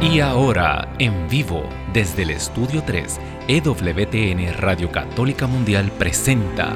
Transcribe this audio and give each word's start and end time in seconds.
Y 0.00 0.20
ahora, 0.20 0.94
en 1.00 1.28
vivo, 1.28 1.68
desde 1.92 2.22
el 2.22 2.30
Estudio 2.30 2.84
3, 2.86 3.18
EWTN 3.48 4.54
Radio 4.56 4.92
Católica 4.92 5.48
Mundial 5.48 5.90
presenta 5.98 6.72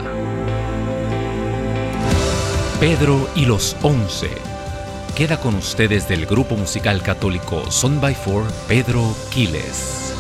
Pedro 2.81 3.29
y 3.37 3.47
los 3.47 3.77
Once. 3.83 4.29
Queda 5.17 5.37
con 5.39 5.55
ustedes 5.55 6.09
del 6.09 6.27
grupo 6.27 6.57
musical 6.57 7.01
católico 7.01 7.71
Son 7.71 8.01
by 8.01 8.13
Four, 8.13 8.43
Pedro 8.67 9.15
Quiles. 9.31 10.13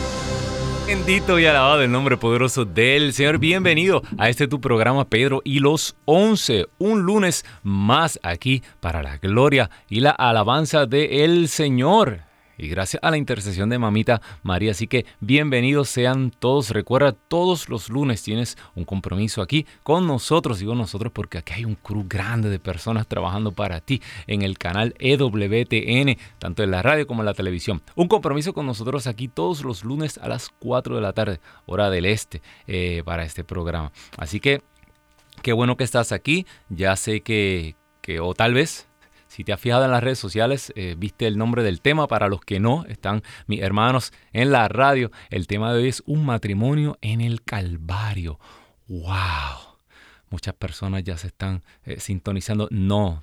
Bendito 0.86 1.40
y 1.40 1.46
alabado 1.46 1.82
el 1.82 1.90
nombre 1.90 2.16
poderoso 2.16 2.64
del 2.64 3.12
Señor. 3.14 3.38
Bienvenido 3.38 4.04
a 4.16 4.28
este 4.28 4.46
tu 4.46 4.60
programa 4.60 5.08
Pedro 5.08 5.42
y 5.42 5.58
los 5.58 5.96
Once. 6.04 6.66
Un 6.78 7.02
lunes 7.02 7.44
más 7.64 8.20
aquí 8.22 8.62
para 8.78 9.02
la 9.02 9.18
gloria 9.18 9.70
y 9.88 9.98
la 9.98 10.10
alabanza 10.12 10.86
del 10.86 11.48
Señor 11.48 12.31
y 12.58 12.68
gracias 12.68 13.02
a 13.02 13.10
la 13.10 13.16
intercesión 13.16 13.68
de 13.68 13.78
mamita 13.78 14.20
María. 14.42 14.72
Así 14.72 14.86
que 14.86 15.06
bienvenidos 15.20 15.88
sean 15.88 16.30
todos. 16.30 16.70
Recuerda, 16.70 17.12
todos 17.12 17.68
los 17.68 17.88
lunes 17.88 18.22
tienes 18.22 18.56
un 18.74 18.84
compromiso 18.84 19.42
aquí 19.42 19.66
con 19.82 20.06
nosotros. 20.06 20.58
Digo 20.58 20.74
nosotros 20.74 21.12
porque 21.12 21.38
aquí 21.38 21.54
hay 21.54 21.64
un 21.64 21.74
crew 21.74 22.04
grande 22.08 22.50
de 22.50 22.58
personas 22.58 23.06
trabajando 23.06 23.52
para 23.52 23.80
ti 23.80 24.00
en 24.26 24.42
el 24.42 24.58
canal 24.58 24.94
EWTN, 24.98 26.16
tanto 26.38 26.62
en 26.62 26.70
la 26.70 26.82
radio 26.82 27.06
como 27.06 27.22
en 27.22 27.26
la 27.26 27.34
televisión. 27.34 27.82
Un 27.94 28.08
compromiso 28.08 28.52
con 28.52 28.66
nosotros 28.66 29.06
aquí 29.06 29.28
todos 29.28 29.64
los 29.64 29.84
lunes 29.84 30.18
a 30.18 30.28
las 30.28 30.50
4 30.58 30.96
de 30.96 31.02
la 31.02 31.12
tarde, 31.12 31.40
hora 31.66 31.90
del 31.90 32.06
este, 32.06 32.42
eh, 32.66 33.02
para 33.04 33.24
este 33.24 33.44
programa. 33.44 33.92
Así 34.16 34.40
que 34.40 34.62
qué 35.42 35.52
bueno 35.52 35.76
que 35.76 35.84
estás 35.84 36.12
aquí. 36.12 36.46
Ya 36.68 36.96
sé 36.96 37.22
que, 37.22 37.76
que 38.00 38.20
o 38.20 38.34
tal 38.34 38.54
vez 38.54 38.88
si 39.32 39.44
te 39.44 39.54
has 39.54 39.60
fijado 39.60 39.86
en 39.86 39.90
las 39.90 40.04
redes 40.04 40.18
sociales, 40.18 40.74
eh, 40.76 40.94
viste 40.98 41.26
el 41.26 41.38
nombre 41.38 41.62
del 41.62 41.80
tema. 41.80 42.06
Para 42.06 42.28
los 42.28 42.42
que 42.42 42.60
no, 42.60 42.84
están 42.84 43.22
mis 43.46 43.62
hermanos 43.62 44.12
en 44.34 44.52
la 44.52 44.68
radio. 44.68 45.10
El 45.30 45.46
tema 45.46 45.72
de 45.72 45.80
hoy 45.80 45.88
es 45.88 46.02
un 46.04 46.26
matrimonio 46.26 46.98
en 47.00 47.22
el 47.22 47.42
Calvario. 47.42 48.38
¡Wow! 48.88 49.78
Muchas 50.28 50.52
personas 50.52 51.02
ya 51.04 51.16
se 51.16 51.28
están 51.28 51.62
eh, 51.84 51.98
sintonizando. 51.98 52.68
No, 52.70 53.22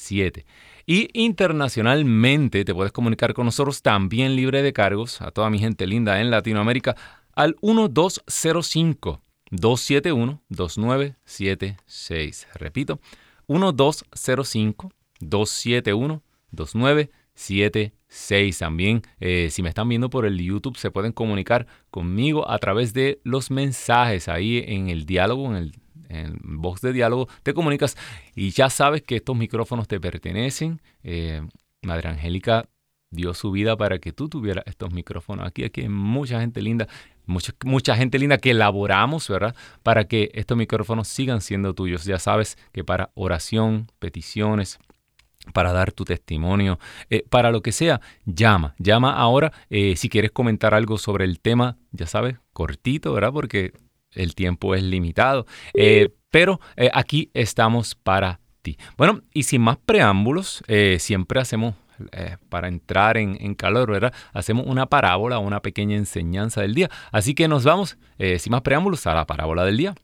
1866-398-6377. 0.00 0.44
Y 0.86 1.08
internacionalmente 1.12 2.64
te 2.64 2.74
puedes 2.74 2.92
comunicar 2.92 3.34
con 3.34 3.44
nosotros 3.46 3.82
también 3.82 4.34
libre 4.34 4.62
de 4.62 4.72
cargos, 4.72 5.20
a 5.20 5.30
toda 5.30 5.50
mi 5.50 5.58
gente 5.58 5.86
linda 5.86 6.18
en 6.20 6.30
Latinoamérica, 6.30 6.96
al 7.34 7.56
1205 7.62 9.20
271 9.50 10.42
2976. 10.48 12.48
Repito, 12.54 12.98
1205 13.48 14.90
271 15.20 16.22
2976. 16.50 18.58
También, 18.58 19.02
eh, 19.20 19.48
si 19.50 19.62
me 19.62 19.68
están 19.68 19.88
viendo 19.88 20.10
por 20.10 20.26
el 20.26 20.38
YouTube, 20.38 20.76
se 20.76 20.90
pueden 20.90 21.12
comunicar 21.12 21.66
conmigo 21.90 22.50
a 22.50 22.58
través 22.58 22.92
de 22.92 23.20
los 23.22 23.50
mensajes 23.50 24.28
ahí 24.28 24.64
en 24.66 24.88
el 24.88 25.06
diálogo, 25.06 25.46
en 25.46 25.56
el 25.56 25.72
en 26.10 26.38
Voz 26.42 26.80
de 26.80 26.92
Diálogo, 26.92 27.28
te 27.42 27.54
comunicas 27.54 27.96
y 28.34 28.50
ya 28.50 28.68
sabes 28.68 29.02
que 29.02 29.16
estos 29.16 29.36
micrófonos 29.36 29.88
te 29.88 30.00
pertenecen. 30.00 30.80
Eh, 31.02 31.42
Madre 31.82 32.10
Angélica 32.10 32.68
dio 33.10 33.34
su 33.34 33.50
vida 33.50 33.76
para 33.76 33.98
que 33.98 34.12
tú 34.12 34.28
tuvieras 34.28 34.64
estos 34.66 34.92
micrófonos. 34.92 35.46
Aquí, 35.46 35.64
aquí 35.64 35.82
hay 35.82 35.88
mucha 35.88 36.40
gente 36.40 36.62
linda, 36.62 36.86
mucha, 37.26 37.54
mucha 37.64 37.96
gente 37.96 38.18
linda 38.18 38.38
que 38.38 38.50
elaboramos, 38.50 39.28
¿verdad? 39.28 39.54
Para 39.82 40.04
que 40.04 40.30
estos 40.34 40.56
micrófonos 40.56 41.08
sigan 41.08 41.40
siendo 41.40 41.74
tuyos. 41.74 42.04
Ya 42.04 42.18
sabes 42.18 42.56
que 42.72 42.84
para 42.84 43.10
oración, 43.14 43.90
peticiones, 43.98 44.78
para 45.52 45.72
dar 45.72 45.92
tu 45.92 46.04
testimonio, 46.04 46.78
eh, 47.08 47.24
para 47.28 47.50
lo 47.50 47.62
que 47.62 47.72
sea, 47.72 48.00
llama, 48.24 48.74
llama 48.78 49.12
ahora. 49.14 49.52
Eh, 49.70 49.96
si 49.96 50.08
quieres 50.08 50.30
comentar 50.30 50.74
algo 50.74 50.98
sobre 50.98 51.24
el 51.24 51.40
tema, 51.40 51.78
ya 51.92 52.06
sabes, 52.06 52.36
cortito, 52.52 53.12
¿verdad? 53.12 53.32
Porque 53.32 53.72
el 54.12 54.34
tiempo 54.34 54.74
es 54.74 54.82
limitado. 54.82 55.46
Eh, 55.74 56.10
pero 56.30 56.60
eh, 56.76 56.90
aquí 56.92 57.30
estamos 57.34 57.94
para 57.94 58.40
ti. 58.62 58.76
Bueno, 58.96 59.20
y 59.32 59.44
sin 59.44 59.62
más 59.62 59.78
preámbulos, 59.78 60.62
eh, 60.68 60.98
siempre 61.00 61.40
hacemos, 61.40 61.74
para 62.48 62.68
entrar 62.68 63.18
en, 63.18 63.54
calor, 63.54 63.90
¿verdad? 63.90 64.14
Hacemos 64.32 64.64
una 64.66 64.86
parábola, 64.86 65.38
una 65.38 65.60
pequeña 65.60 65.98
enseñanza 65.98 66.62
del 66.62 66.74
día. 66.74 66.88
Así 67.12 67.34
que 67.34 67.46
nos 67.46 67.64
vamos, 67.64 67.98
sin 68.38 68.50
más 68.50 68.62
preámbulos, 68.62 69.06
a 69.06 69.12
la 69.12 69.26
parábola 69.26 69.66
del 69.66 69.76
día. 69.76 69.94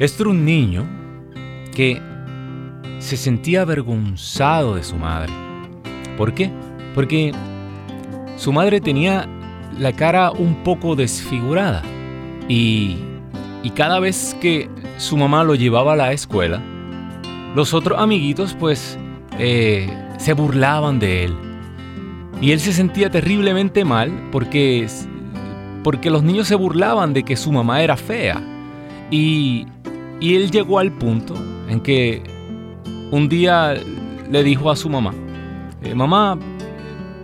Esto 0.00 0.24
era 0.24 0.30
un 0.30 0.44
niño 0.44 0.88
que 1.72 2.02
se 2.98 3.16
sentía 3.16 3.62
avergonzado 3.62 4.74
de 4.74 4.84
su 4.84 4.96
madre. 4.96 5.32
¿Por 6.16 6.34
qué? 6.34 6.50
Porque 6.94 7.32
su 8.36 8.52
madre 8.52 8.80
tenía 8.80 9.28
la 9.78 9.92
cara 9.92 10.30
un 10.32 10.62
poco 10.64 10.96
desfigurada 10.96 11.82
y, 12.48 12.98
cada 13.76 14.00
vez 14.00 14.34
que 14.40 14.68
su 14.96 15.16
mamá 15.16 15.44
lo 15.44 15.54
llevaba 15.54 15.92
a 15.92 15.96
la 15.96 16.12
escuela, 16.12 16.60
los 17.54 17.74
otros 17.74 18.00
amiguitos 18.00 18.56
pues 18.58 18.98
eh, 19.38 19.88
se 20.18 20.32
burlaban 20.32 20.98
de 20.98 21.24
él. 21.24 21.36
Y 22.40 22.50
él 22.52 22.60
se 22.60 22.72
sentía 22.72 23.10
terriblemente 23.10 23.84
mal 23.84 24.30
porque, 24.32 24.86
porque 25.84 26.10
los 26.10 26.24
niños 26.24 26.48
se 26.48 26.56
burlaban 26.56 27.12
de 27.12 27.24
que 27.24 27.36
su 27.36 27.52
mamá 27.52 27.82
era 27.82 27.96
fea. 27.96 28.42
Y, 29.10 29.66
y 30.18 30.34
él 30.34 30.50
llegó 30.50 30.78
al 30.78 30.90
punto 30.92 31.34
en 31.68 31.80
que 31.80 32.22
un 33.10 33.28
día 33.28 33.74
le 34.30 34.42
dijo 34.42 34.70
a 34.70 34.76
su 34.76 34.88
mamá, 34.88 35.14
eh, 35.82 35.94
mamá, 35.94 36.38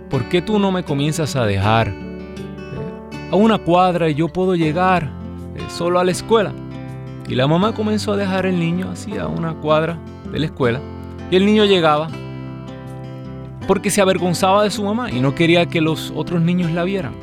¿por 0.09 0.27
qué 0.29 0.41
tú 0.41 0.59
no 0.59 0.71
me 0.71 0.83
comienzas 0.83 1.35
a 1.35 1.45
dejar 1.45 1.89
eh, 1.89 1.93
a 3.31 3.35
una 3.35 3.57
cuadra 3.57 4.09
y 4.09 4.15
yo 4.15 4.27
puedo 4.27 4.55
llegar 4.55 5.03
eh, 5.55 5.61
solo 5.69 5.99
a 5.99 6.03
la 6.03 6.11
escuela? 6.11 6.53
Y 7.27 7.35
la 7.35 7.47
mamá 7.47 7.73
comenzó 7.73 8.13
a 8.13 8.17
dejar 8.17 8.45
el 8.45 8.59
niño 8.59 8.89
así 8.91 9.17
a 9.17 9.27
una 9.27 9.53
cuadra 9.55 9.97
de 10.31 10.39
la 10.39 10.45
escuela 10.45 10.79
y 11.31 11.35
el 11.35 11.45
niño 11.45 11.65
llegaba 11.65 12.07
porque 13.67 13.89
se 13.89 14.01
avergonzaba 14.01 14.63
de 14.63 14.71
su 14.71 14.83
mamá 14.83 15.11
y 15.11 15.19
no 15.19 15.33
quería 15.33 15.65
que 15.65 15.81
los 15.81 16.13
otros 16.15 16.41
niños 16.41 16.71
la 16.71 16.83
vieran. 16.83 17.13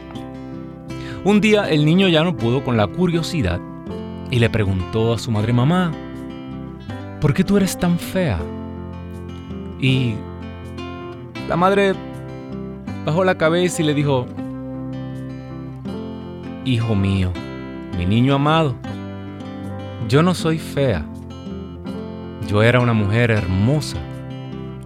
Un 1.25 1.41
día 1.41 1.71
el 1.71 1.85
niño 1.85 2.09
ya 2.09 2.25
no 2.25 2.37
pudo 2.37 2.65
con 2.65 2.77
la 2.77 2.89
curiosidad 2.89 3.61
y 4.31 4.41
le 4.41 4.51
preguntó 4.51 5.13
a 5.13 5.19
su 5.19 5.31
madre, 5.31 5.53
mamá, 5.53 5.93
¿por 7.23 7.33
qué 7.33 7.45
tú 7.45 7.57
eres 7.57 7.79
tan 7.79 8.01
fea? 8.01 8.41
Y 9.81 10.15
la 11.49 11.57
madre 11.57 11.95
bajó 13.07 13.23
la 13.23 13.39
cabeza 13.39 13.81
y 13.81 13.85
le 13.87 13.95
dijo, 13.95 14.27
Hijo 16.65 16.97
mío, 16.97 17.33
mi 17.97 18.07
niño 18.07 18.35
amado, 18.35 18.75
yo 20.09 20.25
no 20.25 20.35
soy 20.35 20.59
fea. 20.59 21.07
Yo 22.49 22.61
era 22.63 22.81
una 22.81 22.93
mujer 22.93 23.31
hermosa. 23.31 23.99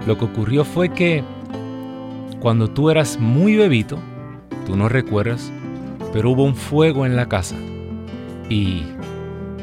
Lo 0.07 0.19
que 0.19 0.27
ocurrió 0.27 0.65
fue 0.65 0.91
que 0.91 1.25
cuando 2.41 2.69
tú 2.69 2.91
eras 2.91 3.19
muy 3.19 3.57
bebito, 3.57 3.99
tú 4.67 4.77
no 4.77 4.91
recuerdas, 4.91 5.51
pero 6.13 6.31
hubo 6.31 6.45
un 6.45 6.55
fuego 6.55 7.07
en 7.07 7.17
la 7.17 7.27
casa. 7.27 7.57
Y 8.51 8.83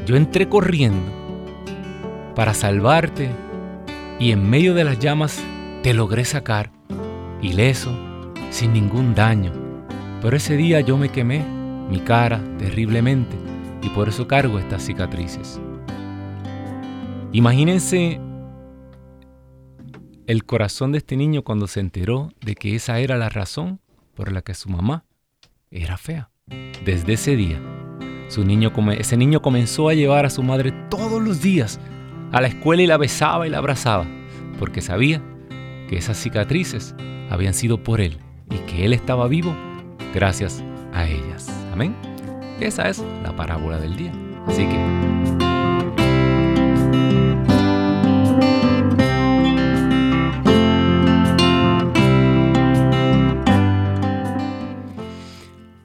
yo 0.07 0.15
entré 0.15 0.49
corriendo 0.49 1.22
para 2.35 2.53
salvarte 2.53 3.29
y 4.19 4.31
en 4.31 4.49
medio 4.49 4.73
de 4.73 4.83
las 4.83 4.99
llamas 4.99 5.43
te 5.83 5.93
logré 5.93 6.25
sacar, 6.25 6.71
ileso, 7.41 7.91
sin 8.49 8.73
ningún 8.73 9.15
daño. 9.15 9.51
Pero 10.21 10.37
ese 10.37 10.55
día 10.55 10.81
yo 10.81 10.97
me 10.97 11.09
quemé 11.09 11.45
mi 11.89 11.99
cara 11.99 12.41
terriblemente 12.57 13.35
y 13.81 13.89
por 13.89 14.07
eso 14.09 14.27
cargo 14.27 14.59
estas 14.59 14.85
cicatrices. 14.85 15.59
Imagínense 17.31 18.21
el 20.27 20.45
corazón 20.45 20.91
de 20.93 20.99
este 20.99 21.17
niño 21.17 21.43
cuando 21.43 21.67
se 21.67 21.81
enteró 21.81 22.31
de 22.41 22.55
que 22.55 22.75
esa 22.75 22.99
era 22.99 23.17
la 23.17 23.29
razón 23.29 23.81
por 24.15 24.31
la 24.31 24.41
que 24.41 24.53
su 24.53 24.69
mamá 24.69 25.05
era 25.69 25.97
fea. 25.97 26.29
Desde 26.85 27.13
ese 27.13 27.35
día, 27.35 27.61
ese 28.27 29.17
niño 29.17 29.41
comenzó 29.41 29.89
a 29.89 29.93
llevar 29.93 30.25
a 30.25 30.29
su 30.29 30.43
madre 30.43 30.71
todos 30.89 31.21
los 31.21 31.41
días 31.41 31.79
a 32.33 32.41
la 32.41 32.47
escuela 32.47 32.81
y 32.81 32.87
la 32.87 32.97
besaba 32.97 33.47
y 33.47 33.49
la 33.49 33.59
abrazaba, 33.59 34.05
porque 34.59 34.81
sabía 34.81 35.21
que 35.87 35.97
esas 35.97 36.17
cicatrices 36.17 36.95
habían 37.29 37.53
sido 37.53 37.83
por 37.83 38.01
él 38.01 38.17
y 38.49 38.57
que 38.69 38.85
él 38.85 38.93
estaba 38.93 39.27
vivo 39.27 39.55
gracias 40.13 40.63
a 40.93 41.07
ellas. 41.07 41.47
Amén. 41.71 41.95
Esa 42.59 42.89
es 42.89 43.03
la 43.23 43.35
parábola 43.35 43.79
del 43.79 43.95
día. 43.95 44.11
Así 44.47 44.65
que 44.65 45.13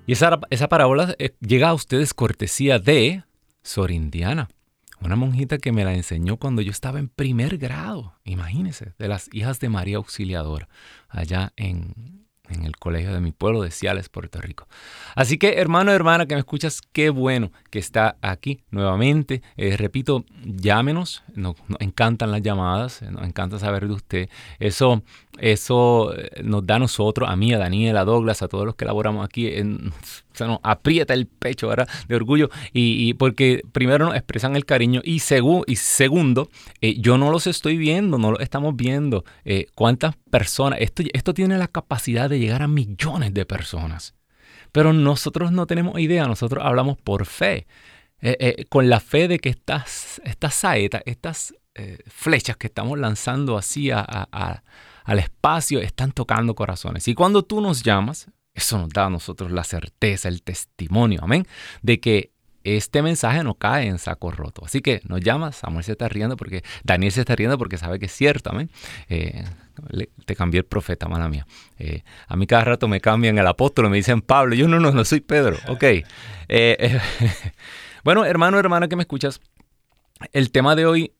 Y 0.06 0.12
esa, 0.12 0.40
esa 0.48 0.70
parábola 0.70 1.14
eh, 1.18 1.34
llega 1.40 1.68
a 1.68 1.74
ustedes 1.74 2.14
cortesía 2.14 2.78
de 2.78 3.24
Sor 3.62 3.90
Indiana, 3.90 4.48
una 5.00 5.16
monjita 5.16 5.58
que 5.58 5.72
me 5.72 5.84
la 5.84 5.94
enseñó 5.94 6.36
cuando 6.36 6.62
yo 6.62 6.70
estaba 6.70 6.98
en 6.98 7.08
primer 7.08 7.58
grado, 7.58 8.14
imagínense, 8.24 8.94
de 8.98 9.08
las 9.08 9.28
hijas 9.32 9.60
de 9.60 9.68
María 9.68 9.96
Auxiliadora, 9.98 10.68
allá 11.08 11.52
en, 11.56 12.27
en 12.50 12.64
el 12.64 12.76
colegio 12.76 13.12
de 13.12 13.20
mi 13.20 13.32
pueblo 13.32 13.62
de 13.62 13.70
Ciales, 13.70 14.08
Puerto 14.08 14.40
Rico. 14.40 14.66
Así 15.14 15.38
que 15.38 15.54
hermano, 15.58 15.92
hermana, 15.92 16.26
que 16.26 16.34
me 16.34 16.40
escuchas, 16.40 16.80
qué 16.92 17.10
bueno 17.10 17.50
que 17.70 17.78
está 17.78 18.16
aquí 18.22 18.60
nuevamente. 18.70 19.42
Eh, 19.56 19.76
repito, 19.76 20.24
llámenos, 20.44 21.22
nos, 21.34 21.56
encantan 21.78 22.30
las 22.30 22.42
llamadas, 22.42 23.02
nos 23.02 23.26
encanta 23.26 23.58
saber 23.58 23.86
de 23.86 23.94
usted. 23.94 24.28
Eso, 24.58 25.02
eso 25.38 26.14
eh, 26.16 26.42
nos 26.42 26.66
da 26.66 26.76
a 26.76 26.78
nosotros, 26.78 27.28
a 27.28 27.36
mí, 27.36 27.52
a 27.52 27.58
Daniel, 27.58 27.96
a 27.96 28.04
Douglas, 28.04 28.42
a 28.42 28.48
todos 28.48 28.64
los 28.64 28.74
que 28.74 28.84
elaboramos 28.84 29.24
aquí, 29.24 29.48
en, 29.48 29.92
se 30.38 30.46
nos 30.46 30.60
aprieta 30.62 31.14
el 31.14 31.26
pecho 31.26 31.68
¿verdad? 31.68 31.88
de 32.06 32.14
orgullo 32.14 32.48
y, 32.72 33.12
porque 33.14 33.62
primero 33.72 34.06
nos 34.06 34.14
expresan 34.14 34.54
el 34.56 34.64
cariño 34.64 35.00
y, 35.04 35.16
y 35.16 35.76
segundo, 35.76 36.48
eh, 36.80 37.00
yo 37.00 37.18
no 37.18 37.30
los 37.30 37.46
estoy 37.46 37.76
viendo, 37.76 38.18
no 38.18 38.30
los 38.30 38.40
estamos 38.40 38.76
viendo. 38.76 39.24
Eh, 39.44 39.66
¿Cuántas 39.74 40.14
personas? 40.28 40.80
Esto, 40.80 41.02
esto 41.12 41.34
tiene 41.34 41.58
la 41.58 41.68
capacidad 41.68 42.30
de 42.30 42.38
llegar 42.38 42.62
a 42.62 42.68
millones 42.68 43.34
de 43.34 43.44
personas. 43.44 44.14
Pero 44.72 44.92
nosotros 44.92 45.52
no 45.52 45.66
tenemos 45.66 45.98
idea, 45.98 46.26
nosotros 46.26 46.64
hablamos 46.64 46.98
por 46.98 47.26
fe. 47.26 47.66
Eh, 48.20 48.64
con 48.68 48.88
la 48.90 48.98
fe 48.98 49.28
de 49.28 49.38
que 49.38 49.48
estas, 49.48 50.20
estas 50.24 50.54
saetas, 50.54 51.02
estas 51.06 51.54
flechas 52.08 52.56
que 52.56 52.66
estamos 52.66 52.98
lanzando 52.98 53.56
así 53.56 53.92
al 53.92 55.18
espacio 55.18 55.80
están 55.80 56.10
tocando 56.10 56.56
corazones. 56.56 57.06
Y 57.06 57.14
cuando 57.14 57.44
tú 57.44 57.60
nos 57.60 57.84
llamas, 57.84 58.28
eso 58.58 58.78
nos 58.78 58.88
da 58.88 59.06
a 59.06 59.10
nosotros 59.10 59.52
la 59.52 59.62
certeza, 59.62 60.28
el 60.28 60.42
testimonio, 60.42 61.20
amén, 61.22 61.46
de 61.82 62.00
que 62.00 62.32
este 62.76 63.02
mensaje 63.02 63.42
no 63.44 63.54
cae 63.54 63.86
en 63.86 63.98
saco 63.98 64.30
roto. 64.30 64.62
Así 64.64 64.80
que 64.80 65.00
nos 65.04 65.20
llama, 65.20 65.52
Samuel 65.52 65.84
se 65.84 65.92
está 65.92 66.08
riendo 66.08 66.36
porque, 66.36 66.62
Daniel 66.84 67.12
se 67.12 67.20
está 67.20 67.36
riendo 67.36 67.58
porque 67.58 67.78
sabe 67.78 67.98
que 67.98 68.06
es 68.06 68.12
cierto, 68.12 68.50
amén. 68.50 68.70
Eh, 69.08 69.44
te 70.24 70.34
cambié 70.34 70.60
el 70.60 70.66
profeta, 70.66 71.08
mala 71.08 71.28
mía. 71.28 71.46
Eh, 71.78 72.02
a 72.26 72.36
mí 72.36 72.46
cada 72.46 72.64
rato 72.64 72.88
me 72.88 73.00
cambian 73.00 73.38
el 73.38 73.46
apóstol, 73.46 73.88
me 73.90 73.96
dicen 73.96 74.20
Pablo, 74.20 74.54
yo 74.54 74.66
no, 74.68 74.80
no, 74.80 74.90
no 74.92 75.04
soy 75.04 75.20
Pedro. 75.20 75.56
Ok. 75.68 75.84
Eh, 76.48 77.00
bueno, 78.04 78.24
hermano, 78.24 78.58
hermana 78.58 78.88
que 78.88 78.96
me 78.96 79.02
escuchas, 79.02 79.40
el 80.32 80.50
tema 80.50 80.74
de 80.74 80.86
hoy 80.86 81.12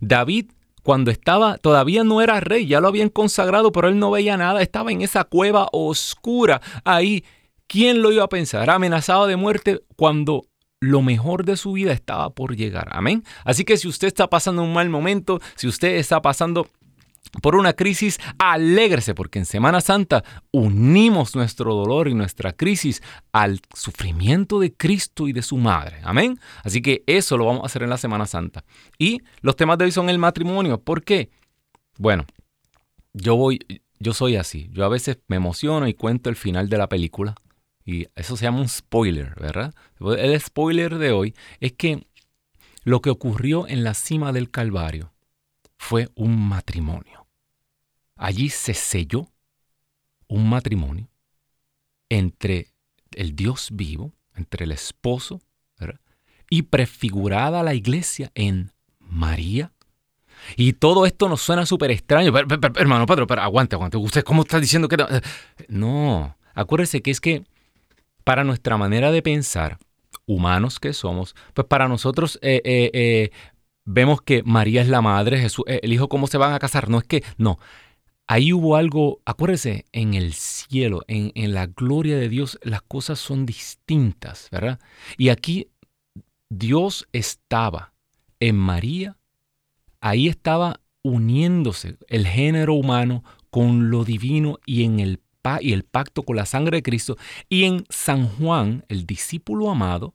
David 0.00 0.46
cuando 0.82 1.12
estaba, 1.12 1.58
todavía 1.58 2.02
no 2.02 2.22
era 2.22 2.40
rey, 2.40 2.66
ya 2.66 2.80
lo 2.80 2.88
habían 2.88 3.08
consagrado, 3.08 3.70
pero 3.70 3.88
él 3.88 4.00
no 4.00 4.10
veía 4.10 4.36
nada, 4.36 4.62
estaba 4.62 4.90
en 4.90 5.02
esa 5.02 5.22
cueva 5.22 5.68
oscura 5.70 6.60
ahí. 6.84 7.24
¿Quién 7.68 8.02
lo 8.02 8.10
iba 8.10 8.24
a 8.24 8.28
pensar? 8.28 8.68
Amenazado 8.68 9.28
de 9.28 9.36
muerte 9.36 9.82
cuando 9.96 10.42
lo 10.82 11.00
mejor 11.00 11.44
de 11.44 11.56
su 11.56 11.72
vida 11.72 11.92
estaba 11.92 12.30
por 12.30 12.56
llegar. 12.56 12.88
Amén. 12.90 13.22
Así 13.44 13.64
que 13.64 13.76
si 13.76 13.86
usted 13.86 14.08
está 14.08 14.28
pasando 14.28 14.64
un 14.64 14.72
mal 14.72 14.90
momento, 14.90 15.40
si 15.54 15.68
usted 15.68 15.94
está 15.94 16.20
pasando 16.20 16.66
por 17.40 17.54
una 17.54 17.72
crisis, 17.72 18.18
alégrese 18.36 19.14
porque 19.14 19.38
en 19.38 19.46
Semana 19.46 19.80
Santa 19.80 20.24
unimos 20.50 21.36
nuestro 21.36 21.72
dolor 21.72 22.08
y 22.08 22.14
nuestra 22.14 22.52
crisis 22.52 23.00
al 23.30 23.60
sufrimiento 23.72 24.58
de 24.58 24.74
Cristo 24.74 25.28
y 25.28 25.32
de 25.32 25.42
su 25.42 25.56
madre. 25.56 26.00
Amén. 26.02 26.40
Así 26.64 26.82
que 26.82 27.04
eso 27.06 27.36
lo 27.36 27.46
vamos 27.46 27.62
a 27.62 27.66
hacer 27.66 27.84
en 27.84 27.90
la 27.90 27.96
Semana 27.96 28.26
Santa. 28.26 28.64
Y 28.98 29.20
los 29.40 29.54
temas 29.54 29.78
de 29.78 29.84
hoy 29.84 29.92
son 29.92 30.10
el 30.10 30.18
matrimonio. 30.18 30.80
¿Por 30.80 31.04
qué? 31.04 31.30
Bueno, 31.96 32.26
yo 33.12 33.36
voy, 33.36 33.60
yo 34.00 34.14
soy 34.14 34.34
así. 34.34 34.68
Yo 34.72 34.84
a 34.84 34.88
veces 34.88 35.20
me 35.28 35.36
emociono 35.36 35.86
y 35.86 35.94
cuento 35.94 36.28
el 36.28 36.34
final 36.34 36.68
de 36.68 36.78
la 36.78 36.88
película. 36.88 37.36
Y 37.84 38.06
eso 38.14 38.36
se 38.36 38.44
llama 38.44 38.60
un 38.60 38.68
spoiler, 38.68 39.34
¿verdad? 39.40 39.74
El 40.00 40.40
spoiler 40.40 40.98
de 40.98 41.12
hoy 41.12 41.34
es 41.60 41.72
que 41.72 42.06
lo 42.84 43.00
que 43.00 43.10
ocurrió 43.10 43.66
en 43.66 43.84
la 43.84 43.94
cima 43.94 44.32
del 44.32 44.50
Calvario 44.50 45.12
fue 45.76 46.08
un 46.14 46.48
matrimonio. 46.48 47.26
Allí 48.16 48.50
se 48.50 48.74
selló 48.74 49.28
un 50.28 50.48
matrimonio 50.48 51.08
entre 52.08 52.68
el 53.12 53.34
Dios 53.34 53.70
vivo, 53.72 54.12
entre 54.34 54.64
el 54.64 54.72
esposo, 54.72 55.40
¿verdad? 55.78 56.00
y 56.52 56.62
prefigurada 56.64 57.62
la 57.62 57.72
iglesia 57.72 58.30
en 58.34 58.72
María. 58.98 59.72
Y 60.54 60.74
todo 60.74 61.06
esto 61.06 61.30
nos 61.30 61.40
suena 61.40 61.64
súper 61.64 61.90
extraño. 61.90 62.30
hermano 62.76 63.06
Pedro, 63.06 63.26
pero 63.26 63.40
aguante, 63.40 63.74
aguante. 63.74 63.96
¿Usted 63.96 64.22
cómo 64.22 64.42
está 64.42 64.60
diciendo 64.60 64.86
que 64.86 64.98
no? 65.68 66.36
Acuérdese 66.54 67.00
que 67.00 67.10
es 67.10 67.22
que 67.22 67.44
para 68.24 68.44
nuestra 68.44 68.76
manera 68.76 69.10
de 69.10 69.22
pensar, 69.22 69.78
humanos 70.26 70.80
que 70.80 70.92
somos, 70.92 71.34
pues 71.54 71.66
para 71.66 71.88
nosotros 71.88 72.38
eh, 72.42 72.62
eh, 72.64 72.90
eh, 72.92 73.30
vemos 73.84 74.22
que 74.22 74.42
María 74.42 74.82
es 74.82 74.88
la 74.88 75.00
madre, 75.00 75.38
Jesús, 75.38 75.64
el 75.66 75.92
hijo, 75.92 76.08
¿cómo 76.08 76.26
se 76.26 76.38
van 76.38 76.54
a 76.54 76.58
casar? 76.58 76.88
No 76.88 76.98
es 76.98 77.04
que, 77.04 77.24
no. 77.36 77.58
Ahí 78.28 78.52
hubo 78.52 78.76
algo, 78.76 79.20
acuérdese, 79.24 79.84
en 79.92 80.14
el 80.14 80.32
cielo, 80.32 81.02
en, 81.08 81.32
en 81.34 81.52
la 81.52 81.66
gloria 81.66 82.16
de 82.16 82.28
Dios, 82.28 82.58
las 82.62 82.82
cosas 82.82 83.18
son 83.18 83.44
distintas, 83.44 84.48
¿verdad? 84.50 84.78
Y 85.18 85.28
aquí 85.28 85.68
Dios 86.48 87.08
estaba 87.12 87.92
en 88.40 88.56
María, 88.56 89.18
ahí 90.00 90.28
estaba 90.28 90.80
uniéndose 91.02 91.96
el 92.06 92.26
género 92.26 92.74
humano 92.74 93.24
con 93.50 93.90
lo 93.90 94.04
divino 94.04 94.58
y 94.64 94.84
en 94.84 95.00
el 95.00 95.20
y 95.60 95.72
el 95.72 95.84
pacto 95.84 96.22
con 96.22 96.36
la 96.36 96.46
sangre 96.46 96.78
de 96.78 96.82
Cristo. 96.82 97.16
Y 97.48 97.64
en 97.64 97.84
San 97.88 98.28
Juan, 98.28 98.84
el 98.88 99.06
discípulo 99.06 99.70
amado, 99.70 100.14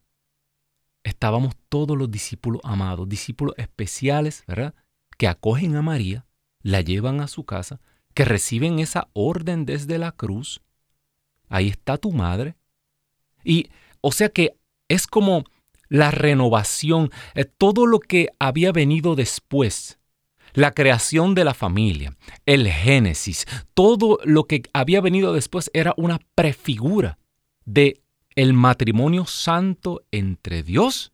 estábamos 1.03 1.55
todos 1.69 1.97
los 1.97 2.09
discípulos 2.09 2.61
amados, 2.63 3.07
discípulos 3.07 3.55
especiales, 3.57 4.43
¿verdad? 4.47 4.73
Que 5.17 5.27
acogen 5.27 5.75
a 5.75 5.81
María, 5.81 6.25
la 6.61 6.81
llevan 6.81 7.21
a 7.21 7.27
su 7.27 7.45
casa, 7.45 7.79
que 8.13 8.25
reciben 8.25 8.79
esa 8.79 9.09
orden 9.13 9.65
desde 9.65 9.97
la 9.97 10.11
cruz 10.11 10.61
ahí 11.49 11.69
está 11.69 11.97
tu 11.97 12.11
madre. 12.11 12.55
Y 13.43 13.69
o 14.01 14.11
sea 14.11 14.29
que 14.29 14.57
es 14.87 15.07
como 15.07 15.43
la 15.89 16.11
renovación, 16.11 17.11
eh, 17.33 17.45
todo 17.45 17.85
lo 17.85 17.99
que 17.99 18.29
había 18.39 18.71
venido 18.71 19.15
después, 19.15 19.99
la 20.57 20.71
creación 20.71 21.35
de 21.35 21.43
la 21.43 21.53
familia, 21.53 22.17
el 22.47 22.67
Génesis, 22.67 23.45
todo 23.75 24.17
lo 24.23 24.45
que 24.45 24.63
había 24.73 25.01
venido 25.01 25.31
después 25.31 25.69
era 25.71 25.93
una 25.97 26.19
prefigura 26.33 27.19
de 27.65 28.01
el 28.33 28.53
matrimonio 28.53 29.27
santo 29.27 30.01
entre 30.09 30.63
Dios 30.63 31.13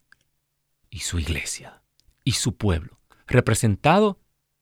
y 0.90 1.00
su 1.00 1.20
iglesia 1.20 1.84
y 2.24 2.32
su 2.32 2.56
pueblo, 2.56 3.02
representado 3.28 4.18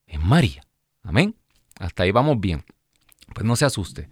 en 0.07 0.25
María. 0.27 0.63
Amén. 1.03 1.35
Hasta 1.79 2.01
ahí 2.01 2.11
vamos 2.11 2.39
bien. 2.39 2.65
Pues 3.35 3.45
no 3.45 3.55
se 3.55 3.65
asuste. 3.65 4.09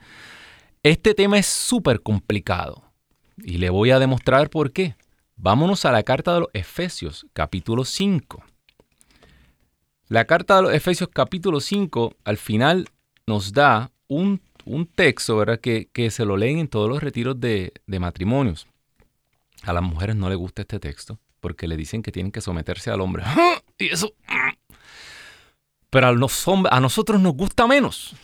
Este 0.83 1.15
tema 1.15 1.39
es 1.39 1.47
súper 1.47 2.03
complicado 2.03 2.93
y 3.37 3.57
le 3.57 3.71
voy 3.71 3.89
a 3.89 3.97
demostrar 3.97 4.51
por 4.51 4.71
qué. 4.71 4.95
Vámonos 5.35 5.85
a 5.85 5.91
la 5.91 6.03
carta 6.03 6.35
de 6.35 6.41
los 6.41 6.49
Efesios, 6.53 7.25
capítulo 7.33 7.85
5. 7.85 8.43
La 10.09 10.25
carta 10.25 10.55
de 10.55 10.63
los 10.63 10.73
Efesios, 10.73 11.07
capítulo 11.13 11.59
5, 11.59 12.15
al 12.23 12.37
final 12.37 12.89
nos 13.27 13.53
da 13.53 13.91
un, 14.07 14.41
texto 14.95 15.37
¿verdad? 15.37 15.59
Que, 15.59 16.09
se 16.09 16.25
lo 16.25 16.35
leen 16.35 16.57
en 16.57 16.67
todos 16.67 16.89
los 16.89 17.03
retiros 17.03 17.39
de, 17.39 17.73
de 17.85 17.99
matrimonios. 17.99 18.67
A 19.61 19.71
las 19.71 19.83
mujeres 19.83 20.15
no 20.15 20.27
les 20.27 20.37
gusta 20.37 20.63
este 20.63 20.79
texto 20.79 21.19
porque 21.39 21.67
le 21.67 21.77
dicen 21.77 22.01
que 22.01 22.11
tienen 22.11 22.31
que 22.31 22.41
someterse 22.41 22.89
al 22.89 23.01
hombre. 23.01 23.23
Y 23.77 23.93
eso. 23.93 24.11
Pero 25.89 26.07
a, 26.07 26.79
nosotros 26.81 27.21
nos 27.21 27.33
gusta 27.33 27.65
menos. 27.67 28.15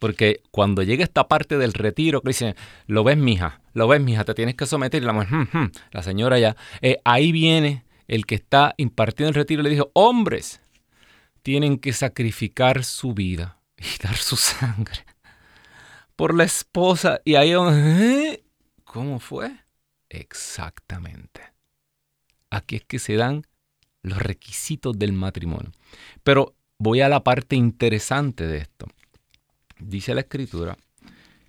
Porque 0.00 0.40
cuando 0.50 0.82
llega 0.82 1.04
esta 1.04 1.28
parte 1.28 1.56
del 1.56 1.72
retiro, 1.72 2.22
que 2.22 2.30
dicen, 2.30 2.56
lo 2.86 3.04
ves, 3.04 3.16
mija, 3.16 3.60
lo 3.74 3.86
ves, 3.86 4.00
mija, 4.00 4.24
te 4.24 4.34
tienes 4.34 4.56
que 4.56 4.66
someter. 4.66 5.02
Y 5.02 5.06
la 5.06 5.12
mujer, 5.12 5.30
hmm, 5.30 5.48
hmm", 5.52 5.70
la 5.92 6.02
señora 6.02 6.38
ya, 6.40 6.56
eh, 6.80 6.98
ahí 7.04 7.30
viene 7.30 7.84
el 8.08 8.26
que 8.26 8.34
está 8.34 8.74
impartiendo 8.76 9.28
el 9.28 9.34
retiro 9.34 9.60
y 9.60 9.64
le 9.64 9.70
dijo, 9.70 9.90
hombres, 9.92 10.60
tienen 11.46 11.78
que 11.78 11.92
sacrificar 11.92 12.82
su 12.82 13.14
vida 13.14 13.60
y 13.78 13.84
dar 14.02 14.16
su 14.16 14.34
sangre 14.34 15.06
por 16.16 16.34
la 16.34 16.42
esposa. 16.42 17.20
Y 17.24 17.36
ahí, 17.36 17.52
¿eh? 17.52 18.44
¿cómo 18.82 19.20
fue? 19.20 19.56
Exactamente. 20.08 21.40
Aquí 22.50 22.74
es 22.74 22.84
que 22.84 22.98
se 22.98 23.14
dan 23.14 23.46
los 24.02 24.18
requisitos 24.18 24.98
del 24.98 25.12
matrimonio. 25.12 25.70
Pero 26.24 26.56
voy 26.78 27.00
a 27.00 27.08
la 27.08 27.22
parte 27.22 27.54
interesante 27.54 28.48
de 28.48 28.58
esto 28.58 28.88
dice 29.78 30.14
la 30.14 30.22
escritura. 30.22 30.76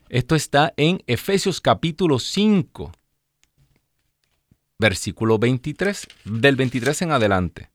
Esto 0.09 0.35
está 0.35 0.73
en 0.77 1.01
Efesios 1.07 1.59
capítulo 1.59 2.19
5, 2.19 2.91
versículo 4.77 5.39
23, 5.39 6.07
del 6.25 6.55
23 6.55 7.01
en 7.01 7.11
adelante. 7.11 7.71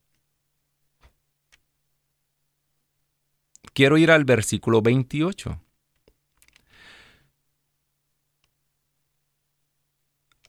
Quiero 3.73 3.97
ir 3.97 4.11
al 4.11 4.25
versículo 4.25 4.83
28. 4.83 5.61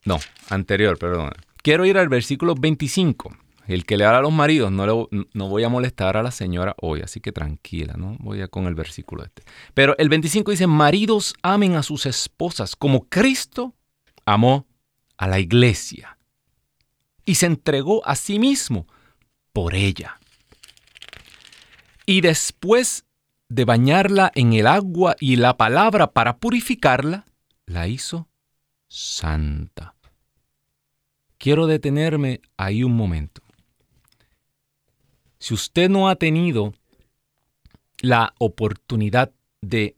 No, 0.04 0.18
anterior, 0.50 0.98
perdón. 0.98 1.30
Quiero 1.62 1.86
ir 1.86 1.96
al 1.96 2.08
versículo 2.08 2.54
25. 2.54 3.36
El 3.66 3.86
que 3.86 3.96
le 3.96 4.04
habla 4.04 4.18
a 4.18 4.22
los 4.22 4.32
maridos, 4.32 4.70
no, 4.70 5.08
no 5.10 5.48
voy 5.48 5.64
a 5.64 5.70
molestar 5.70 6.18
a 6.18 6.22
la 6.22 6.30
señora 6.30 6.76
hoy, 6.82 7.00
así 7.00 7.20
que 7.20 7.32
tranquila, 7.32 7.94
¿no? 7.96 8.16
Voy 8.20 8.42
a 8.42 8.48
con 8.48 8.66
el 8.66 8.74
versículo 8.74 9.24
este. 9.24 9.42
Pero 9.72 9.96
el 9.96 10.10
25 10.10 10.50
dice, 10.50 10.66
maridos 10.66 11.34
amen 11.42 11.74
a 11.74 11.82
sus 11.82 12.04
esposas 12.04 12.76
como 12.76 13.08
Cristo 13.08 13.74
amó 14.26 14.66
a 15.16 15.28
la 15.28 15.40
iglesia 15.40 16.18
y 17.24 17.36
se 17.36 17.46
entregó 17.46 18.06
a 18.06 18.16
sí 18.16 18.38
mismo 18.38 18.86
por 19.54 19.74
ella. 19.74 20.20
Y 22.04 22.20
después 22.20 23.06
de 23.54 23.64
bañarla 23.64 24.32
en 24.34 24.52
el 24.52 24.66
agua 24.66 25.14
y 25.20 25.36
la 25.36 25.56
palabra 25.56 26.10
para 26.10 26.38
purificarla, 26.38 27.24
la 27.66 27.86
hizo 27.86 28.26
santa. 28.88 29.94
Quiero 31.38 31.68
detenerme 31.68 32.40
ahí 32.56 32.82
un 32.82 32.96
momento. 32.96 33.42
Si 35.38 35.54
usted 35.54 35.88
no 35.88 36.08
ha 36.08 36.16
tenido 36.16 36.74
la 38.00 38.34
oportunidad 38.38 39.30
de 39.60 39.96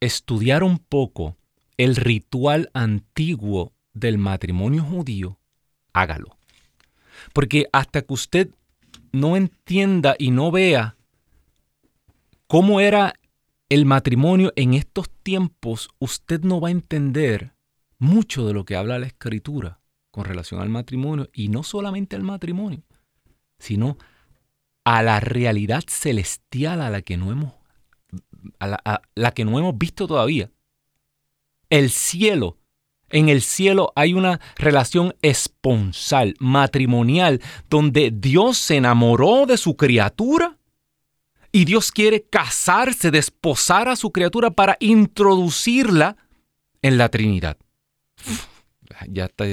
estudiar 0.00 0.62
un 0.62 0.78
poco 0.78 1.36
el 1.76 1.94
ritual 1.94 2.70
antiguo 2.72 3.74
del 3.92 4.16
matrimonio 4.16 4.82
judío, 4.82 5.38
hágalo. 5.92 6.38
Porque 7.34 7.66
hasta 7.70 8.00
que 8.00 8.14
usted 8.14 8.50
no 9.12 9.36
entienda 9.36 10.16
y 10.18 10.30
no 10.30 10.50
vea 10.50 10.97
cómo 12.48 12.80
era 12.80 13.14
el 13.68 13.84
matrimonio 13.84 14.52
en 14.56 14.74
estos 14.74 15.08
tiempos, 15.22 15.90
usted 15.98 16.40
no 16.42 16.60
va 16.60 16.68
a 16.68 16.72
entender 16.72 17.52
mucho 17.98 18.46
de 18.46 18.54
lo 18.54 18.64
que 18.64 18.74
habla 18.74 18.98
la 18.98 19.06
escritura 19.06 19.80
con 20.10 20.24
relación 20.24 20.60
al 20.60 20.70
matrimonio 20.70 21.28
y 21.32 21.48
no 21.48 21.62
solamente 21.62 22.16
al 22.16 22.22
matrimonio, 22.22 22.82
sino 23.58 23.98
a 24.84 25.02
la 25.02 25.20
realidad 25.20 25.84
celestial 25.86 26.80
a 26.80 26.88
la 26.88 27.02
que 27.02 27.18
no 27.18 27.30
hemos, 27.30 27.52
a 28.58 29.02
la, 29.14 29.30
que 29.32 29.44
no 29.44 29.58
hemos 29.58 29.76
visto 29.76 30.06
todavía. 30.06 30.50
El 31.68 31.90
cielo. 31.90 32.56
En 33.10 33.28
el 33.28 33.40
cielo 33.42 33.92
hay 33.96 34.12
una 34.12 34.38
relación 34.56 35.14
esponsal, 35.22 36.34
matrimonial, 36.40 37.40
donde 37.68 38.10
Dios 38.10 38.58
se 38.58 38.76
enamoró 38.76 39.46
de 39.46 39.56
su 39.56 39.76
criatura 39.76 40.57
y 41.52 41.64
Dios 41.64 41.92
quiere 41.92 42.22
casarse, 42.22 43.10
desposar 43.10 43.88
a 43.88 43.96
su 43.96 44.10
criatura 44.12 44.50
para 44.50 44.76
introducirla 44.80 46.16
en 46.82 46.98
la 46.98 47.08
Trinidad. 47.08 47.56
Ya 49.08 49.26
está. 49.26 49.44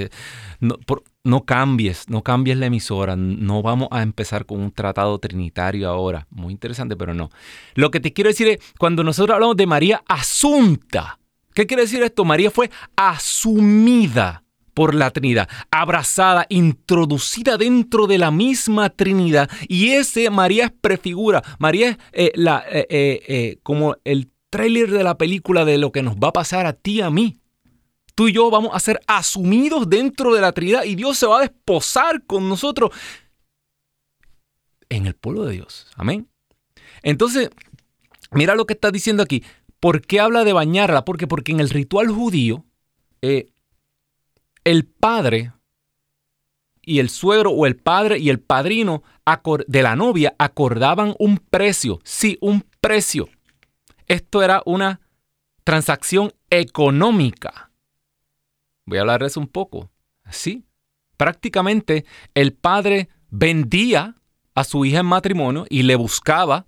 No, 0.60 0.78
no 1.24 1.46
cambies, 1.46 2.10
no 2.10 2.24
cambies 2.24 2.58
la 2.58 2.68
emisora, 2.68 3.16
no 3.16 3.62
vamos 3.62 3.90
a 3.92 4.02
empezar 4.02 4.46
con 4.46 4.62
un 4.62 4.72
tratado 4.72 5.20
trinitario 5.20 5.90
ahora. 5.90 6.28
Muy 6.30 6.54
interesante, 6.54 6.96
pero 6.96 7.14
no. 7.14 7.30
Lo 7.74 7.92
que 7.92 8.00
te 8.00 8.14
quiero 8.14 8.30
decir 8.30 8.48
es, 8.48 8.60
cuando 8.80 9.04
nosotros 9.04 9.36
hablamos 9.36 9.58
de 9.58 9.68
María 9.68 10.04
asunta, 10.08 11.20
¿qué 11.54 11.68
quiere 11.68 11.84
decir 11.84 12.02
esto? 12.02 12.26
María 12.26 12.50
fue 12.50 12.70
asumida 12.96 14.45
por 14.76 14.94
la 14.94 15.10
Trinidad, 15.10 15.50
abrazada, 15.72 16.46
introducida 16.50 17.58
dentro 17.58 18.06
de 18.06 18.20
la 18.20 18.30
misma 18.30 18.90
Trinidad. 18.92 19.50
Y 19.68 19.92
ese 19.92 20.30
María 20.30 20.66
es 20.66 20.72
prefigura, 20.72 21.42
María 21.58 21.90
es 21.90 21.98
eh, 22.12 22.32
la, 22.36 22.64
eh, 22.70 22.86
eh, 22.90 23.58
como 23.64 23.96
el 24.04 24.30
tráiler 24.52 24.92
de 24.92 25.04
la 25.04 25.18
película 25.18 25.66
de 25.66 25.80
lo 25.80 25.92
que 25.92 26.04
nos 26.04 26.18
va 26.18 26.28
a 26.28 26.34
pasar 26.34 26.68
a 26.68 26.74
ti 26.74 26.98
y 26.98 27.02
a 27.02 27.10
mí 27.10 27.40
tú 28.16 28.28
y 28.28 28.34
yo 28.34 28.50
vamos 28.50 28.72
a 28.74 28.80
ser 28.80 29.00
asumidos 29.08 29.90
dentro 29.90 30.34
de 30.34 30.42
la 30.42 30.52
Trinidad 30.52 30.84
y 30.84 30.96
Dios 30.96 31.18
se 31.18 31.26
va 31.26 31.40
a 31.40 31.42
desposar 31.42 32.24
con 32.26 32.48
nosotros 32.48 32.92
en 34.90 35.08
el 35.08 35.16
pueblo 35.16 35.46
de 35.46 35.54
Dios. 35.54 35.88
Amén. 35.96 36.30
Entonces, 37.02 37.50
mira 38.32 38.56
lo 38.56 38.66
que 38.66 38.74
está 38.74 38.92
diciendo 38.92 39.24
aquí. 39.24 39.44
¿Por 39.80 40.02
qué 40.02 40.20
habla 40.20 40.44
de 40.44 40.54
bañarla? 40.54 41.06
Porque, 41.06 41.28
porque 41.28 41.52
en 41.52 41.60
el 41.60 41.70
ritual 41.70 42.08
judío, 42.10 42.66
el 44.66 44.86
padre 44.86 45.54
y 46.82 47.00
el 47.00 47.10
suegro 47.10 47.52
o 47.52 47.66
el 47.66 47.78
padre 47.78 48.20
y 48.20 48.30
el 48.30 48.40
padrino 48.40 49.04
de 49.68 49.82
la 49.82 49.96
novia 49.96 50.36
acordaban 50.38 51.16
un 51.18 51.38
precio. 51.38 52.00
Sí, 52.04 52.38
un 52.42 52.66
precio. 52.82 53.30
Esto 54.08 54.44
era 54.44 54.62
una 54.66 55.00
transacción 55.64 56.34
económica. 56.50 57.72
Voy 58.86 59.00
a 59.00 59.02
hablarles 59.02 59.38
un 59.38 59.48
poco. 59.48 59.90
Sí, 60.30 60.66
prácticamente 61.18 62.06
el 62.34 62.54
padre 62.54 63.10
vendía 63.30 64.16
a 64.54 64.64
su 64.64 64.86
hija 64.86 65.00
en 65.00 65.06
matrimonio 65.08 65.66
y 65.70 65.84
le 65.84 65.96
buscaba 65.96 66.66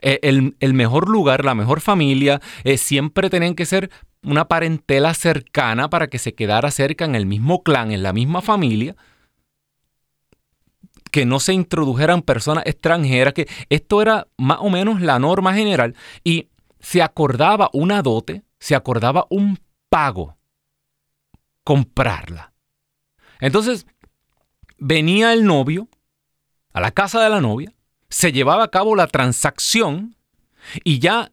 eh, 0.00 0.20
el, 0.22 0.74
mejor 0.74 1.08
lugar, 1.08 1.44
la 1.44 1.54
mejor 1.54 1.80
familia. 1.80 2.40
Eh, 2.64 2.76
siempre 2.76 3.30
tenían 3.30 3.54
que 3.54 3.66
ser 3.66 3.90
una 4.24 4.48
parentela 4.48 5.14
cercana 5.14 5.88
para 5.90 6.08
que 6.08 6.18
se 6.18 6.34
quedara 6.34 6.70
cerca 6.70 7.04
en 7.04 7.14
el 7.14 7.26
mismo 7.26 7.62
clan, 7.62 7.92
en 7.92 8.02
la 8.02 8.12
misma 8.12 8.42
familia. 8.42 8.96
Que 11.10 11.26
no 11.26 11.38
se 11.40 11.52
introdujeran 11.52 12.22
personas 12.22 12.64
extranjeras, 12.66 13.34
que 13.34 13.48
esto 13.68 14.02
era 14.02 14.26
más 14.36 14.58
o 14.60 14.70
menos 14.70 15.00
la 15.00 15.18
norma 15.18 15.54
general. 15.54 15.94
Y 16.24 16.48
se 16.80 17.02
acordaba 17.02 17.70
una 17.72 18.02
dote, 18.02 18.42
se 18.58 18.74
acordaba 18.74 19.26
un 19.30 19.58
pago 19.88 20.36
comprarla. 21.62 22.52
Entonces, 23.40 23.86
venía 24.78 25.32
el 25.32 25.44
novio 25.44 25.88
a 26.72 26.80
la 26.80 26.90
casa 26.90 27.22
de 27.22 27.30
la 27.30 27.40
novia, 27.40 27.72
se 28.08 28.32
llevaba 28.32 28.64
a 28.64 28.70
cabo 28.70 28.94
la 28.94 29.06
transacción 29.06 30.16
y 30.82 30.98
ya 30.98 31.32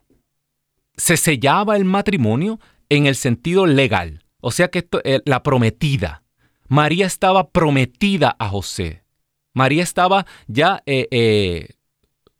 se 0.96 1.18
sellaba 1.18 1.76
el 1.76 1.86
matrimonio 1.86 2.60
en 2.92 3.08
el 3.08 3.16
sentido 3.16 3.66
legal. 3.66 4.22
O 4.42 4.52
sea 4.52 4.68
que 4.70 4.80
esto, 4.80 5.00
eh, 5.06 5.22
la 5.26 5.44
prometida. 5.44 6.24
María 6.68 7.06
estaba 7.06 7.50
prometida 7.50 8.36
a 8.38 8.50
José. 8.50 9.06
María 9.54 9.82
estaba 9.82 10.26
ya, 10.48 10.84
eh, 10.86 11.08
eh, 11.10 11.70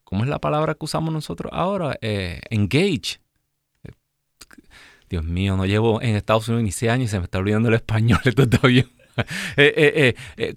¿cómo 0.04 0.24
es 0.24 0.30
la 0.30 0.40
palabra 0.40 0.74
que 0.74 0.84
usamos 0.86 1.14
nosotros 1.14 1.52
ahora? 1.56 1.98
engage. 2.02 3.22
Dios 5.10 5.24
mío, 5.24 5.56
no 5.56 5.66
llevo 5.66 6.02
en 6.02 6.16
Estados 6.16 6.48
Unidos 6.50 6.64
ni 6.64 6.72
seis 6.72 6.92
años 6.92 7.06
y 7.06 7.12
se 7.12 7.20
me 7.20 7.26
está 7.26 7.38
olvidando 7.38 7.70
el 7.70 7.76
español. 7.76 8.20
Bien. 8.64 8.90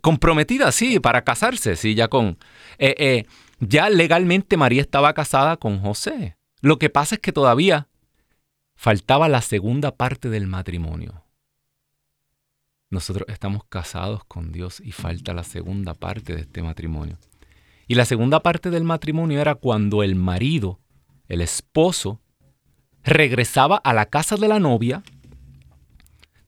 comprometida, 0.00 0.72
sí, 0.72 0.98
para 0.98 1.22
casarse, 1.22 1.76
sí, 1.76 1.94
ya 1.94 2.08
con... 2.08 2.38
ya 3.60 3.90
legalmente 3.90 4.56
María 4.56 4.80
estaba 4.80 5.12
casada 5.14 5.56
con 5.56 5.80
José. 5.80 6.36
Lo 6.62 6.78
que 6.78 6.90
pasa 6.90 7.16
es 7.16 7.20
que 7.20 7.32
todavía 7.32 7.88
faltaba 8.74 9.28
la 9.28 9.40
segunda 9.40 9.96
parte 9.96 10.28
del 10.30 10.46
matrimonio. 10.46 11.24
Nosotros 12.90 13.26
estamos 13.28 13.64
casados 13.68 14.24
con 14.24 14.52
Dios 14.52 14.80
y 14.80 14.92
falta 14.92 15.34
la 15.34 15.42
segunda 15.42 15.94
parte 15.94 16.34
de 16.34 16.42
este 16.42 16.62
matrimonio. 16.62 17.18
Y 17.86 17.94
la 17.94 18.04
segunda 18.04 18.40
parte 18.40 18.70
del 18.70 18.84
matrimonio 18.84 19.40
era 19.40 19.54
cuando 19.54 20.02
el 20.02 20.14
marido, 20.14 20.80
el 21.28 21.40
esposo, 21.40 22.20
regresaba 23.02 23.76
a 23.76 23.92
la 23.92 24.06
casa 24.06 24.36
de 24.36 24.48
la 24.48 24.58
novia, 24.58 25.02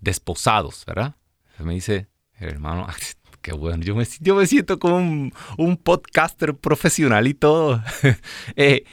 desposados, 0.00 0.84
¿verdad? 0.86 1.16
Me 1.58 1.74
dice, 1.74 2.08
hermano, 2.34 2.86
qué 3.42 3.52
bueno, 3.52 3.82
yo 3.82 3.94
me, 4.34 4.46
siento 4.46 4.78
como 4.78 4.96
un, 4.96 5.76
podcaster 5.76 6.56
profesional 6.56 7.26
y 7.28 7.34
todo. 7.34 7.82
eh, 8.56 8.84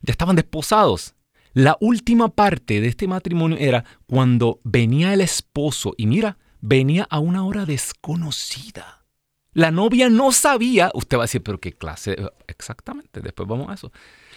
ya 0.00 0.12
estaban 0.12 0.36
desposados. 0.36 1.15
La 1.56 1.78
última 1.80 2.28
parte 2.28 2.82
de 2.82 2.88
este 2.88 3.08
matrimonio 3.08 3.56
era 3.58 3.82
cuando 4.06 4.60
venía 4.62 5.14
el 5.14 5.22
esposo 5.22 5.94
y 5.96 6.06
mira, 6.06 6.36
venía 6.60 7.06
a 7.08 7.18
una 7.18 7.46
hora 7.46 7.64
desconocida. 7.64 9.06
La 9.54 9.70
novia 9.70 10.10
no 10.10 10.32
sabía, 10.32 10.90
usted 10.92 11.16
va 11.16 11.22
a 11.22 11.24
decir, 11.24 11.42
pero 11.42 11.58
qué 11.58 11.72
clase, 11.72 12.14
exactamente, 12.46 13.22
después 13.22 13.48
vamos 13.48 13.70
a 13.70 13.72
eso. 13.72 13.90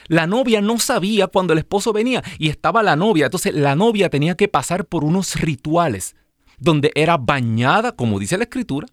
La 0.08 0.28
novia 0.28 0.62
no 0.62 0.80
sabía 0.80 1.28
cuando 1.28 1.52
el 1.52 1.60
esposo 1.60 1.92
venía 1.92 2.24
y 2.38 2.48
estaba 2.48 2.84
la 2.84 2.96
novia, 2.96 3.26
entonces 3.26 3.54
la 3.54 3.76
novia 3.76 4.10
tenía 4.10 4.36
que 4.36 4.48
pasar 4.48 4.86
por 4.86 5.04
unos 5.04 5.36
rituales 5.42 6.16
donde 6.58 6.94
era 6.96 7.18
bañada, 7.18 7.98
como 7.98 8.18
dice 8.18 8.38
la 8.38 8.46
escritura, 8.46 8.88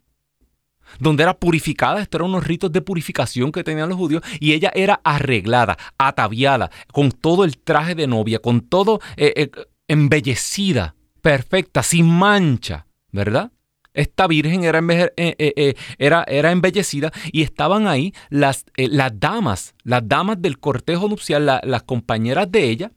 donde 0.98 1.22
era 1.22 1.34
purificada, 1.34 2.00
estos 2.00 2.20
eran 2.20 2.30
unos 2.30 2.46
ritos 2.46 2.72
de 2.72 2.80
purificación 2.80 3.52
que 3.52 3.64
tenían 3.64 3.88
los 3.88 3.98
judíos, 3.98 4.22
y 4.40 4.52
ella 4.52 4.70
era 4.74 5.00
arreglada, 5.04 5.76
ataviada, 5.98 6.70
con 6.92 7.10
todo 7.10 7.44
el 7.44 7.58
traje 7.58 7.94
de 7.94 8.06
novia, 8.06 8.38
con 8.38 8.60
todo 8.60 9.00
eh, 9.16 9.32
eh, 9.36 9.50
embellecida, 9.88 10.94
perfecta, 11.20 11.82
sin 11.82 12.08
mancha, 12.08 12.86
¿verdad? 13.12 13.50
Esta 13.94 14.26
virgen 14.26 14.64
era, 14.64 14.82
eh, 15.16 15.74
era, 15.98 16.22
era 16.28 16.52
embellecida 16.52 17.12
y 17.32 17.42
estaban 17.42 17.86
ahí 17.86 18.12
las, 18.28 18.66
las, 18.76 19.18
damas, 19.18 19.74
las 19.84 20.06
damas 20.06 20.42
del 20.42 20.58
cortejo 20.58 21.08
nupcial, 21.08 21.46
las 21.46 21.82
compañeras 21.84 22.52
de 22.52 22.64
ella. 22.64 22.92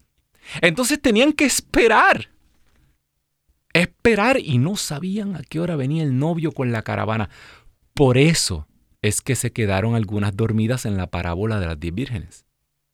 Entonces 0.62 1.02
tenían 1.02 1.32
que 1.32 1.46
esperar 1.46 2.28
esperar 3.74 4.40
y 4.40 4.58
no 4.58 4.76
sabían 4.76 5.36
a 5.36 5.42
qué 5.44 5.60
hora 5.60 5.76
venía 5.76 6.04
el 6.04 6.18
novio 6.18 6.52
con 6.52 6.72
la 6.72 6.82
caravana. 6.82 7.30
Por 8.00 8.18
eso 8.18 8.66
es 9.02 9.20
que 9.20 9.36
se 9.36 9.52
quedaron 9.52 9.94
algunas 9.94 10.34
dormidas 10.34 10.86
en 10.86 10.96
la 10.96 11.08
parábola 11.08 11.60
de 11.60 11.66
las 11.66 11.78
diez 11.78 11.94
vírgenes. 11.94 12.46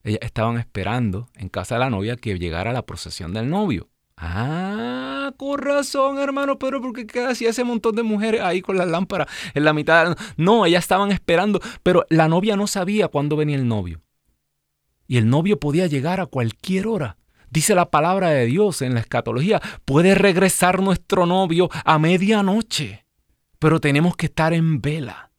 Ellas 0.03 0.17
estaban 0.23 0.57
esperando 0.57 1.29
en 1.35 1.47
casa 1.47 1.75
de 1.75 1.81
la 1.81 1.91
novia 1.91 2.15
que 2.15 2.39
llegara 2.39 2.73
la 2.73 2.87
procesión 2.87 3.31
del 3.31 3.47
novio. 3.47 3.87
Ah, 4.17 5.31
con 5.37 5.59
razón, 5.59 6.17
hermano, 6.17 6.57
pero 6.57 6.81
porque 6.81 7.05
hacía 7.19 7.51
ese 7.51 7.63
montón 7.63 7.95
de 7.95 8.01
mujeres 8.01 8.41
ahí 8.41 8.63
con 8.63 8.79
las 8.79 8.87
lámparas 8.87 9.27
en 9.53 9.65
la 9.65 9.73
mitad? 9.73 10.17
No, 10.37 10.65
ellas 10.65 10.83
estaban 10.83 11.11
esperando, 11.11 11.61
pero 11.83 12.07
la 12.09 12.27
novia 12.27 12.57
no 12.57 12.65
sabía 12.65 13.07
cuándo 13.07 13.35
venía 13.35 13.57
el 13.57 13.67
novio. 13.67 14.01
Y 15.05 15.17
el 15.17 15.29
novio 15.29 15.59
podía 15.59 15.85
llegar 15.85 16.19
a 16.19 16.25
cualquier 16.25 16.87
hora. 16.87 17.17
Dice 17.51 17.75
la 17.75 17.91
palabra 17.91 18.29
de 18.31 18.47
Dios 18.47 18.81
en 18.81 18.95
la 18.95 19.01
escatología, 19.01 19.61
puede 19.85 20.15
regresar 20.15 20.81
nuestro 20.81 21.27
novio 21.27 21.69
a 21.83 21.99
medianoche 21.99 23.04
pero 23.59 23.79
tenemos 23.79 24.15
que 24.15 24.27
estar 24.27 24.53
en 24.53 24.81
vela. 24.81 25.31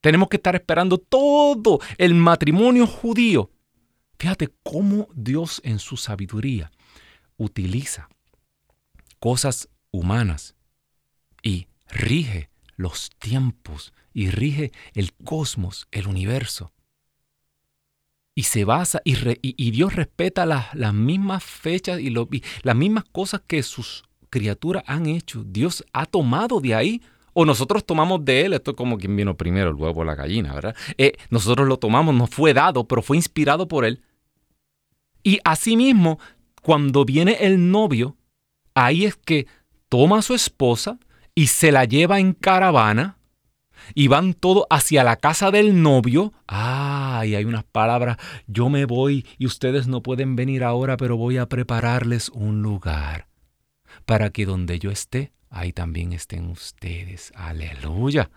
Tenemos 0.00 0.28
que 0.28 0.36
estar 0.36 0.54
esperando 0.54 0.98
todo 0.98 1.80
el 1.98 2.14
matrimonio 2.14 2.86
judío. 2.86 3.50
Fíjate 4.18 4.48
cómo 4.62 5.08
Dios 5.14 5.60
en 5.64 5.78
su 5.78 5.96
sabiduría 5.96 6.70
utiliza 7.36 8.08
cosas 9.18 9.68
humanas 9.90 10.54
y 11.42 11.68
rige 11.88 12.50
los 12.76 13.10
tiempos 13.18 13.92
y 14.12 14.30
rige 14.30 14.72
el 14.94 15.12
cosmos, 15.12 15.88
el 15.90 16.06
universo. 16.06 16.72
Y 18.34 18.44
se 18.44 18.64
basa, 18.64 19.00
y, 19.04 19.70
Dios 19.70 19.94
respeta 19.94 20.46
las, 20.46 20.94
mismas 20.94 21.42
fechas 21.42 22.00
y 22.00 22.10
las 22.10 22.76
mismas 22.76 23.04
cosas 23.10 23.42
que 23.46 23.62
sus 23.62 24.04
criaturas 24.30 24.82
han 24.86 25.06
hecho. 25.06 25.44
Dios 25.44 25.84
ha 25.92 26.06
tomado 26.06 26.60
de 26.60 26.74
ahí 26.74 27.02
o 27.38 27.44
nosotros 27.44 27.84
tomamos 27.84 28.24
de 28.24 28.46
él, 28.46 28.54
esto 28.54 28.70
es 28.70 28.76
como 28.78 28.96
quien 28.96 29.14
vino 29.14 29.36
primero, 29.36 29.68
el 29.68 29.74
huevo 29.74 30.00
o 30.00 30.04
la 30.04 30.14
gallina, 30.14 30.54
¿verdad? 30.54 30.74
Eh, 30.96 31.12
nosotros 31.28 31.68
lo 31.68 31.78
tomamos, 31.78 32.14
nos 32.14 32.30
fue 32.30 32.54
dado, 32.54 32.88
pero 32.88 33.02
fue 33.02 33.18
inspirado 33.18 33.68
por 33.68 33.84
él. 33.84 34.00
Y 35.22 35.38
asimismo, 35.44 36.18
cuando 36.62 37.04
viene 37.04 37.36
el 37.40 37.70
novio, 37.70 38.16
ahí 38.72 39.04
es 39.04 39.16
que 39.16 39.46
toma 39.90 40.20
a 40.20 40.22
su 40.22 40.32
esposa 40.32 40.98
y 41.34 41.48
se 41.48 41.72
la 41.72 41.84
lleva 41.84 42.20
en 42.20 42.32
caravana 42.32 43.18
y 43.94 44.08
van 44.08 44.32
todos 44.32 44.64
hacia 44.70 45.04
la 45.04 45.16
casa 45.16 45.50
del 45.50 45.82
novio. 45.82 46.32
Ah, 46.48 47.22
y 47.26 47.34
hay 47.34 47.44
unas 47.44 47.64
palabras, 47.64 48.16
yo 48.46 48.70
me 48.70 48.86
voy 48.86 49.26
y 49.36 49.44
ustedes 49.44 49.88
no 49.88 50.02
pueden 50.02 50.36
venir 50.36 50.64
ahora, 50.64 50.96
pero 50.96 51.18
voy 51.18 51.36
a 51.36 51.50
prepararles 51.50 52.30
un 52.30 52.62
lugar 52.62 53.26
para 54.06 54.30
que 54.30 54.46
donde 54.46 54.78
yo 54.78 54.90
esté, 54.90 55.32
ahí 55.50 55.72
también 55.72 56.12
estén 56.12 56.48
ustedes. 56.48 57.32
Aleluya. 57.34 58.30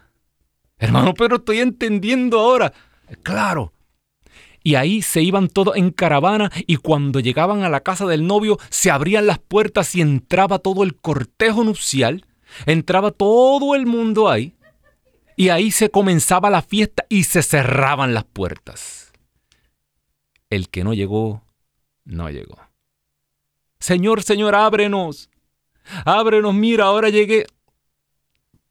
Hermano, 0.77 1.13
pero 1.13 1.37
estoy 1.37 1.59
entendiendo 1.59 2.39
ahora. 2.39 2.73
Claro. 3.23 3.73
Y 4.63 4.75
ahí 4.75 5.01
se 5.01 5.21
iban 5.21 5.47
todos 5.47 5.77
en 5.77 5.91
caravana 5.91 6.51
y 6.67 6.77
cuando 6.77 7.19
llegaban 7.19 7.63
a 7.63 7.69
la 7.69 7.81
casa 7.81 8.05
del 8.05 8.27
novio 8.27 8.57
se 8.69 8.91
abrían 8.91 9.27
las 9.27 9.39
puertas 9.39 9.95
y 9.95 10.01
entraba 10.01 10.59
todo 10.59 10.83
el 10.83 10.95
cortejo 10.95 11.63
nupcial, 11.63 12.25
entraba 12.65 13.11
todo 13.11 13.75
el 13.75 13.85
mundo 13.85 14.29
ahí 14.29 14.55
y 15.37 15.49
ahí 15.49 15.71
se 15.71 15.89
comenzaba 15.89 16.49
la 16.49 16.61
fiesta 16.61 17.05
y 17.07 17.23
se 17.23 17.41
cerraban 17.41 18.13
las 18.13 18.25
puertas. 18.25 19.13
El 20.49 20.67
que 20.69 20.83
no 20.83 20.93
llegó, 20.93 21.43
no 22.03 22.29
llegó. 22.29 22.57
Señor, 23.79 24.23
Señor, 24.23 24.55
ábrenos. 24.55 25.29
Ábrenos, 26.05 26.53
mira, 26.53 26.85
ahora 26.85 27.09
llegué. 27.09 27.45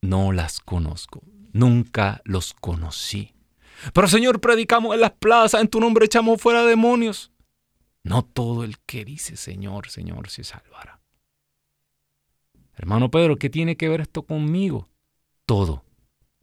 No 0.00 0.32
las 0.32 0.60
conozco, 0.60 1.22
nunca 1.52 2.20
los 2.24 2.54
conocí. 2.54 3.34
Pero 3.92 4.08
Señor, 4.08 4.40
predicamos 4.40 4.94
en 4.94 5.00
las 5.00 5.12
plazas, 5.12 5.60
en 5.60 5.68
tu 5.68 5.80
nombre 5.80 6.06
echamos 6.06 6.40
fuera 6.40 6.64
demonios. 6.64 7.30
No 8.02 8.24
todo 8.24 8.64
el 8.64 8.78
que 8.80 9.04
dice 9.04 9.36
Señor, 9.36 9.88
Señor 9.88 10.30
se 10.30 10.44
salvará. 10.44 11.00
Hermano 12.74 13.10
Pedro, 13.10 13.36
¿qué 13.36 13.50
tiene 13.50 13.76
que 13.76 13.88
ver 13.88 14.00
esto 14.00 14.22
conmigo? 14.22 14.88
Todo. 15.46 15.84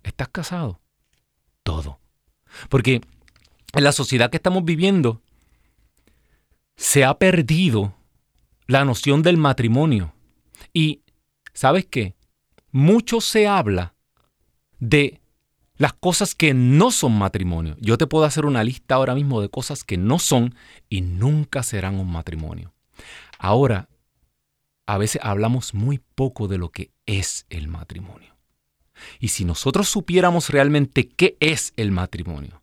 ¿Estás 0.03 0.27
casado? 0.29 0.79
Todo. 1.63 1.99
Porque 2.69 3.01
en 3.73 3.83
la 3.83 3.91
sociedad 3.91 4.29
que 4.29 4.37
estamos 4.37 4.63
viviendo 4.65 5.21
se 6.75 7.05
ha 7.05 7.17
perdido 7.17 7.95
la 8.67 8.83
noción 8.85 9.21
del 9.21 9.37
matrimonio. 9.37 10.13
Y, 10.75 11.03
¿sabes 11.53 11.85
qué? 11.85 12.15
Mucho 12.69 13.21
se 13.21 13.47
habla 13.47 13.95
de 14.77 15.21
las 15.77 15.93
cosas 15.93 16.35
que 16.35 16.53
no 16.53 16.91
son 16.91 17.17
matrimonio. 17.17 17.77
Yo 17.79 17.97
te 17.97 18.07
puedo 18.07 18.25
hacer 18.25 18.45
una 18.45 18.61
lista 18.61 18.95
ahora 18.95 19.15
mismo 19.15 19.39
de 19.39 19.47
cosas 19.47 19.85
que 19.85 19.95
no 19.95 20.19
son 20.19 20.53
y 20.89 20.99
nunca 20.99 21.63
serán 21.63 21.95
un 21.95 22.11
matrimonio. 22.11 22.73
Ahora, 23.39 23.87
a 24.85 24.97
veces 24.97 25.21
hablamos 25.23 25.73
muy 25.73 25.99
poco 25.99 26.49
de 26.49 26.57
lo 26.57 26.69
que 26.69 26.91
es 27.05 27.45
el 27.49 27.69
matrimonio. 27.69 28.35
Y 29.21 29.29
si 29.29 29.45
nosotros 29.45 29.87
supiéramos 29.87 30.49
realmente 30.49 31.07
qué 31.07 31.37
es 31.39 31.71
el 31.77 31.91
matrimonio, 31.91 32.61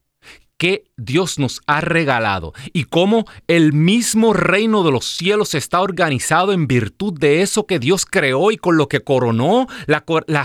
que 0.63 0.85
Dios 0.97 1.41
nos 1.41 1.61
ha 1.67 1.81
regalado 1.81 2.53
y 2.73 2.85
cómo 2.85 3.25
el 3.49 3.73
mismo 3.73 4.33
reino 4.33 4.85
de 4.85 4.93
los 4.93 5.07
cielos 5.07 5.57
está 5.57 5.81
organizado 5.81 6.53
en 6.53 6.69
virtud 6.69 7.19
de 7.19 7.43
eso 7.43 7.67
que 7.67 7.81
Dios 7.81 8.07
creó 8.07 8.53
y 8.53 8.59
con 8.59 8.77
lo 8.77 8.87
que 8.87 9.01
coronó 9.01 9.67
la, 9.87 10.05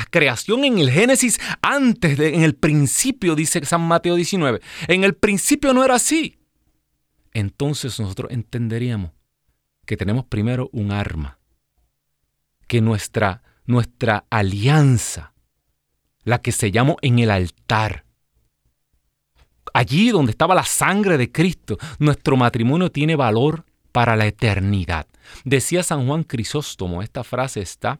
creación 0.09 0.65
en 0.65 0.79
el 0.79 0.89
Génesis 0.89 1.39
antes 1.61 2.17
de, 2.17 2.33
en 2.33 2.41
el 2.41 2.55
principio, 2.55 3.35
dice 3.35 3.63
San 3.63 3.81
Mateo 3.81 4.15
19. 4.15 4.59
En 4.87 5.03
el 5.03 5.13
principio 5.13 5.71
no 5.71 5.85
era 5.85 5.93
así. 5.93 6.39
Entonces 7.31 7.99
nosotros 7.99 8.31
entenderíamos 8.31 9.11
que 9.85 9.97
tenemos 9.97 10.25
primero 10.25 10.67
un 10.73 10.91
arma 10.91 11.37
que 12.65 12.81
nuestra, 12.81 13.43
nuestra 13.67 14.25
alianza, 14.31 15.35
la 16.23 16.41
que 16.41 16.51
se 16.51 16.71
llamó 16.71 16.97
en 17.03 17.19
el 17.19 17.29
altar, 17.29 18.06
allí 19.77 20.09
donde 20.09 20.31
estaba 20.31 20.55
la 20.55 20.65
sangre 20.65 21.19
de 21.19 21.31
Cristo, 21.31 21.77
nuestro 21.99 22.35
matrimonio 22.35 22.91
tiene 22.91 23.15
valor 23.15 23.63
para 23.91 24.15
la 24.15 24.25
eternidad. 24.25 25.05
Decía 25.45 25.83
San 25.83 26.07
Juan 26.07 26.23
Crisóstomo, 26.23 27.03
esta 27.03 27.23
frase 27.23 27.61
está 27.61 27.99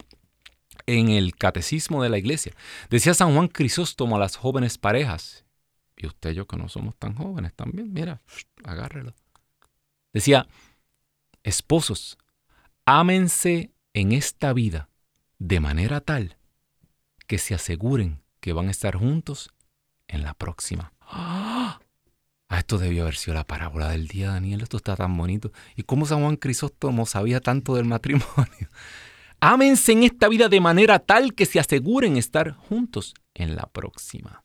en 0.88 1.10
el 1.10 1.36
catecismo 1.36 2.02
de 2.02 2.10
la 2.10 2.18
iglesia. 2.18 2.54
Decía 2.90 3.13
San 3.13 3.36
Juan 3.36 3.48
Crisóstomo 3.48 4.16
a 4.16 4.20
las 4.20 4.38
jóvenes 4.38 4.80
parejas, 4.80 5.46
y 5.96 6.08
usted 6.08 6.32
y 6.32 6.36
yo 6.36 6.48
que 6.48 6.58
no 6.58 6.68
somos 6.68 6.96
tan 6.96 7.13
jóvenes 7.13 7.54
también, 7.54 7.94
mira, 7.94 8.22
agárrelo. 8.63 9.13
Decía, 10.13 10.48
esposos, 11.44 12.18
ámense 12.86 13.72
en 13.94 14.13
esta 14.13 14.52
vida 14.52 14.90
de 15.38 15.60
manera 15.60 16.02
tal 16.02 16.38
que 17.28 17.38
se 17.38 17.54
aseguren 17.54 18.24
que 18.40 18.54
van 18.54 18.68
a 18.68 18.72
estar 18.72 18.96
juntos 18.96 19.52
en 20.08 20.24
la 20.24 20.34
próxima. 20.34 20.97
¡Ah! 21.12 21.80
Esto 22.50 22.78
debió 22.78 23.04
haber 23.04 23.15
sido 23.15 23.34
la 23.34 23.46
parábola 23.46 23.89
del 23.89 24.08
día, 24.08 24.32
Daniel. 24.32 24.62
Esto 24.62 24.78
está 24.78 24.96
tan 24.96 25.15
bonito. 25.17 25.52
¿Y 25.76 25.84
cómo 25.84 26.06
San 26.06 26.22
Juan 26.22 26.38
Crisóstomo 26.38 27.06
sabía 27.06 27.41
tanto 27.41 27.76
del 27.76 27.86
matrimonio? 27.86 28.70
Ámense 29.39 29.91
en 29.91 30.04
esta 30.04 30.28
vida 30.28 30.50
de 30.50 30.62
manera 30.62 31.00
tal 31.00 31.34
que 31.34 31.46
se 31.46 31.60
aseguren 31.60 32.17
estar 32.17 32.54
juntos 32.54 33.13
en 33.34 33.56
la 33.56 33.67
próxima. 33.67 34.43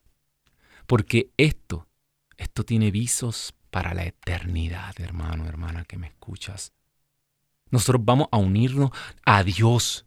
Porque 0.87 1.31
esto, 1.37 1.89
esto 2.37 2.65
tiene 2.65 2.91
visos 2.91 3.55
para 3.71 3.95
la 3.95 4.05
eternidad, 4.05 4.95
hermano, 4.99 5.47
hermana, 5.47 5.85
que 5.85 5.97
me 5.97 6.09
escuchas. 6.09 6.73
Nosotros 7.71 8.05
vamos 8.05 8.29
a 8.31 8.37
unirnos 8.37 8.91
a 9.25 9.43
Dios. 9.43 10.05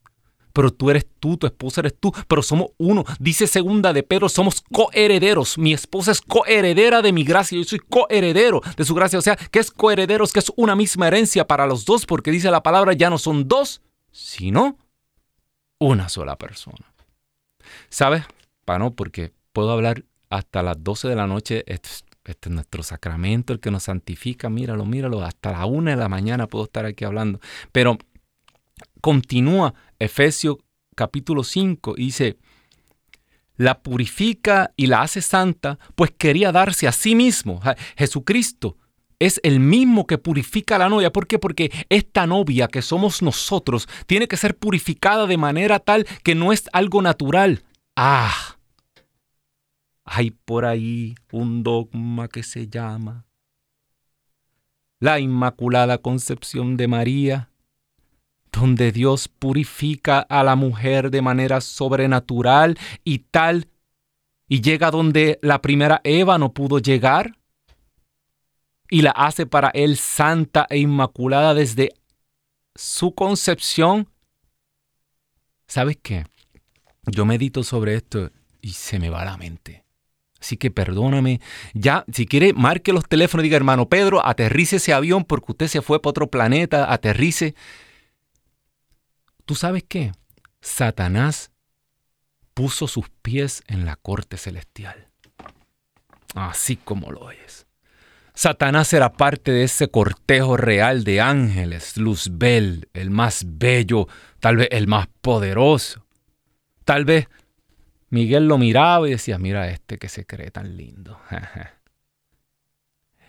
Pero 0.56 0.72
tú 0.72 0.89
eres 0.89 1.06
tú, 1.20 1.36
tu 1.36 1.48
esposa 1.48 1.82
eres 1.82 1.96
tú, 2.00 2.13
pero 2.30 2.41
somos 2.41 2.70
uno. 2.78 3.04
Dice 3.20 3.46
segunda 3.46 3.91
de 3.91 4.04
Pedro, 4.04 4.30
somos 4.30 4.62
coherederos. 4.72 5.58
Mi 5.58 5.74
esposa 5.74 6.13
es 6.13 6.22
coheredera 6.22 7.02
de 7.02 7.12
mi 7.12 7.26
gracia, 7.26 7.58
yo 7.58 7.65
soy 7.65 7.80
coheredero 7.80 8.62
de 8.78 8.86
su 8.86 8.96
gracia. 8.96 9.20
O 9.20 9.22
sea, 9.22 9.36
que 9.36 9.60
es 9.60 9.70
coherederos, 9.70 10.32
que 10.32 10.39
es 10.39 10.54
una 10.56 10.78
misma 10.78 11.08
herencia 11.08 11.46
para 11.46 11.68
los 11.68 11.84
dos, 11.84 12.06
porque 12.06 12.32
dice 12.32 12.50
la 12.50 12.63
palabra, 12.63 12.94
ya 12.94 13.10
no 13.10 13.18
son 13.18 13.50
dos, 13.50 13.82
sino 14.13 14.78
una 15.78 16.08
sola 16.08 16.38
persona. 16.38 16.94
¿Sabes? 17.89 18.24
Para 18.63 18.80
no, 18.80 18.91
porque 18.91 19.34
puedo 19.52 19.72
hablar 19.72 20.06
hasta 20.30 20.63
las 20.63 20.82
12 20.82 21.10
de 21.10 21.15
la 21.15 21.28
noche. 21.28 21.65
Este, 21.68 21.89
este, 22.24 22.48
es 22.48 22.56
nuestro 22.56 22.82
sacramento, 22.82 23.52
el 23.52 23.60
que 23.60 23.72
nos 23.72 23.84
santifica. 23.84 24.50
Míralo, 24.50 24.86
míralo. 24.86 25.22
Hasta 25.22 25.52
la 25.52 25.65
1 25.65 25.91
de 25.91 25.98
la 25.98 26.08
mañana 26.08 26.48
puedo 26.48 26.63
estar 26.63 26.86
aquí 26.86 27.04
hablando. 27.04 27.41
Pero 27.74 27.98
continúa 29.02 29.74
Efesios 30.00 30.58
capítulo 30.95 31.43
5 31.43 31.95
y 31.98 32.06
dice, 32.06 32.38
la 33.58 33.82
purifica 33.82 34.71
y 34.76 34.88
la 34.88 35.02
hace 35.02 35.21
santa, 35.21 35.80
pues 35.95 36.12
quería 36.17 36.52
darse 36.52 36.88
a 36.88 36.91
sí 36.91 37.15
mismo. 37.15 37.62
Jesucristo 37.98 38.78
es 39.19 39.39
el 39.43 39.60
mismo 39.60 40.08
que 40.08 40.17
purifica 40.17 40.76
a 40.76 40.80
la 40.80 40.89
novia. 40.89 41.12
¿Por 41.12 41.28
qué? 41.28 41.39
Porque 41.39 41.71
esta 41.89 42.28
novia 42.28 42.67
que 42.67 42.82
somos 42.82 43.21
nosotros 43.21 43.88
tiene 44.08 44.28
que 44.28 44.38
ser 44.38 44.58
purificada 44.58 45.26
de 45.26 45.38
manera 45.38 45.80
tal 45.80 46.06
que 46.24 46.36
no 46.36 46.52
es 46.52 46.69
algo 46.74 47.02
natural. 47.02 47.63
Ah, 47.95 48.58
hay 50.04 50.32
por 50.32 50.65
ahí 50.65 51.15
un 51.32 51.63
dogma 51.63 52.28
que 52.28 52.43
se 52.43 52.67
llama 52.67 53.26
la 55.00 55.19
Inmaculada 55.19 55.98
Concepción 55.98 56.78
de 56.78 56.88
María, 56.88 57.52
donde 58.56 58.91
Dios 58.91 59.28
purifica 59.28 60.20
a 60.20 60.44
la 60.44 60.56
mujer 60.56 61.12
de 61.12 61.22
manera 61.22 61.62
sobrenatural 61.62 62.78
y 63.04 63.20
tal, 63.20 63.68
y 64.48 64.62
llega 64.62 64.91
donde 64.91 65.39
la 65.41 65.62
primera 65.62 66.02
Eva 66.04 66.38
no 66.38 66.54
pudo 66.54 66.80
llegar 66.80 67.38
y 68.89 69.02
la 69.02 69.12
hace 69.12 69.46
para 69.46 69.70
él 69.70 69.98
santa 69.98 70.68
e 70.70 70.78
inmaculada 70.78 71.54
desde 71.54 71.94
su 72.76 73.13
concepción. 73.15 74.08
¿Sabes 75.68 75.98
qué? 76.02 76.26
Yo 77.08 77.26
medito 77.26 77.63
sobre 77.63 77.96
esto 77.96 78.32
y 78.62 78.74
se 78.74 79.00
me 79.00 79.10
va 79.10 79.26
la 79.26 79.38
mente. 79.38 79.84
Así 80.39 80.58
que 80.58 80.70
perdóname. 80.70 81.41
Ya, 81.74 82.06
si 82.12 82.28
quiere, 82.28 82.54
marque 82.54 82.94
los 82.94 83.08
teléfonos 83.08 83.44
y 83.44 83.48
diga, 83.48 83.58
hermano 83.58 83.89
Pedro, 83.89 84.24
aterrice 84.26 84.76
ese 84.76 84.94
avión 84.94 85.24
porque 85.24 85.54
usted 85.54 85.68
se 85.68 85.82
fue 85.82 86.00
para 86.00 86.12
otro 86.12 86.28
planeta, 86.28 86.91
aterrice. 86.94 87.56
¿Tú 89.46 89.56
sabes 89.56 89.84
qué? 89.88 90.12
Satanás 90.62 91.52
puso 92.54 92.88
sus 92.88 93.10
pies 93.22 93.64
en 93.68 93.86
la 93.86 93.96
corte 93.96 94.38
celestial. 94.38 95.10
Así 96.34 96.76
como 96.76 97.12
lo 97.12 97.32
es. 97.32 97.68
Satanás 98.34 98.92
era 98.92 99.14
parte 99.14 99.52
de 99.52 99.64
ese 99.64 99.88
cortejo 99.88 100.58
real 100.58 101.04
de 101.06 101.22
ángeles, 101.22 101.96
Luzbel, 101.96 102.90
el 102.94 103.10
más 103.10 103.46
bello, 103.48 104.08
tal 104.40 104.58
vez 104.58 104.68
el 104.72 104.88
más 104.88 105.08
poderoso. 105.22 106.06
Tal 106.84 107.06
vez 107.06 107.28
Miguel 108.10 108.48
lo 108.48 108.58
miraba 108.58 109.08
y 109.08 109.12
decía, 109.12 109.38
mira 109.38 109.70
este 109.70 109.98
que 109.98 110.10
se 110.10 110.26
cree 110.26 110.52
tan 110.52 110.76
lindo. 110.76 111.20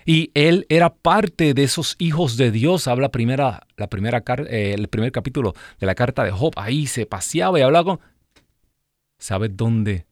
y 0.06 0.30
él 0.34 0.64
era 0.70 0.94
parte 0.94 1.52
de 1.52 1.64
esos 1.64 1.96
hijos 1.98 2.36
de 2.38 2.50
Dios. 2.50 2.88
Habla 2.88 3.10
primera, 3.10 3.66
la 3.76 3.88
primera, 3.88 4.22
eh, 4.48 4.72
el 4.74 4.88
primer 4.88 5.12
capítulo 5.12 5.54
de 5.78 5.86
la 5.86 5.94
carta 5.94 6.24
de 6.24 6.30
Job. 6.30 6.52
Ahí 6.56 6.86
se 6.86 7.04
paseaba 7.04 7.58
y 7.58 7.62
hablaba 7.62 7.84
con... 7.84 8.00
¿Sabes 9.18 9.50
dónde? 9.54 10.06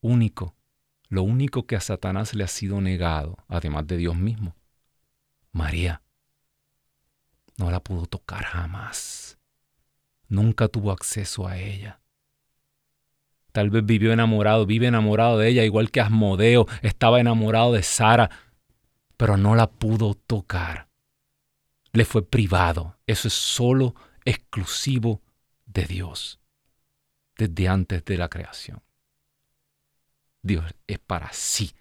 Único 0.00 0.54
lo 1.08 1.22
único 1.22 1.66
que 1.66 1.76
a 1.76 1.80
Satanás 1.80 2.34
le 2.34 2.44
ha 2.44 2.48
sido 2.48 2.80
negado, 2.80 3.38
además 3.48 3.86
de 3.86 3.96
Dios 3.96 4.16
mismo, 4.16 4.56
María, 5.52 6.02
no 7.56 7.70
la 7.70 7.80
pudo 7.80 8.06
tocar 8.06 8.44
jamás. 8.44 9.38
Nunca 10.28 10.68
tuvo 10.68 10.92
acceso 10.92 11.48
a 11.48 11.56
ella. 11.56 12.00
Tal 13.52 13.70
vez 13.70 13.84
vivió 13.84 14.12
enamorado, 14.12 14.66
vive 14.66 14.86
enamorado 14.86 15.38
de 15.38 15.48
ella, 15.48 15.64
igual 15.64 15.90
que 15.90 16.02
Asmodeo 16.02 16.66
estaba 16.82 17.18
enamorado 17.18 17.72
de 17.72 17.82
Sara, 17.82 18.30
pero 19.18 19.36
no 19.36 19.54
la 19.54 19.68
pudo 19.68 20.14
tocar. 20.14 20.88
Le 21.92 22.06
fue 22.06 22.22
privado. 22.22 22.96
Eso 23.06 23.28
es 23.28 23.34
solo 23.34 23.94
exclusivo 24.24 25.20
de 25.66 25.84
Dios, 25.84 26.38
desde 27.36 27.68
antes 27.68 28.04
de 28.04 28.16
la 28.16 28.28
creación. 28.28 28.80
Dios 30.40 30.64
es 30.86 31.00
para 31.00 31.30
sí. 31.32 31.74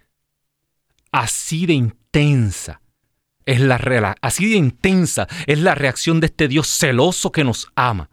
Así 1.11 1.67
de 1.67 1.73
intensa 1.73 2.81
es 3.45 3.61
la 3.61 4.15
así 4.21 4.49
de 4.49 4.57
intensa 4.57 5.27
es 5.45 5.59
la 5.59 5.75
reacción 5.75 6.19
de 6.19 6.27
este 6.27 6.47
Dios 6.47 6.67
celoso 6.67 7.31
que 7.31 7.43
nos 7.43 7.71
ama. 7.75 8.09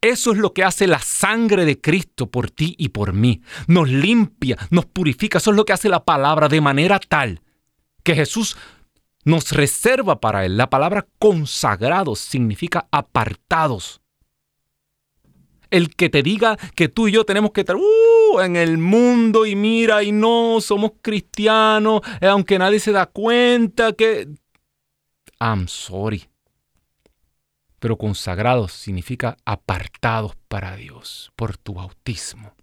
Eso 0.00 0.32
es 0.32 0.38
lo 0.38 0.52
que 0.52 0.64
hace 0.64 0.86
la 0.86 0.98
sangre 0.98 1.64
de 1.64 1.80
Cristo 1.80 2.30
por 2.30 2.50
ti 2.50 2.74
y 2.78 2.90
por 2.90 3.14
mí. 3.14 3.42
Nos 3.66 3.88
limpia, 3.88 4.56
nos 4.70 4.84
purifica. 4.84 5.38
Eso 5.38 5.50
es 5.50 5.56
lo 5.56 5.64
que 5.64 5.72
hace 5.72 5.88
la 5.88 6.04
palabra 6.04 6.48
de 6.48 6.60
manera 6.60 7.00
tal 7.00 7.40
que 8.04 8.14
Jesús 8.14 8.56
nos 9.24 9.50
reserva 9.50 10.20
para 10.20 10.44
Él. 10.44 10.56
La 10.56 10.70
palabra 10.70 11.06
consagrados 11.18 12.20
significa 12.20 12.86
apartados 12.92 14.00
el 15.74 15.94
que 15.94 16.08
te 16.08 16.22
diga 16.22 16.56
que 16.76 16.88
tú 16.88 17.08
y 17.08 17.12
yo 17.12 17.24
tenemos 17.24 17.50
que 17.50 17.62
estar 17.62 17.74
uh, 17.74 18.40
en 18.40 18.54
el 18.54 18.78
mundo 18.78 19.44
y 19.44 19.56
mira 19.56 20.04
y 20.04 20.12
no 20.12 20.60
somos 20.60 20.92
cristianos, 21.02 22.00
eh, 22.20 22.28
aunque 22.28 22.60
nadie 22.60 22.78
se 22.78 22.92
da 22.92 23.06
cuenta 23.06 23.92
que... 23.92 24.28
I'm 25.40 25.66
sorry. 25.66 26.28
Pero 27.80 27.98
consagrados 27.98 28.72
significa 28.72 29.36
apartados 29.44 30.36
para 30.46 30.76
Dios 30.76 31.32
por 31.34 31.56
tu 31.56 31.74
bautismo. 31.74 32.54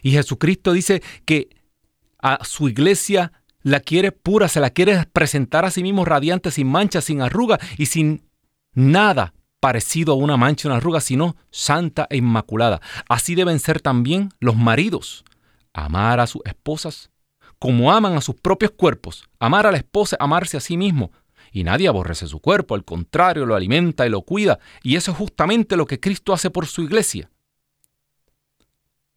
Y 0.00 0.12
Jesucristo 0.12 0.72
dice 0.72 1.02
que 1.24 1.48
a 2.22 2.44
su 2.44 2.68
iglesia 2.68 3.32
la 3.62 3.80
quiere 3.80 4.12
pura, 4.12 4.48
se 4.48 4.60
la 4.60 4.70
quiere 4.70 5.06
presentar 5.12 5.64
a 5.64 5.70
sí 5.70 5.82
mismo 5.82 6.04
radiante, 6.04 6.50
sin 6.50 6.68
mancha, 6.68 7.00
sin 7.00 7.22
arruga 7.22 7.58
y 7.76 7.86
sin 7.86 8.22
nada 8.72 9.34
parecido 9.60 10.14
a 10.14 10.16
una 10.16 10.36
mancha, 10.36 10.68
una 10.68 10.78
arruga, 10.78 11.00
sino 11.00 11.36
santa 11.50 12.06
e 12.10 12.16
inmaculada. 12.16 12.80
Así 13.08 13.34
deben 13.34 13.60
ser 13.60 13.80
también 13.80 14.30
los 14.40 14.56
maridos. 14.56 15.24
Amar 15.72 16.20
a 16.20 16.26
sus 16.26 16.42
esposas 16.46 17.10
como 17.58 17.92
aman 17.92 18.16
a 18.16 18.22
sus 18.22 18.36
propios 18.36 18.72
cuerpos. 18.72 19.28
Amar 19.38 19.66
a 19.66 19.70
la 19.70 19.76
esposa, 19.76 20.16
amarse 20.18 20.56
a 20.56 20.60
sí 20.60 20.76
mismo. 20.76 21.12
Y 21.52 21.62
nadie 21.62 21.88
aborrece 21.88 22.26
su 22.26 22.40
cuerpo, 22.40 22.74
al 22.74 22.84
contrario, 22.84 23.44
lo 23.44 23.54
alimenta 23.54 24.06
y 24.06 24.10
lo 24.10 24.22
cuida. 24.22 24.58
Y 24.82 24.96
eso 24.96 25.10
es 25.12 25.18
justamente 25.18 25.76
lo 25.76 25.84
que 25.84 26.00
Cristo 26.00 26.32
hace 26.32 26.48
por 26.48 26.66
su 26.66 26.82
iglesia. 26.82 27.30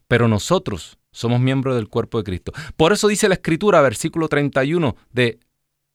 Pero 0.07 0.27
nosotros 0.27 0.97
somos 1.13 1.39
miembros 1.39 1.75
del 1.75 1.87
cuerpo 1.87 2.17
de 2.17 2.25
Cristo. 2.25 2.51
Por 2.75 2.91
eso 2.91 3.07
dice 3.07 3.29
la 3.29 3.35
Escritura, 3.35 3.81
versículo 3.81 4.27
31 4.27 4.97
de 5.13 5.39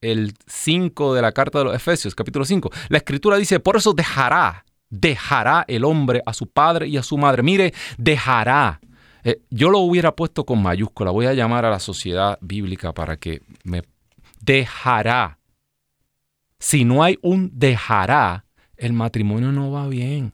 el 0.00 0.32
5 0.46 1.12
de 1.12 1.20
la 1.22 1.32
carta 1.32 1.58
de 1.58 1.64
los 1.64 1.74
Efesios, 1.74 2.14
capítulo 2.14 2.46
5. 2.46 2.70
La 2.88 2.98
escritura 2.98 3.36
dice, 3.36 3.58
por 3.58 3.76
eso 3.76 3.92
dejará 3.92 4.64
Dejará 4.90 5.64
el 5.68 5.84
hombre 5.84 6.22
a 6.24 6.32
su 6.32 6.46
padre 6.46 6.88
y 6.88 6.96
a 6.96 7.02
su 7.02 7.18
madre. 7.18 7.42
Mire, 7.42 7.74
dejará. 7.98 8.80
Eh, 9.22 9.42
yo 9.50 9.68
lo 9.70 9.80
hubiera 9.80 10.16
puesto 10.16 10.44
con 10.44 10.62
mayúscula. 10.62 11.10
Voy 11.10 11.26
a 11.26 11.34
llamar 11.34 11.64
a 11.64 11.70
la 11.70 11.78
sociedad 11.78 12.38
bíblica 12.40 12.92
para 12.94 13.16
que 13.16 13.42
me 13.64 13.82
dejará. 14.40 15.38
Si 16.58 16.84
no 16.84 17.02
hay 17.02 17.18
un 17.22 17.50
dejará, 17.52 18.46
el 18.76 18.92
matrimonio 18.92 19.52
no 19.52 19.70
va 19.70 19.86
bien. 19.88 20.32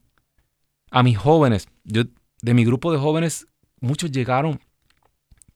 A 0.90 1.02
mis 1.02 1.18
jóvenes, 1.18 1.66
yo 1.82 2.04
de 2.40 2.54
mi 2.54 2.64
grupo 2.64 2.92
de 2.92 2.98
jóvenes, 2.98 3.48
muchos 3.80 4.12
llegaron 4.12 4.60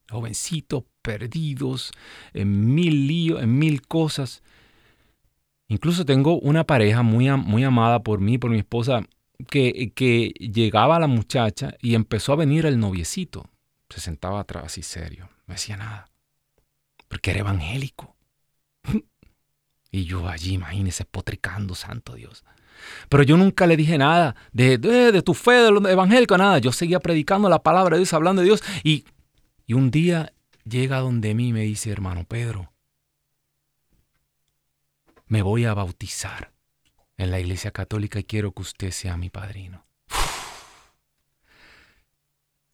jovencitos, 0.09 0.83
perdidos, 1.01 1.91
en 2.33 2.73
mil 2.73 3.07
líos, 3.07 3.41
en 3.41 3.57
mil 3.57 3.81
cosas. 3.81 4.43
Incluso 5.67 6.05
tengo 6.05 6.39
una 6.39 6.63
pareja 6.63 7.03
muy, 7.03 7.29
muy 7.31 7.63
amada 7.63 8.01
por 8.01 8.19
mí, 8.19 8.37
por 8.37 8.49
mi 8.51 8.59
esposa, 8.59 9.03
que, 9.47 9.91
que 9.95 10.29
llegaba 10.39 10.99
la 10.99 11.07
muchacha 11.07 11.75
y 11.81 11.95
empezó 11.95 12.33
a 12.33 12.37
venir 12.37 12.65
el 12.65 12.79
noviecito. 12.79 13.49
Se 13.89 13.99
sentaba 13.99 14.41
atrás 14.41 14.65
así 14.65 14.83
serio, 14.83 15.29
no 15.47 15.53
decía 15.53 15.77
nada, 15.77 16.09
porque 17.07 17.31
era 17.31 17.41
evangélico. 17.41 18.15
y 19.91 20.05
yo 20.05 20.27
allí, 20.27 20.53
imagínese, 20.53 21.05
potricando, 21.05 21.75
santo 21.75 22.15
Dios. 22.15 22.43
Pero 23.09 23.23
yo 23.23 23.37
nunca 23.37 23.67
le 23.67 23.77
dije 23.77 23.97
nada 23.97 24.35
de, 24.51 24.77
de, 24.77 25.21
tu 25.21 25.33
fe 25.33 25.51
de 25.51 25.91
evangélico, 25.91 26.37
nada. 26.37 26.59
Yo 26.59 26.71
seguía 26.71 26.99
predicando 26.99 27.49
la 27.49 27.61
palabra 27.61 27.95
de 27.95 28.01
Dios, 28.01 28.13
hablando 28.13 28.41
de 28.41 28.47
Dios. 28.47 28.63
Y, 28.83 29.05
y 29.69 29.73
un 29.73 29.91
día 29.91 30.33
llega 30.63 30.97
donde 30.97 31.35
mí 31.35 31.53
me 31.53 31.61
dice, 31.61 31.91
hermano 31.91 32.23
Pedro, 32.23 32.73
me 35.27 35.43
voy 35.43 35.65
a 35.65 35.75
bautizar 35.75 36.51
en 37.17 37.29
la 37.29 37.39
iglesia 37.39 37.69
católica 37.69 38.17
y 38.17 38.23
quiero 38.23 38.51
que 38.51 38.63
usted 38.63 38.89
sea 38.89 39.15
mi 39.15 39.29
padrino. 39.29 39.85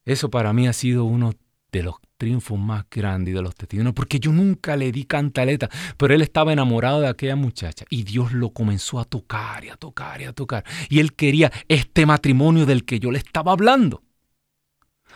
Eso 0.06 0.30
para 0.30 0.54
mí 0.54 0.70
ha 0.70 0.74
sido 0.74 1.04
uno 1.04 1.34
de 1.70 1.84
los 1.84 1.96
triunfos 2.16 2.58
más 2.58 2.86
grandes 2.90 3.36
de 3.36 3.42
los 3.42 3.56
testigos, 3.56 3.92
porque 3.92 4.22
yo 4.22 4.32
nunca 4.32 4.78
le 4.78 4.94
di 4.94 5.04
cantaleta, 5.04 5.70
pero 5.98 6.16
él 6.16 6.22
estaba 6.22 6.54
enamorado 6.54 7.02
de 7.02 7.10
aquella 7.10 7.36
muchacha 7.36 7.84
y 7.90 8.04
Dios 8.04 8.32
lo 8.32 8.52
comenzó 8.52 9.02
a 9.02 9.04
tocar 9.04 9.66
y 9.66 9.70
a 9.70 9.76
tocar 9.76 10.22
y 10.22 10.24
a 10.24 10.32
tocar. 10.32 10.64
Y 10.88 11.02
él 11.02 11.14
quería 11.14 11.52
este 11.68 12.06
matrimonio 12.06 12.66
del 12.66 12.86
que 12.86 13.02
yo 13.02 13.12
le 13.12 13.18
estaba 13.18 13.52
hablando. 13.52 14.05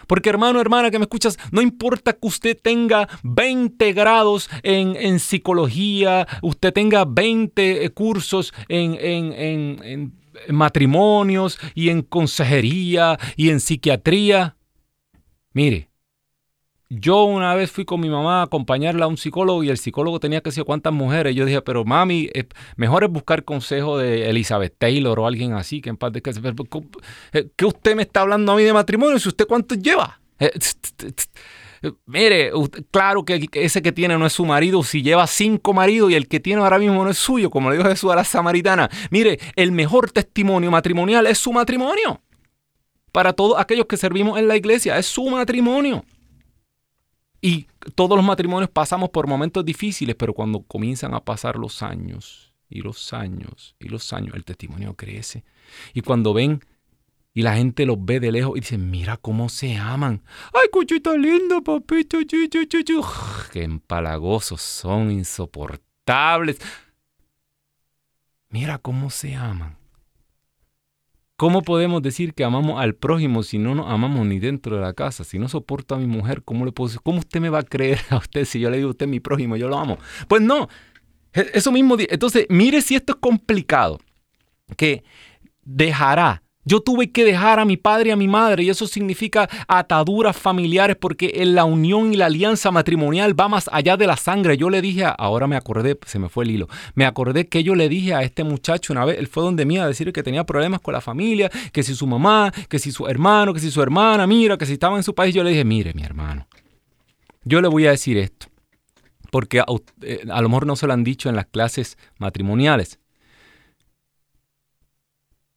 Porque 0.08 0.30
hermano, 0.30 0.60
hermana 0.60 0.92
que 0.92 1.00
me 1.00 1.06
escuchas, 1.06 1.38
no 1.52 1.62
importa 1.62 2.14
que 2.14 2.28
usted 2.28 2.58
tenga 2.62 3.08
20 3.24 3.94
grados 3.94 4.50
en, 4.64 5.20
psicología, 5.20 6.28
usted 6.42 6.74
tenga 6.74 7.06
20 7.06 7.86
eh, 7.86 7.90
cursos 7.90 8.54
en, 8.68 8.96
en 8.96 10.20
matrimonios 10.50 11.60
y 11.76 11.90
en 11.90 12.02
consejería 12.02 13.18
y 13.36 13.50
en 13.50 13.60
psiquiatría. 13.60 14.56
Mire, 15.54 15.89
yo 16.90 17.24
una 17.24 17.54
vez 17.54 17.72
fui 17.72 17.86
con 17.86 18.02
mi 18.02 18.10
mamá 18.10 18.40
a 18.40 18.44
acompañarla 18.44 19.06
a 19.06 19.08
un 19.08 19.18
psicólogo 19.18 19.64
y 19.64 19.70
el 19.70 19.78
psicólogo 19.78 20.20
tenía 20.20 20.42
que 20.42 20.50
decir 20.50 20.64
cuántas 20.64 20.92
mujeres. 20.92 21.36
Yo 21.36 21.46
dije, 21.46 21.62
pero 21.62 21.86
mami, 21.86 22.30
eh, 22.34 22.48
mejor 22.78 23.04
es 23.04 23.12
buscar 23.12 23.44
consejo 23.44 24.00
de 24.00 24.30
Elizabeth 24.30 24.76
Taylor 24.78 25.20
o 25.20 25.28
alguien 25.28 25.54
así 25.54 25.82
que 25.82 25.90
en 25.90 25.98
paz 25.98 26.12
de 26.14 26.22
que 26.22 26.32
eh, 26.32 27.50
¿Qué 27.56 27.66
usted 27.66 27.96
me 27.96 28.02
está 28.02 28.22
hablando 28.22 28.52
a 28.52 28.56
mí 28.56 28.64
de 28.64 28.74
matrimonio? 28.74 29.20
Si 29.20 29.30
usted 29.30 29.46
cuántos 29.46 29.78
lleva. 29.78 30.20
Eh, 30.40 30.52
mire, 32.08 32.52
claro 32.90 33.24
que 33.24 33.48
ese 33.54 33.82
que 33.84 33.92
tiene 33.92 34.18
no 34.18 34.26
es 34.26 34.34
su 34.34 34.46
marido, 34.46 34.82
si 34.82 35.04
lleva 35.04 35.28
cinco 35.28 35.74
maridos 35.74 36.10
y 36.10 36.16
el 36.16 36.28
que 36.28 36.40
tiene 36.40 36.64
ahora 36.64 36.80
mismo 36.80 37.04
no 37.04 37.12
es 37.12 37.18
suyo, 37.18 37.52
como 37.52 37.70
le 37.70 37.78
dijo 37.78 37.88
Jesús 37.88 38.12
a 38.12 38.16
la 38.16 38.24
samaritana. 38.24 38.90
Mire, 39.12 39.40
el 39.56 39.72
mejor 39.72 40.10
testimonio 40.12 40.72
matrimonial 40.72 41.28
es 41.28 41.38
su 41.38 41.54
matrimonio. 41.54 42.20
Para 43.12 43.34
todos 43.34 43.60
aquellos 43.60 43.86
que 43.86 43.98
servimos 43.98 44.40
en 44.40 44.48
la 44.48 44.56
iglesia, 44.56 44.98
es 44.98 45.06
su 45.06 45.30
matrimonio. 45.30 46.04
Y 47.42 47.68
todos 47.96 48.18
los 48.18 48.26
matrimonios 48.26 48.70
pasamos 48.70 49.10
por 49.10 49.28
momentos 49.28 49.64
difíciles, 49.64 50.16
pero 50.16 50.34
cuando 50.34 50.62
comienzan 50.62 51.14
a 51.14 51.24
pasar 51.24 51.56
los 51.56 51.82
años 51.82 52.54
y 52.70 52.82
los 52.82 53.14
años 53.14 53.76
y 53.80 53.88
los 53.88 54.12
años, 54.14 54.36
el 54.36 54.44
testimonio 54.44 54.96
crece. 54.96 55.44
Y 55.94 56.02
cuando 56.02 56.34
ven 56.34 56.62
y 57.34 57.42
la 57.42 57.56
gente 57.56 57.86
los 57.86 57.98
ve 58.04 58.20
de 58.20 58.32
lejos 58.34 58.58
y 58.58 58.60
dicen, 58.60 58.92
mira 58.92 59.16
cómo 59.16 59.48
se 59.48 59.78
aman. 59.78 60.22
Ay, 60.54 60.68
cuchito 60.72 61.18
lindo, 61.18 61.64
papito. 61.64 62.18
Qué 63.54 63.64
empalagosos 63.64 64.62
son, 64.62 65.12
insoportables. 65.12 66.60
Mira 68.50 68.80
cómo 68.80 69.10
se 69.10 69.36
aman. 69.36 69.79
¿Cómo 71.40 71.62
podemos 71.62 72.02
decir 72.02 72.34
que 72.34 72.44
amamos 72.44 72.82
al 72.82 72.96
prójimo 72.96 73.44
si 73.44 73.60
no 73.60 73.74
nos 73.74 73.90
amamos 73.90 74.28
ni 74.28 74.40
dentro 74.40 74.76
de 74.76 74.82
la 74.82 74.92
casa? 74.92 75.24
Si 75.24 75.40
no 75.40 75.48
soporto 75.48 75.96
a 75.96 75.98
mi 75.98 76.06
mujer, 76.06 76.44
¿cómo 76.44 76.66
le 76.66 76.74
puedo 76.74 76.90
decir? 76.90 77.00
¿Cómo 77.02 77.20
usted 77.20 77.40
me 77.40 77.48
va 77.48 77.60
a 77.60 77.64
creer 77.64 78.02
a 78.10 78.18
usted 78.18 78.44
si 78.44 78.60
yo 78.60 78.70
le 78.70 78.76
digo 78.76 78.90
a 78.90 78.92
usted 78.92 79.08
mi 79.08 79.22
prójimo, 79.22 79.56
yo 79.56 79.70
lo 79.70 79.78
amo? 79.78 79.98
Pues 80.28 80.42
no. 80.42 80.68
E, 81.32 81.50
eso 81.54 81.72
mismo. 81.72 81.96
Entonces, 81.98 82.46
mire 82.50 82.82
si 82.82 82.96
esto 82.96 83.14
es 83.14 83.20
complicado. 83.22 84.02
Que 84.76 85.06
dejará 85.64 86.44
yo 86.70 86.82
tuve 86.82 87.12
que 87.12 87.26
dejar 87.26 87.60
a 87.60 87.66
mi 87.66 87.78
padre 87.78 88.10
y 88.10 88.12
a 88.12 88.16
mi 88.16 88.28
madre 88.28 88.62
y 88.62 88.70
eso 88.70 88.86
significa 88.86 89.50
ataduras 89.68 90.38
familiares 90.38 90.96
porque 90.96 91.32
en 91.38 91.56
la 91.56 91.66
unión 91.66 92.14
y 92.14 92.18
la 92.18 92.28
alianza 92.28 92.70
matrimonial 92.70 93.38
va 93.38 93.48
más 93.48 93.68
allá 93.74 93.98
de 93.98 94.06
la 94.06 94.16
sangre. 94.16 94.56
Yo 94.56 94.70
le 94.70 94.80
dije, 94.80 95.04
ahora 95.18 95.48
me 95.48 95.56
acordé, 95.56 95.98
se 96.06 96.20
me 96.20 96.30
fue 96.30 96.44
el 96.44 96.52
hilo, 96.52 96.68
me 96.94 97.06
acordé 97.06 97.48
que 97.48 97.64
yo 97.64 97.74
le 97.74 97.90
dije 97.90 98.14
a 98.14 98.22
este 98.22 98.44
muchacho 98.44 98.94
una 98.94 99.04
vez, 99.04 99.18
él 99.18 99.26
fue 99.26 99.42
donde 99.42 99.66
mí 99.66 99.80
a 99.80 99.88
decir 99.88 100.14
que 100.14 100.22
tenía 100.22 100.44
problemas 100.44 100.80
con 100.80 100.94
la 100.94 101.02
familia, 101.02 101.50
que 101.74 101.82
si 101.82 101.96
su 101.96 102.06
mamá, 102.06 102.52
que 102.70 102.78
si 102.78 102.92
su 102.92 103.08
hermano, 103.08 103.52
que 103.52 103.60
si 103.60 103.72
su 103.72 103.82
hermana, 103.82 104.28
mira, 104.28 104.56
que 104.56 104.68
si 104.68 104.74
estaba 104.74 104.96
en 104.96 105.04
su 105.04 105.16
país, 105.16 105.34
yo 105.34 105.44
le 105.44 105.50
dije, 105.50 105.66
mire 105.66 105.96
mi 105.96 106.04
hermano, 106.04 106.48
yo 107.46 107.62
le 107.62 107.68
voy 107.68 107.88
a 107.88 107.92
decir 107.92 108.16
esto, 108.18 108.46
porque 109.32 109.60
a, 109.60 109.66
eh, 110.02 110.22
a 110.30 110.40
lo 110.44 110.50
mejor 110.50 110.68
no 110.68 110.76
se 110.76 110.86
lo 110.86 110.94
han 110.94 111.04
dicho 111.04 111.30
en 111.30 111.36
las 111.36 111.48
clases 111.48 111.98
matrimoniales. 112.20 113.00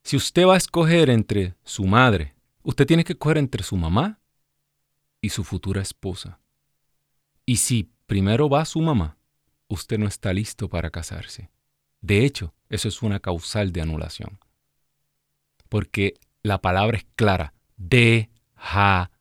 Si 0.03 0.17
usted 0.17 0.47
va 0.47 0.55
a 0.55 0.59
escoger 0.59 1.11
entre 1.11 1.55
su 1.65 1.85
madre, 1.85 2.35
usted 2.63 2.87
tiene 2.87 3.05
que 3.05 3.13
escoger 3.13 3.39
entre 3.39 3.63
su 3.63 3.77
mamá 3.77 4.19
y 5.21 5.29
su 5.29 5.45
futura 5.45 5.81
esposa. 5.81 6.41
Y 7.47 7.57
si 7.57 7.91
primero 8.07 8.49
va 8.49 8.65
su 8.65 8.81
mamá, 8.81 9.17
usted 9.69 9.99
no 9.99 10.07
está 10.07 10.33
listo 10.33 10.69
para 10.69 10.91
casarse. 10.91 11.51
De 12.01 12.25
hecho, 12.25 12.53
eso 12.69 12.89
es 12.89 13.03
una 13.03 13.21
causal 13.21 13.73
de 13.73 13.81
anulación. 13.81 14.41
Porque 15.69 16.15
la 16.43 16.61
palabra 16.61 16.99
es 16.99 17.07
clara, 17.15 17.55
dejará. 17.77 19.13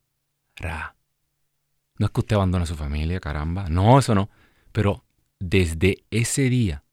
No 1.97 2.07
es 2.07 2.11
que 2.11 2.19
usted 2.19 2.35
abandone 2.35 2.63
a 2.63 2.67
su 2.67 2.75
familia, 2.75 3.19
caramba. 3.19 3.69
No, 3.69 3.99
eso 3.99 4.15
no. 4.15 4.29
Pero 4.71 5.05
desde 5.39 6.03
ese 6.09 6.49
día, 6.49 6.83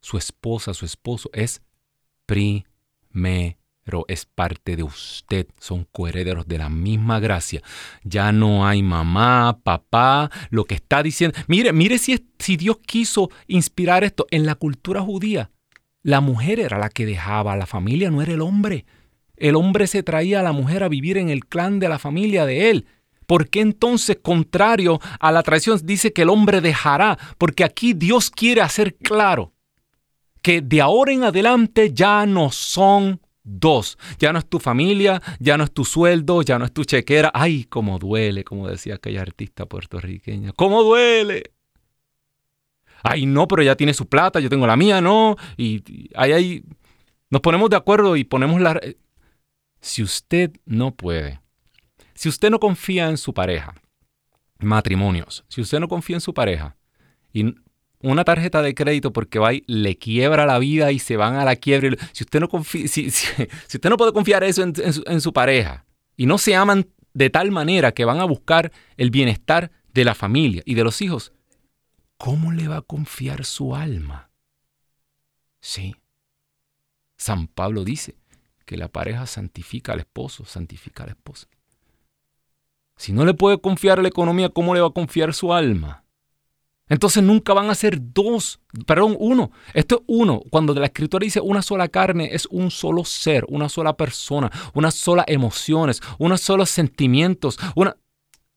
su 0.00 0.16
esposa, 0.16 0.72
su 0.72 0.84
esposo 0.86 1.28
es 1.32 1.62
primero 2.26 2.67
pero 3.88 4.04
es 4.08 4.26
parte 4.26 4.76
de 4.76 4.82
usted, 4.82 5.46
son 5.58 5.86
coherederos 5.90 6.46
de 6.46 6.58
la 6.58 6.68
misma 6.68 7.20
gracia. 7.20 7.62
Ya 8.04 8.32
no 8.32 8.66
hay 8.66 8.82
mamá, 8.82 9.60
papá, 9.62 10.30
lo 10.50 10.66
que 10.66 10.74
está 10.74 11.02
diciendo. 11.02 11.38
Mire, 11.46 11.72
mire 11.72 11.96
si, 11.96 12.28
si 12.38 12.58
Dios 12.58 12.80
quiso 12.84 13.30
inspirar 13.46 14.04
esto 14.04 14.26
en 14.30 14.44
la 14.44 14.56
cultura 14.56 15.00
judía. 15.00 15.50
La 16.02 16.20
mujer 16.20 16.60
era 16.60 16.78
la 16.78 16.90
que 16.90 17.06
dejaba, 17.06 17.56
la 17.56 17.64
familia 17.64 18.10
no 18.10 18.20
era 18.20 18.32
el 18.32 18.42
hombre. 18.42 18.84
El 19.36 19.56
hombre 19.56 19.86
se 19.86 20.02
traía 20.02 20.40
a 20.40 20.42
la 20.42 20.52
mujer 20.52 20.82
a 20.82 20.88
vivir 20.88 21.16
en 21.16 21.30
el 21.30 21.46
clan 21.46 21.78
de 21.78 21.88
la 21.88 21.98
familia 21.98 22.44
de 22.44 22.70
él. 22.70 22.86
¿Por 23.26 23.48
qué 23.48 23.60
entonces, 23.60 24.18
contrario 24.20 25.00
a 25.18 25.32
la 25.32 25.42
tradición, 25.42 25.80
dice 25.82 26.12
que 26.12 26.22
el 26.22 26.28
hombre 26.28 26.60
dejará? 26.60 27.18
Porque 27.38 27.64
aquí 27.64 27.94
Dios 27.94 28.30
quiere 28.30 28.60
hacer 28.60 28.96
claro 28.96 29.54
que 30.48 30.62
de 30.62 30.80
ahora 30.80 31.12
en 31.12 31.24
adelante 31.24 31.92
ya 31.92 32.24
no 32.24 32.50
son 32.50 33.20
dos. 33.44 33.98
Ya 34.18 34.32
no 34.32 34.38
es 34.38 34.48
tu 34.48 34.58
familia, 34.58 35.20
ya 35.38 35.58
no 35.58 35.64
es 35.64 35.72
tu 35.72 35.84
sueldo, 35.84 36.40
ya 36.40 36.58
no 36.58 36.64
es 36.64 36.72
tu 36.72 36.84
chequera. 36.84 37.30
Ay, 37.34 37.64
cómo 37.64 37.98
duele, 37.98 38.44
como 38.44 38.66
decía 38.66 38.94
aquella 38.94 39.20
artista 39.20 39.66
puertorriqueña. 39.66 40.52
¿Cómo 40.52 40.82
duele? 40.82 41.52
Ay, 43.02 43.26
no, 43.26 43.46
pero 43.46 43.62
ya 43.62 43.76
tiene 43.76 43.92
su 43.92 44.08
plata, 44.08 44.40
yo 44.40 44.48
tengo 44.48 44.66
la 44.66 44.74
mía, 44.74 45.02
no. 45.02 45.36
Y, 45.58 45.82
ahí, 46.14 46.32
ahí 46.32 46.64
nos 47.28 47.42
ponemos 47.42 47.68
de 47.68 47.76
acuerdo 47.76 48.16
y 48.16 48.24
ponemos 48.24 48.58
la... 48.58 48.80
Si 49.82 50.02
usted 50.02 50.52
no 50.64 50.94
puede, 50.94 51.42
si 52.14 52.30
usted 52.30 52.48
no 52.48 52.58
confía 52.58 53.10
en 53.10 53.18
su 53.18 53.34
pareja, 53.34 53.74
matrimonios, 54.60 55.44
si 55.48 55.60
usted 55.60 55.78
no 55.78 55.88
confía 55.88 56.16
en 56.16 56.22
su 56.22 56.32
pareja 56.32 56.74
y 57.34 57.54
una 58.00 58.24
tarjeta 58.24 58.62
de 58.62 58.74
crédito 58.74 59.12
porque 59.12 59.38
va 59.38 59.54
y 59.54 59.64
le 59.66 59.96
quiebra 59.98 60.46
la 60.46 60.58
vida 60.58 60.92
y 60.92 60.98
se 60.98 61.16
van 61.16 61.36
a 61.36 61.44
la 61.44 61.56
quiebra. 61.56 61.96
Si 62.12 62.24
usted 62.24 62.40
no, 62.40 62.48
si, 62.64 63.06
usted 63.06 63.90
no 63.90 63.96
puede 63.96 64.12
confiar 64.12 64.44
eso 64.44 64.62
en, 64.62 65.20
su, 65.20 65.32
pareja 65.32 65.84
y 66.16 66.26
no 66.26 66.38
se 66.38 66.54
aman 66.54 66.88
de 67.14 67.30
tal 67.30 67.50
manera 67.50 67.92
que 67.92 68.04
van 68.04 68.20
a 68.20 68.24
buscar 68.24 68.72
el 68.96 69.10
bienestar 69.10 69.72
de 69.92 70.04
la 70.04 70.14
familia 70.14 70.62
y 70.64 70.74
de 70.74 70.84
los 70.84 71.02
hijos, 71.02 71.32
¿cómo 72.16 72.52
le 72.52 72.68
va 72.68 72.78
a 72.78 72.82
confiar 72.82 73.44
su 73.44 73.74
alma? 73.74 74.30
Sí. 75.60 75.96
San 77.16 77.48
Pablo 77.48 77.84
dice 77.84 78.16
que 78.64 78.76
la 78.76 78.88
pareja 78.88 79.26
santifica 79.26 79.92
al 79.92 80.00
esposo, 80.00 80.44
santifica 80.44 81.02
a 81.02 81.06
la 81.06 81.12
esposa. 81.12 81.48
Si 82.96 83.12
no 83.12 83.24
le 83.24 83.34
puede 83.34 83.60
confiar 83.60 84.00
la 84.00 84.08
economía, 84.08 84.50
¿cómo 84.50 84.74
le 84.74 84.80
va 84.80 84.88
a 84.88 84.92
confiar 84.92 85.32
su 85.32 85.52
alma? 85.52 86.04
Entonces 86.88 87.22
nunca 87.22 87.52
van 87.52 87.70
a 87.70 87.74
ser 87.74 87.98
dos, 88.00 88.60
perdón, 88.86 89.16
uno. 89.18 89.50
Esto 89.74 89.96
es 89.96 90.02
uno. 90.06 90.42
Cuando 90.50 90.74
la 90.74 90.86
escritura 90.86 91.24
dice 91.24 91.40
una 91.40 91.62
sola 91.62 91.88
carne, 91.88 92.30
es 92.32 92.46
un 92.50 92.70
solo 92.70 93.04
ser, 93.04 93.44
una 93.48 93.68
sola 93.68 93.96
persona, 93.96 94.50
una 94.74 94.90
sola 94.90 95.24
emociones, 95.26 96.00
unos 96.18 96.40
solos 96.40 96.70
sentimientos, 96.70 97.58
una 97.74 97.96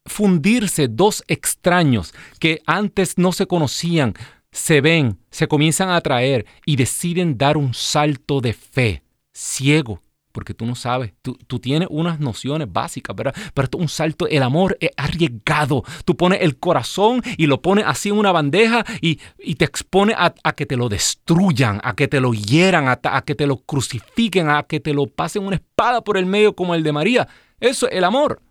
fundirse 0.05 0.87
dos 0.87 1.23
extraños 1.27 2.13
que 2.39 2.61
antes 2.65 3.17
no 3.17 3.31
se 3.31 3.45
conocían, 3.45 4.13
se 4.51 4.81
ven, 4.81 5.19
se 5.29 5.47
comienzan 5.47 5.89
a 5.89 5.97
atraer 5.97 6.45
y 6.65 6.75
deciden 6.75 7.37
dar 7.37 7.57
un 7.57 7.73
salto 7.73 8.41
de 8.41 8.53
fe, 8.53 9.03
ciego, 9.33 10.01
porque 10.31 10.53
tú 10.53 10.65
no 10.65 10.75
sabes, 10.75 11.13
tú, 11.21 11.59
tienes 11.59 11.87
unas 11.91 12.19
nociones 12.19 12.71
básicas, 12.71 13.15
¿verdad? 13.15 13.35
Pero 13.53 13.67
un 13.77 13.89
salto, 13.89 14.27
el 14.27 14.43
amor 14.43 14.77
es 14.79 14.91
arriesgado. 14.97 15.83
Tú 16.05 16.15
pones 16.15 16.41
el 16.41 16.57
corazón 16.57 17.21
y 17.37 17.47
lo 17.47 17.61
pones 17.61 17.85
así 17.87 18.09
en 18.09 18.17
una 18.17 18.31
bandeja 18.31 18.83
y, 19.01 19.17
te 19.55 19.65
expone 19.65 20.13
a, 20.17 20.31
que 20.53 20.65
te 20.65 20.77
lo 20.77 20.89
destruyan, 20.89 21.79
a 21.83 21.95
que 21.95 22.07
te 22.07 22.19
lo 22.19 22.33
hieran, 22.33 22.87
a, 22.87 22.99
a, 23.03 23.21
que 23.21 23.35
te 23.35 23.45
lo 23.45 23.57
crucifiquen, 23.57 24.49
a 24.49 24.63
que 24.63 24.79
te 24.79 24.93
lo 24.93 25.07
pasen 25.07 25.43
una 25.45 25.57
espada 25.57 26.01
por 26.03 26.17
el 26.17 26.25
medio 26.25 26.55
como 26.55 26.73
el 26.75 26.83
de 26.83 26.91
María. 26.91 27.27
Eso 27.59 27.87
es 27.87 27.95
el 27.97 28.03
amor, 28.03 28.41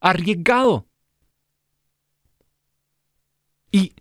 arriesgado. 0.00 0.86
Y 3.70 3.92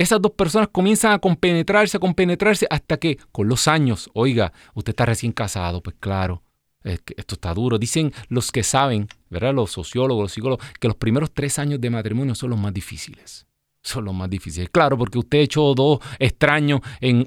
esas 0.00 0.22
dos 0.22 0.32
personas 0.32 0.68
comienzan 0.72 1.12
a 1.12 1.18
compenetrarse, 1.18 1.98
a 1.98 2.00
compenetrarse, 2.00 2.66
hasta 2.70 2.96
que 2.96 3.18
con 3.32 3.48
los 3.48 3.68
años, 3.68 4.08
oiga, 4.14 4.50
usted 4.72 4.92
está 4.92 5.04
recién 5.04 5.30
casado, 5.32 5.82
pues 5.82 5.94
claro, 6.00 6.42
esto 6.82 7.34
está 7.34 7.52
duro. 7.54 7.78
Dicen 7.78 8.12
los 8.28 8.50
que 8.50 8.62
saben, 8.62 9.08
¿verdad? 9.28 9.54
Los 9.54 9.72
sociólogos, 9.72 10.22
los 10.22 10.32
psicólogos, 10.32 10.64
que 10.78 10.88
los 10.88 10.96
primeros 10.96 11.32
tres 11.32 11.58
años 11.58 11.80
de 11.80 11.90
matrimonio 11.90 12.34
son 12.34 12.50
los 12.50 12.58
más 12.58 12.72
difíciles. 12.72 13.46
Son 13.82 14.04
los 14.04 14.14
más 14.14 14.28
difíciles. 14.28 14.68
Claro, 14.70 14.98
porque 14.98 15.18
usted 15.18 15.38
echó 15.38 15.74
dos 15.74 16.00
extraños 16.18 16.80
en, 17.00 17.26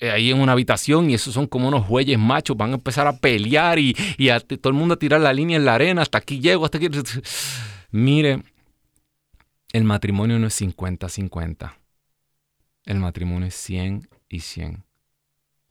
eh, 0.00 0.10
ahí 0.10 0.30
en 0.30 0.40
una 0.40 0.52
habitación 0.52 1.10
y 1.10 1.14
esos 1.14 1.34
son 1.34 1.46
como 1.46 1.68
unos 1.68 1.86
bueyes 1.86 2.18
machos. 2.18 2.56
Van 2.56 2.70
a 2.70 2.74
empezar 2.74 3.06
a 3.06 3.16
pelear 3.18 3.78
y, 3.78 3.94
y 4.16 4.30
a 4.30 4.40
todo 4.40 4.70
el 4.70 4.74
mundo 4.74 4.94
a 4.94 4.98
tirar 4.98 5.20
la 5.20 5.32
línea 5.32 5.56
en 5.56 5.64
la 5.64 5.74
arena. 5.74 6.02
Hasta 6.02 6.18
aquí 6.18 6.40
llego, 6.40 6.64
hasta 6.64 6.78
aquí. 6.78 6.88
Mire, 7.90 8.42
el 9.72 9.84
matrimonio 9.84 10.38
no 10.38 10.46
es 10.46 10.60
50-50. 10.60 11.74
El 12.84 12.98
matrimonio 12.98 13.48
es 13.48 13.54
100 13.54 14.08
y 14.28 14.40
100. 14.40 14.84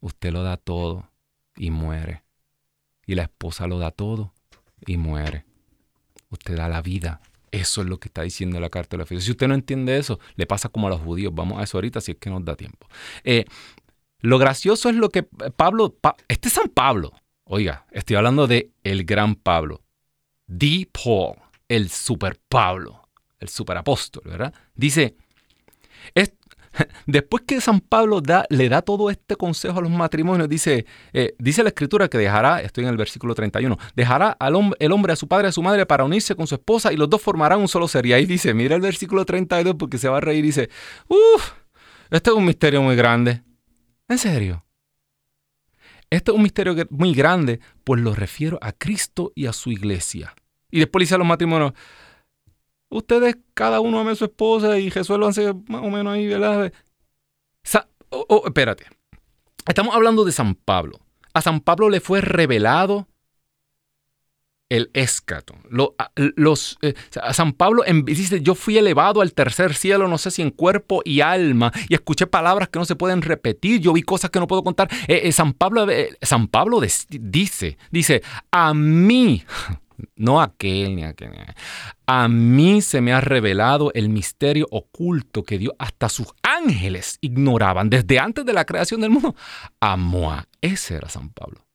Usted 0.01 0.31
lo 0.31 0.43
da 0.43 0.57
todo 0.57 1.09
y 1.55 1.71
muere. 1.71 2.24
Y 3.05 3.15
la 3.15 3.23
esposa 3.23 3.67
lo 3.67 3.79
da 3.79 3.91
todo 3.91 4.33
y 4.85 4.97
muere. 4.97 5.45
Usted 6.29 6.55
da 6.57 6.69
la 6.69 6.81
vida. 6.81 7.21
Eso 7.51 7.81
es 7.81 7.87
lo 7.87 7.99
que 7.99 8.09
está 8.09 8.23
diciendo 8.23 8.59
la 8.59 8.69
carta 8.69 8.97
de 8.97 9.03
la 9.03 9.05
fe. 9.05 9.19
Si 9.21 9.31
usted 9.31 9.47
no 9.47 9.53
entiende 9.53 9.97
eso, 9.97 10.19
le 10.35 10.45
pasa 10.45 10.69
como 10.69 10.87
a 10.87 10.89
los 10.89 11.01
judíos. 11.01 11.33
Vamos 11.33 11.59
a 11.59 11.63
eso 11.63 11.77
ahorita 11.77 12.01
si 12.01 12.11
es 12.11 12.17
que 12.17 12.29
nos 12.29 12.43
da 12.43 12.55
tiempo. 12.55 12.87
Eh, 13.23 13.45
lo 14.19 14.37
gracioso 14.37 14.89
es 14.89 14.95
lo 14.95 15.09
que 15.09 15.23
Pablo, 15.23 15.95
este 16.27 16.47
es 16.47 16.53
San 16.53 16.69
Pablo. 16.69 17.13
Oiga, 17.45 17.85
estoy 17.91 18.15
hablando 18.15 18.47
de 18.47 18.71
el 18.83 19.05
gran 19.05 19.35
Pablo. 19.35 19.81
The 20.47 20.89
Paul, 20.91 21.35
el 21.69 21.89
super 21.89 22.39
Pablo 22.49 23.05
el 23.39 23.49
superapóstol, 23.49 24.23
¿verdad? 24.25 24.53
Dice, 24.75 25.15
después 27.05 27.43
que 27.47 27.61
San 27.61 27.79
Pablo 27.79 28.21
le 28.49 28.69
da 28.69 28.81
todo 28.81 29.09
este 29.09 29.35
consejo 29.35 29.79
a 29.79 29.81
los 29.81 29.91
matrimonios, 29.91 30.49
dice, 30.49 30.85
eh, 31.13 31.35
dice 31.39 31.63
la 31.63 31.69
escritura 31.69 32.07
que 32.07 32.17
dejará, 32.17 32.61
estoy 32.61 32.83
en 32.83 32.89
el 32.89 32.97
versículo 32.97 33.35
31, 33.35 33.77
dejará 33.95 34.31
al 34.31 34.55
el 34.79 34.91
hombre 34.91 35.13
a 35.13 35.15
su 35.15 35.27
padre 35.27 35.49
a 35.49 35.51
su 35.51 35.61
madre 35.61 35.85
para 35.85 36.05
unirse 36.05 36.35
con 36.35 36.47
su 36.47 36.55
esposa 36.55 36.93
y 36.93 36.97
los 36.97 37.09
dos 37.09 37.21
formarán 37.21 37.59
un 37.59 37.67
solo 37.67 37.87
ser. 37.87 38.05
Y 38.05 38.13
ahí 38.13 38.25
dice, 38.25 38.53
mira 38.53 38.75
el 38.75 38.81
versículo 38.81 39.25
32 39.25 39.75
porque 39.77 39.97
se 39.97 40.07
va 40.07 40.17
a 40.17 40.21
reír 40.21 40.39
y 40.39 40.47
dice, 40.47 40.69
uff, 41.07 41.51
este 42.09 42.29
es 42.29 42.35
un 42.35 42.45
misterio 42.45 42.81
muy 42.81 42.95
grande. 42.95 43.43
¿En 44.07 44.17
serio? 44.17 44.65
Este 46.09 46.31
es 46.31 46.35
un 46.35 46.43
misterio 46.43 46.75
muy 46.91 47.13
grande, 47.13 47.59
pues 47.83 48.01
lo 48.01 48.13
refiero 48.13 48.59
a 48.61 48.71
Cristo 48.71 49.31
y 49.35 49.47
a 49.47 49.53
su 49.53 49.71
iglesia. 49.71 50.33
Y 50.71 50.79
después 50.79 51.01
dice 51.01 51.15
a 51.15 51.17
los 51.17 51.27
matrimonios, 51.27 51.73
ustedes 52.89 53.37
cada 53.53 53.79
uno 53.79 53.99
ame 53.99 54.11
a 54.11 54.15
su 54.15 54.25
esposa 54.25 54.79
y 54.79 54.89
hace 54.89 55.53
más 55.67 55.83
o 55.83 55.89
menos 55.89 56.13
ahí, 56.13 56.27
¿verdad? 56.27 56.71
Espérate. 58.45 58.85
Estamos 59.67 59.95
hablando 59.95 60.23
de 60.23 60.31
San 60.31 60.55
Pablo. 60.55 60.99
A 61.33 61.41
San 61.41 61.59
Pablo 61.59 61.89
le 61.89 61.99
fue 61.99 62.21
revelado 62.21 63.07
el 64.69 64.89
escato. 64.93 65.55
los, 65.69 66.77
eh, 66.81 66.93
San 67.31 67.53
Pablo 67.53 67.83
dice, 68.03 68.41
yo 68.41 68.55
fui 68.55 68.77
elevado 68.77 69.21
al 69.21 69.33
tercer 69.33 69.75
cielo, 69.75 70.07
no 70.07 70.17
sé 70.17 70.31
si 70.31 70.41
en 70.41 70.51
cuerpo 70.51 71.01
y 71.05 71.21
alma, 71.21 71.71
y 71.87 71.93
escuché 71.93 72.27
palabras 72.27 72.69
que 72.69 72.79
no 72.79 72.85
se 72.85 72.95
pueden 72.95 73.21
repetir, 73.21 73.79
yo 73.79 73.93
vi 73.93 74.01
cosas 74.01 74.31
que 74.31 74.39
no 74.39 74.47
puedo 74.47 74.63
contar. 74.63 74.89
Eh, 75.07 75.21
eh, 75.23 75.31
San 75.31 75.53
Pablo, 75.53 75.85
San 76.21 76.47
Pablo 76.47 76.81
dice, 76.81 77.77
dice, 77.91 78.23
a 78.51 78.73
mí, 78.73 79.43
no 80.15 80.41
aquel 80.41 80.95
ni 80.95 81.03
aquel. 81.03 81.31
A 82.05 82.27
mí 82.27 82.81
se 82.81 83.01
me 83.01 83.13
ha 83.13 83.21
revelado 83.21 83.91
el 83.93 84.09
misterio 84.09 84.67
oculto 84.71 85.43
que 85.43 85.57
Dios 85.57 85.73
hasta 85.79 86.09
sus 86.09 86.27
ángeles 86.43 87.17
ignoraban 87.21 87.89
desde 87.89 88.19
antes 88.19 88.45
de 88.45 88.53
la 88.53 88.65
creación 88.65 89.01
del 89.01 89.11
mundo. 89.11 89.35
Amoa, 89.79 90.47
ese 90.61 90.95
era 90.95 91.09
San 91.09 91.29
Pablo. 91.29 91.65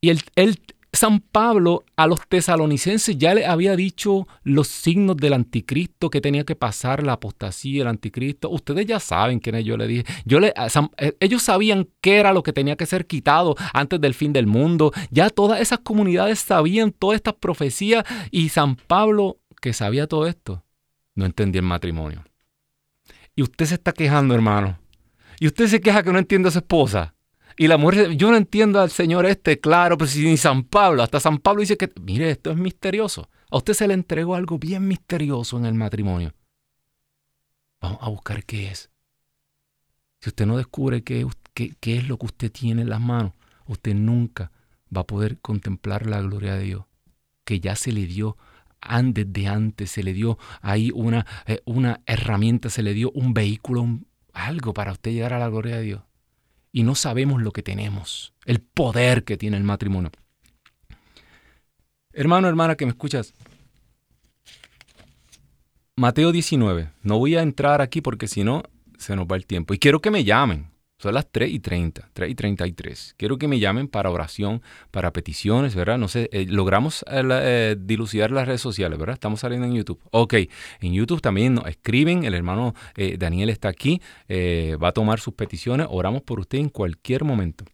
Y 0.00 0.10
él, 0.10 0.22
él, 0.36 0.60
San 0.92 1.20
Pablo 1.20 1.84
a 1.96 2.06
los 2.06 2.20
tesalonicenses 2.28 3.18
ya 3.18 3.34
le 3.34 3.44
había 3.44 3.76
dicho 3.76 4.26
los 4.42 4.68
signos 4.68 5.16
del 5.18 5.34
anticristo 5.34 6.08
que 6.08 6.20
tenía 6.20 6.44
que 6.44 6.56
pasar 6.56 7.02
la 7.02 7.14
apostasía 7.14 7.80
del 7.80 7.88
anticristo. 7.88 8.48
Ustedes 8.48 8.86
ya 8.86 8.98
saben 8.98 9.38
quién 9.38 9.58
yo 9.58 9.76
le 9.76 9.86
dije. 9.86 10.04
Yo 10.24 10.40
le, 10.40 10.54
eh, 10.96 11.16
ellos 11.20 11.42
sabían 11.42 11.88
qué 12.00 12.16
era 12.16 12.32
lo 12.32 12.42
que 12.42 12.54
tenía 12.54 12.76
que 12.76 12.86
ser 12.86 13.06
quitado 13.06 13.54
antes 13.74 14.00
del 14.00 14.14
fin 14.14 14.32
del 14.32 14.46
mundo. 14.46 14.92
Ya 15.10 15.28
todas 15.28 15.60
esas 15.60 15.80
comunidades 15.80 16.38
sabían 16.38 16.92
todas 16.92 17.16
estas 17.16 17.34
profecías 17.34 18.04
y 18.30 18.48
San 18.48 18.76
Pablo, 18.76 19.38
que 19.60 19.74
sabía 19.74 20.06
todo 20.06 20.26
esto, 20.26 20.64
no 21.14 21.26
entendía 21.26 21.60
el 21.60 21.66
matrimonio. 21.66 22.24
Y 23.36 23.42
usted 23.42 23.66
se 23.66 23.74
está 23.74 23.92
quejando, 23.92 24.34
hermano. 24.34 24.78
Y 25.38 25.46
usted 25.46 25.68
se 25.68 25.80
queja 25.80 26.02
que 26.02 26.12
no 26.12 26.18
entiende 26.18 26.48
a 26.48 26.52
su 26.52 26.58
esposa. 26.58 27.14
Y 27.60 27.66
la 27.66 27.76
mujer, 27.76 28.12
yo 28.12 28.30
no 28.30 28.36
entiendo 28.36 28.80
al 28.80 28.90
Señor 28.90 29.26
este, 29.26 29.58
claro, 29.58 29.98
pero 29.98 30.08
si 30.08 30.24
ni 30.24 30.36
San 30.36 30.62
Pablo, 30.62 31.02
hasta 31.02 31.18
San 31.18 31.38
Pablo 31.38 31.60
dice 31.60 31.76
que, 31.76 31.90
mire, 32.00 32.30
esto 32.30 32.52
es 32.52 32.56
misterioso. 32.56 33.28
A 33.50 33.56
usted 33.56 33.74
se 33.74 33.88
le 33.88 33.94
entregó 33.94 34.36
algo 34.36 34.60
bien 34.60 34.86
misterioso 34.86 35.58
en 35.58 35.64
el 35.66 35.74
matrimonio. 35.74 36.32
Vamos 37.80 37.98
a 38.00 38.08
buscar 38.10 38.44
qué 38.44 38.68
es. 38.68 38.90
Si 40.20 40.28
usted 40.28 40.46
no 40.46 40.56
descubre 40.56 41.02
qué, 41.02 41.26
qué 41.52 41.96
es 41.96 42.06
lo 42.06 42.16
que 42.16 42.26
usted 42.26 42.52
tiene 42.52 42.82
en 42.82 42.90
las 42.90 43.00
manos, 43.00 43.32
usted 43.66 43.92
nunca 43.92 44.52
va 44.96 45.00
a 45.00 45.06
poder 45.06 45.40
contemplar 45.40 46.06
la 46.06 46.20
gloria 46.20 46.54
de 46.54 46.62
Dios, 46.62 46.84
que 47.44 47.58
ya 47.58 47.74
se 47.74 47.90
le 47.90 48.06
dio 48.06 48.36
antes 48.80 49.32
de 49.32 49.48
antes, 49.48 49.90
se 49.90 50.04
le 50.04 50.12
dio 50.12 50.38
ahí 50.60 50.92
una, 50.94 51.26
eh, 51.46 51.60
una 51.64 52.02
herramienta, 52.06 52.70
se 52.70 52.84
le 52.84 52.94
dio 52.94 53.10
un 53.10 53.34
vehículo, 53.34 53.98
algo 54.32 54.72
para 54.72 54.92
usted 54.92 55.10
llegar 55.10 55.32
a 55.32 55.40
la 55.40 55.48
gloria 55.48 55.76
de 55.76 55.82
Dios 55.82 56.07
y 56.78 56.84
no 56.84 56.94
sabemos 56.94 57.42
lo 57.42 57.50
que 57.50 57.64
tenemos, 57.64 58.32
el 58.44 58.60
poder 58.60 59.24
que 59.24 59.36
tiene 59.36 59.56
el 59.56 59.64
matrimonio. 59.64 60.12
Hermano, 62.12 62.46
hermana 62.46 62.76
que 62.76 62.86
me 62.86 62.90
escuchas, 62.90 63.34
Mateo 65.96 66.30
19, 66.30 66.92
no 67.02 67.18
voy 67.18 67.34
a 67.34 67.42
entrar 67.42 67.82
aquí 67.82 68.00
porque 68.00 68.28
si 68.28 68.44
no 68.44 68.62
se 68.96 69.16
nos 69.16 69.26
va 69.26 69.34
el 69.34 69.44
tiempo. 69.44 69.74
Y 69.74 69.80
quiero 69.80 70.00
que 70.00 70.12
me 70.12 70.22
llamen. 70.22 70.70
Son 71.00 71.14
las 71.14 71.30
3 71.30 71.52
y 71.52 71.60
30, 71.60 72.10
3 72.12 72.28
y 72.28 72.34
33. 72.34 73.14
Quiero 73.16 73.38
que 73.38 73.46
me 73.46 73.60
llamen 73.60 73.86
para 73.86 74.10
oración, 74.10 74.62
para 74.90 75.12
peticiones, 75.12 75.76
¿verdad? 75.76 75.96
No 75.96 76.08
sé, 76.08 76.28
eh, 76.32 76.46
logramos 76.48 77.04
eh, 77.08 77.22
eh, 77.30 77.76
dilucidar 77.78 78.32
las 78.32 78.48
redes 78.48 78.60
sociales, 78.60 78.98
¿verdad? 78.98 79.14
Estamos 79.14 79.38
saliendo 79.38 79.68
en 79.68 79.74
YouTube. 79.74 80.00
Ok, 80.10 80.34
en 80.80 80.92
YouTube 80.92 81.20
también 81.20 81.54
nos 81.54 81.68
escriben, 81.68 82.24
el 82.24 82.34
hermano 82.34 82.74
Daniel 83.16 83.48
está 83.48 83.68
aquí, 83.68 84.02
va 84.28 84.88
a 84.88 84.92
tomar 84.92 85.20
sus 85.20 85.34
peticiones, 85.34 85.86
oramos 85.88 86.22
por 86.22 86.40
usted 86.40 86.58
en 86.58 86.68
cualquier 86.68 87.22
momento. 87.22 87.64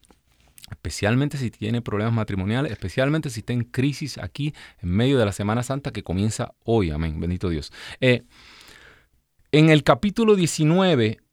Especialmente 0.70 1.38
si 1.38 1.50
tiene 1.50 1.80
problemas 1.80 2.12
matrimoniales, 2.12 2.72
especialmente 2.72 3.30
si 3.30 3.40
está 3.40 3.54
en 3.54 3.64
crisis 3.64 4.18
aquí 4.18 4.52
en 4.82 4.90
medio 4.90 5.18
de 5.18 5.24
la 5.24 5.32
Semana 5.32 5.62
Santa 5.62 5.92
que 5.92 6.02
comienza 6.02 6.52
hoy. 6.64 6.90
Amén. 6.90 7.18
Bendito 7.18 7.48
Dios. 7.48 7.72
en 8.00 9.70
el 9.70 9.82
capítulo 9.82 10.36
19 10.36 11.23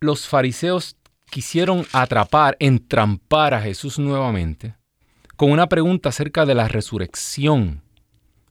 los 0.00 0.26
fariseos 0.28 0.96
quisieron 1.30 1.86
atrapar, 1.92 2.56
entrampar 2.60 3.54
a 3.54 3.60
Jesús 3.60 3.98
nuevamente 3.98 4.74
con 5.36 5.50
una 5.50 5.68
pregunta 5.68 6.08
acerca 6.08 6.46
de 6.46 6.54
la 6.54 6.66
resurrección. 6.66 7.82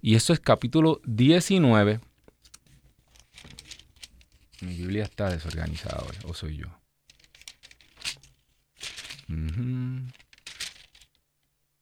Y 0.02 0.16
eso 0.16 0.34
es 0.34 0.40
capítulo 0.40 1.02
19. 1.06 2.00
Mi 4.62 4.76
Biblia 4.76 5.04
está 5.04 5.30
desorganizada 5.30 6.04
hoy, 6.04 6.16
o 6.26 6.34
soy 6.34 6.58
yo. 6.58 6.68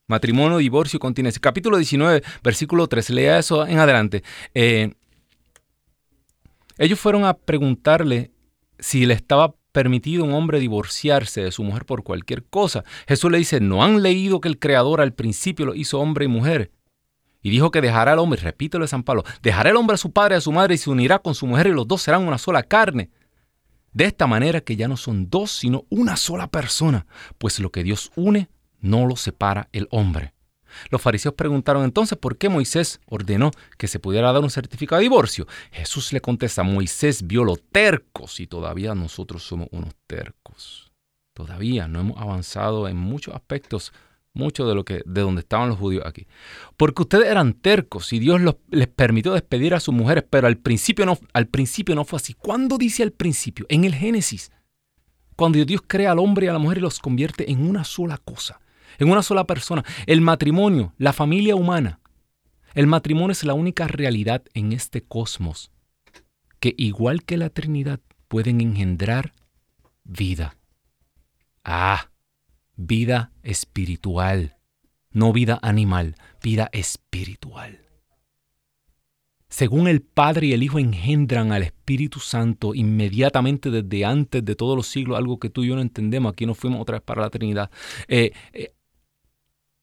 Matrimonio, 0.08 0.58
divorcio, 0.58 1.00
continencia. 1.00 1.42
Capítulo 1.42 1.78
19, 1.78 2.24
versículo 2.42 2.88
3. 2.88 3.10
Lea 3.12 3.40
eso 3.40 3.68
en 3.68 3.80
adelante. 3.80 4.24
Eh, 4.54 4.94
ellos 6.78 7.00
fueron 7.00 7.26
a 7.26 7.34
preguntarle 7.34 8.32
si 8.80 9.06
le 9.06 9.14
estaba 9.14 9.56
permitido 9.72 10.24
a 10.24 10.28
un 10.28 10.34
hombre 10.34 10.60
divorciarse 10.60 11.42
de 11.42 11.52
su 11.52 11.64
mujer 11.64 11.86
por 11.86 12.04
cualquier 12.04 12.46
cosa. 12.46 12.84
Jesús 13.08 13.32
le 13.32 13.40
dice, 13.40 13.60
¿no 13.60 13.84
han 13.84 14.02
leído 14.02 14.40
que 14.40 14.48
el 14.48 14.60
Creador 14.60 15.02
al 15.02 15.14
principio 15.14 15.66
lo 15.66 15.76
hizo 15.76 16.00
hombre 16.00 16.26
y 16.26 16.30
mujer? 16.30 16.72
Y 17.42 17.50
dijo 17.50 17.72
que 17.72 17.82
dejará 17.82 18.14
al 18.14 18.20
hombre, 18.20 18.40
repítelo 18.40 18.88
San 18.88 19.04
Pablo, 19.04 19.24
dejará 19.42 19.72
el 19.72 19.76
hombre 19.76 19.96
a 19.96 19.98
su 19.98 20.14
padre 20.14 20.36
y 20.36 20.38
a 20.38 20.42
su 20.42 20.54
madre 20.54 20.76
y 20.76 20.78
se 20.78 20.90
unirá 20.90 21.20
con 21.20 21.36
su 21.36 21.46
mujer 21.46 21.68
y 21.68 21.72
los 21.72 21.88
dos 21.88 22.02
serán 22.02 22.26
una 22.26 22.38
sola 22.38 22.64
carne. 22.64 23.10
De 23.92 24.06
esta 24.06 24.28
manera 24.28 24.62
que 24.62 24.76
ya 24.76 24.88
no 24.88 24.96
son 24.96 25.30
dos, 25.30 25.52
sino 25.52 25.86
una 25.90 26.16
sola 26.16 26.48
persona, 26.48 27.06
pues 27.38 27.60
lo 27.60 27.72
que 27.72 27.84
Dios 27.84 28.12
une 28.16 28.50
no 28.80 29.06
lo 29.06 29.16
separa 29.16 29.70
el 29.72 29.88
hombre. 29.92 30.33
Los 30.90 31.02
fariseos 31.02 31.36
preguntaron 31.36 31.84
entonces 31.84 32.18
por 32.18 32.38
qué 32.38 32.50
Moisés 32.50 33.00
ordenó 33.06 33.52
que 33.78 33.88
se 33.88 34.00
pudiera 34.00 34.32
dar 34.32 34.44
un 34.44 34.50
certificado 34.50 35.00
de 35.00 35.04
divorcio. 35.04 35.48
Jesús 35.72 36.14
le 36.14 36.22
contesta, 36.22 36.64
Moisés 36.64 37.26
vio 37.26 37.44
lo 37.44 37.56
tercos 37.58 38.40
y 38.40 38.48
todavía 38.48 38.96
nosotros 38.96 39.44
somos 39.44 39.68
unos 39.72 39.94
tercos. 40.08 40.92
Todavía 41.34 41.88
no 41.88 42.00
hemos 42.00 42.22
avanzado 42.22 42.88
en 42.88 42.98
muchos 42.98 43.34
aspectos, 43.34 43.92
mucho 44.34 44.68
de 44.68 44.76
lo 44.76 44.86
que 44.86 45.02
de 45.06 45.22
donde 45.22 45.42
estaban 45.42 45.70
los 45.70 45.78
judíos 45.78 46.04
aquí. 46.06 46.28
Porque 46.78 47.02
ustedes 47.04 47.28
eran 47.28 47.54
tercos 47.54 48.14
y 48.14 48.20
Dios 48.20 48.42
les 48.70 48.88
permitió 48.88 49.34
despedir 49.34 49.74
a 49.74 49.80
sus 49.80 49.94
mujeres, 49.94 50.24
pero 50.30 50.48
al 50.48 50.58
principio 50.58 51.06
no 51.06 51.18
al 51.34 51.48
principio 51.48 51.96
no 51.96 52.06
fue 52.06 52.18
así. 52.18 52.34
¿Cuándo 52.34 52.78
dice 52.78 53.04
al 53.04 53.12
principio? 53.12 53.66
En 53.70 53.84
el 53.84 53.96
Génesis. 53.96 54.52
Cuando 55.36 55.64
Dios 55.66 55.82
crea 55.88 56.12
al 56.12 56.20
hombre 56.20 56.46
y 56.46 56.50
a 56.50 56.54
la 56.54 56.60
mujer 56.60 56.78
y 56.78 56.82
los 56.82 57.00
convierte 57.00 57.52
en 57.52 57.68
una 57.68 57.84
sola 57.84 58.20
cosa 58.20 58.60
en 59.00 59.10
una 59.10 59.24
sola 59.24 59.46
persona. 59.46 59.84
El 60.06 60.22
matrimonio, 60.22 60.94
la 60.98 61.14
familia 61.14 61.56
humana. 61.56 62.00
El 62.74 62.88
matrimonio 62.88 63.32
es 63.32 63.44
la 63.44 63.54
única 63.54 63.88
realidad 63.88 64.44
en 64.54 64.74
este 64.74 65.02
cosmos 65.02 65.72
que 66.60 66.74
igual 66.78 67.24
que 67.24 67.38
la 67.38 67.50
Trinidad 67.50 68.00
pueden 68.30 68.62
engendrar 68.62 69.34
vida. 70.04 70.56
Ah, 71.64 72.10
vida 72.76 73.32
espiritual, 73.44 74.58
no 75.12 75.34
vida 75.34 75.60
animal, 75.62 76.16
vida 76.42 76.70
espiritual. 76.72 77.80
Según 79.50 79.88
el 79.88 80.02
Padre 80.02 80.48
y 80.48 80.54
el 80.54 80.64
Hijo 80.64 80.80
engendran 80.80 81.52
al 81.52 81.62
Espíritu 81.62 82.20
Santo 82.20 82.74
inmediatamente 82.74 83.70
desde 83.70 84.04
antes 84.04 84.44
de 84.44 84.56
todos 84.56 84.76
los 84.76 84.88
siglos, 84.88 85.18
algo 85.18 85.38
que 85.38 85.52
tú 85.52 85.64
y 85.64 85.68
yo 85.68 85.76
no 85.76 85.82
entendemos, 85.82 86.32
aquí 86.32 86.48
nos 86.48 86.58
fuimos 86.58 86.82
otra 86.82 86.96
vez 87.00 87.04
para 87.04 87.22
la 87.22 87.30
Trinidad. 87.30 87.70
Eh, 88.08 88.32
eh, 88.54 88.74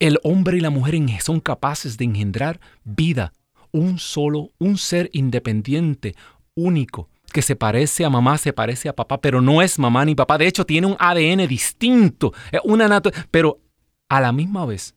el 0.00 0.18
hombre 0.24 0.56
y 0.56 0.60
la 0.60 0.70
mujer 0.70 0.98
son 1.20 1.40
capaces 1.40 1.96
de 1.96 2.06
engendrar 2.06 2.58
vida, 2.84 3.32
un 3.70 3.98
solo, 3.98 4.48
un 4.58 4.78
ser 4.78 5.10
independiente, 5.12 6.16
único, 6.56 7.08
que 7.32 7.42
se 7.42 7.54
parece 7.54 8.04
a 8.04 8.10
mamá, 8.10 8.38
se 8.38 8.52
parece 8.52 8.88
a 8.88 8.96
papá, 8.96 9.20
pero 9.20 9.40
no 9.40 9.62
es 9.62 9.78
mamá 9.78 10.04
ni 10.04 10.14
papá. 10.14 10.38
De 10.38 10.48
hecho, 10.48 10.66
tiene 10.66 10.88
un 10.88 10.96
ADN 10.98 11.46
distinto, 11.46 12.32
una 12.64 13.00
pero 13.30 13.60
a 14.08 14.20
la 14.20 14.32
misma 14.32 14.66
vez 14.66 14.96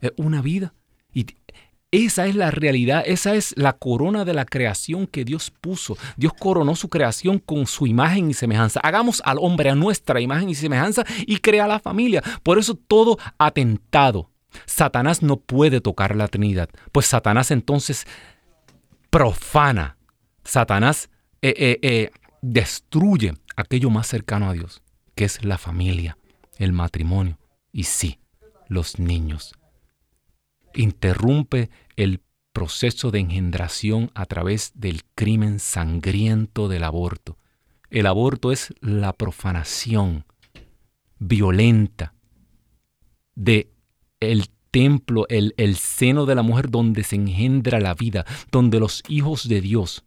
es 0.00 0.12
una 0.16 0.40
vida. 0.40 0.74
Y 1.12 1.26
esa 1.90 2.26
es 2.26 2.34
la 2.34 2.50
realidad, 2.50 3.02
esa 3.06 3.34
es 3.34 3.54
la 3.56 3.72
corona 3.74 4.24
de 4.24 4.34
la 4.34 4.44
creación 4.44 5.06
que 5.06 5.24
Dios 5.24 5.50
puso. 5.50 5.96
Dios 6.16 6.32
coronó 6.38 6.76
su 6.76 6.88
creación 6.88 7.38
con 7.38 7.66
su 7.66 7.86
imagen 7.86 8.30
y 8.30 8.34
semejanza. 8.34 8.80
Hagamos 8.80 9.22
al 9.24 9.38
hombre 9.40 9.70
a 9.70 9.74
nuestra 9.74 10.20
imagen 10.20 10.50
y 10.50 10.54
semejanza 10.54 11.04
y 11.26 11.38
crea 11.38 11.66
la 11.66 11.80
familia. 11.80 12.22
Por 12.42 12.58
eso 12.58 12.74
todo 12.74 13.18
atentado 13.38 14.33
Satanás 14.66 15.22
no 15.22 15.36
puede 15.36 15.80
tocar 15.80 16.16
la 16.16 16.28
Trinidad, 16.28 16.68
pues 16.92 17.06
Satanás 17.06 17.50
entonces 17.50 18.06
profana, 19.10 19.96
Satanás 20.44 21.10
eh, 21.40 21.54
eh, 21.56 21.78
eh, 21.82 22.10
destruye 22.42 23.34
aquello 23.56 23.90
más 23.90 24.06
cercano 24.06 24.48
a 24.48 24.52
Dios, 24.52 24.82
que 25.14 25.24
es 25.24 25.44
la 25.44 25.58
familia, 25.58 26.18
el 26.58 26.72
matrimonio 26.72 27.38
y 27.72 27.84
sí, 27.84 28.18
los 28.68 28.98
niños. 28.98 29.54
Interrumpe 30.74 31.70
el 31.96 32.22
proceso 32.52 33.10
de 33.10 33.20
engendración 33.20 34.10
a 34.14 34.26
través 34.26 34.72
del 34.74 35.02
crimen 35.14 35.58
sangriento 35.58 36.68
del 36.68 36.84
aborto. 36.84 37.38
El 37.90 38.06
aborto 38.06 38.52
es 38.52 38.72
la 38.80 39.12
profanación 39.12 40.24
violenta 41.18 42.14
de 43.34 43.73
el 44.20 44.48
templo, 44.70 45.26
el, 45.28 45.54
el 45.56 45.76
seno 45.76 46.26
de 46.26 46.34
la 46.34 46.42
mujer 46.42 46.70
donde 46.70 47.04
se 47.04 47.16
engendra 47.16 47.80
la 47.80 47.94
vida, 47.94 48.24
donde 48.50 48.80
los 48.80 49.02
hijos 49.08 49.48
de 49.48 49.60
Dios 49.60 50.04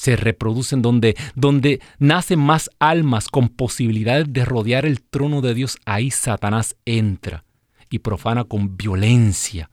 se 0.00 0.16
reproducen, 0.16 0.80
donde, 0.80 1.14
donde 1.34 1.80
nacen 1.98 2.38
más 2.38 2.70
almas 2.78 3.28
con 3.28 3.50
posibilidades 3.50 4.32
de 4.32 4.46
rodear 4.46 4.86
el 4.86 5.02
trono 5.02 5.42
de 5.42 5.52
Dios, 5.52 5.76
ahí 5.84 6.10
Satanás 6.10 6.76
entra 6.86 7.44
y 7.90 7.98
profana 7.98 8.44
con 8.44 8.78
violencia. 8.78 9.68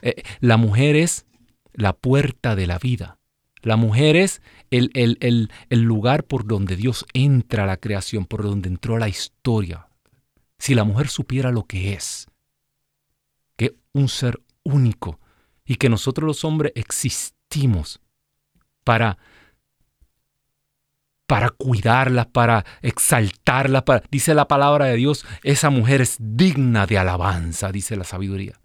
Eh, 0.00 0.22
la 0.40 0.56
mujer 0.56 0.96
es 0.96 1.26
la 1.74 1.92
puerta 1.92 2.56
de 2.56 2.66
la 2.66 2.78
vida. 2.78 3.18
La 3.62 3.76
mujer 3.76 4.16
es 4.16 4.40
el, 4.70 4.90
el, 4.94 5.18
el, 5.20 5.50
el, 5.68 5.82
lugar 5.82 6.24
por 6.24 6.46
donde 6.46 6.76
Dios 6.76 7.04
entra 7.12 7.64
a 7.64 7.66
la 7.66 7.76
creación, 7.76 8.24
por 8.24 8.42
donde 8.42 8.70
entró 8.70 8.96
la 8.96 9.10
historia. 9.10 9.88
Si 10.58 10.74
la 10.74 10.84
mujer 10.84 11.08
supiera 11.08 11.50
lo 11.50 11.64
que 11.64 11.92
es, 11.92 12.29
un 13.92 14.08
ser 14.08 14.40
único 14.62 15.20
y 15.64 15.76
que 15.76 15.88
nosotros 15.88 16.26
los 16.26 16.44
hombres 16.44 16.72
existimos 16.74 18.00
para 18.84 19.18
para 21.30 21.50
cuidarla, 21.50 22.28
para 22.28 22.64
exaltarla, 22.82 23.84
para, 23.84 24.02
dice 24.10 24.34
la 24.34 24.48
palabra 24.48 24.86
de 24.86 24.96
Dios, 24.96 25.24
esa 25.44 25.70
mujer 25.70 26.00
es 26.00 26.16
digna 26.18 26.88
de 26.88 26.98
alabanza, 26.98 27.70
dice 27.70 27.94
la 27.94 28.02
sabiduría. 28.02 28.60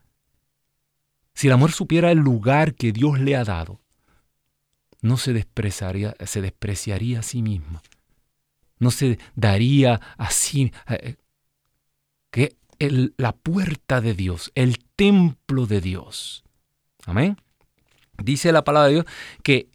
Si 1.36 1.48
la 1.48 1.58
mujer 1.58 1.76
supiera 1.76 2.12
el 2.12 2.18
lugar 2.18 2.74
que 2.74 2.92
Dios 2.92 3.20
le 3.20 3.36
ha 3.36 3.44
dado, 3.44 3.82
no 5.02 5.18
se 5.18 5.32
despreciaría, 5.32 6.16
se 6.26 6.42
despreciaría 6.42 7.20
a 7.20 7.22
sí 7.22 7.44
misma, 7.44 7.84
no 8.80 8.90
se 8.90 9.20
daría 9.36 10.02
así, 10.18 10.74
la 12.80 13.32
puerta 13.34 14.02
de 14.02 14.14
Dios, 14.14 14.52
el 14.56 14.80
templo 14.96 15.66
de 15.66 15.82
Dios. 15.82 16.44
Amén. 17.06 17.38
Dice 18.18 18.52
la 18.52 18.64
palabra 18.64 18.88
de 18.88 18.94
Dios 18.94 19.06
que 19.44 19.70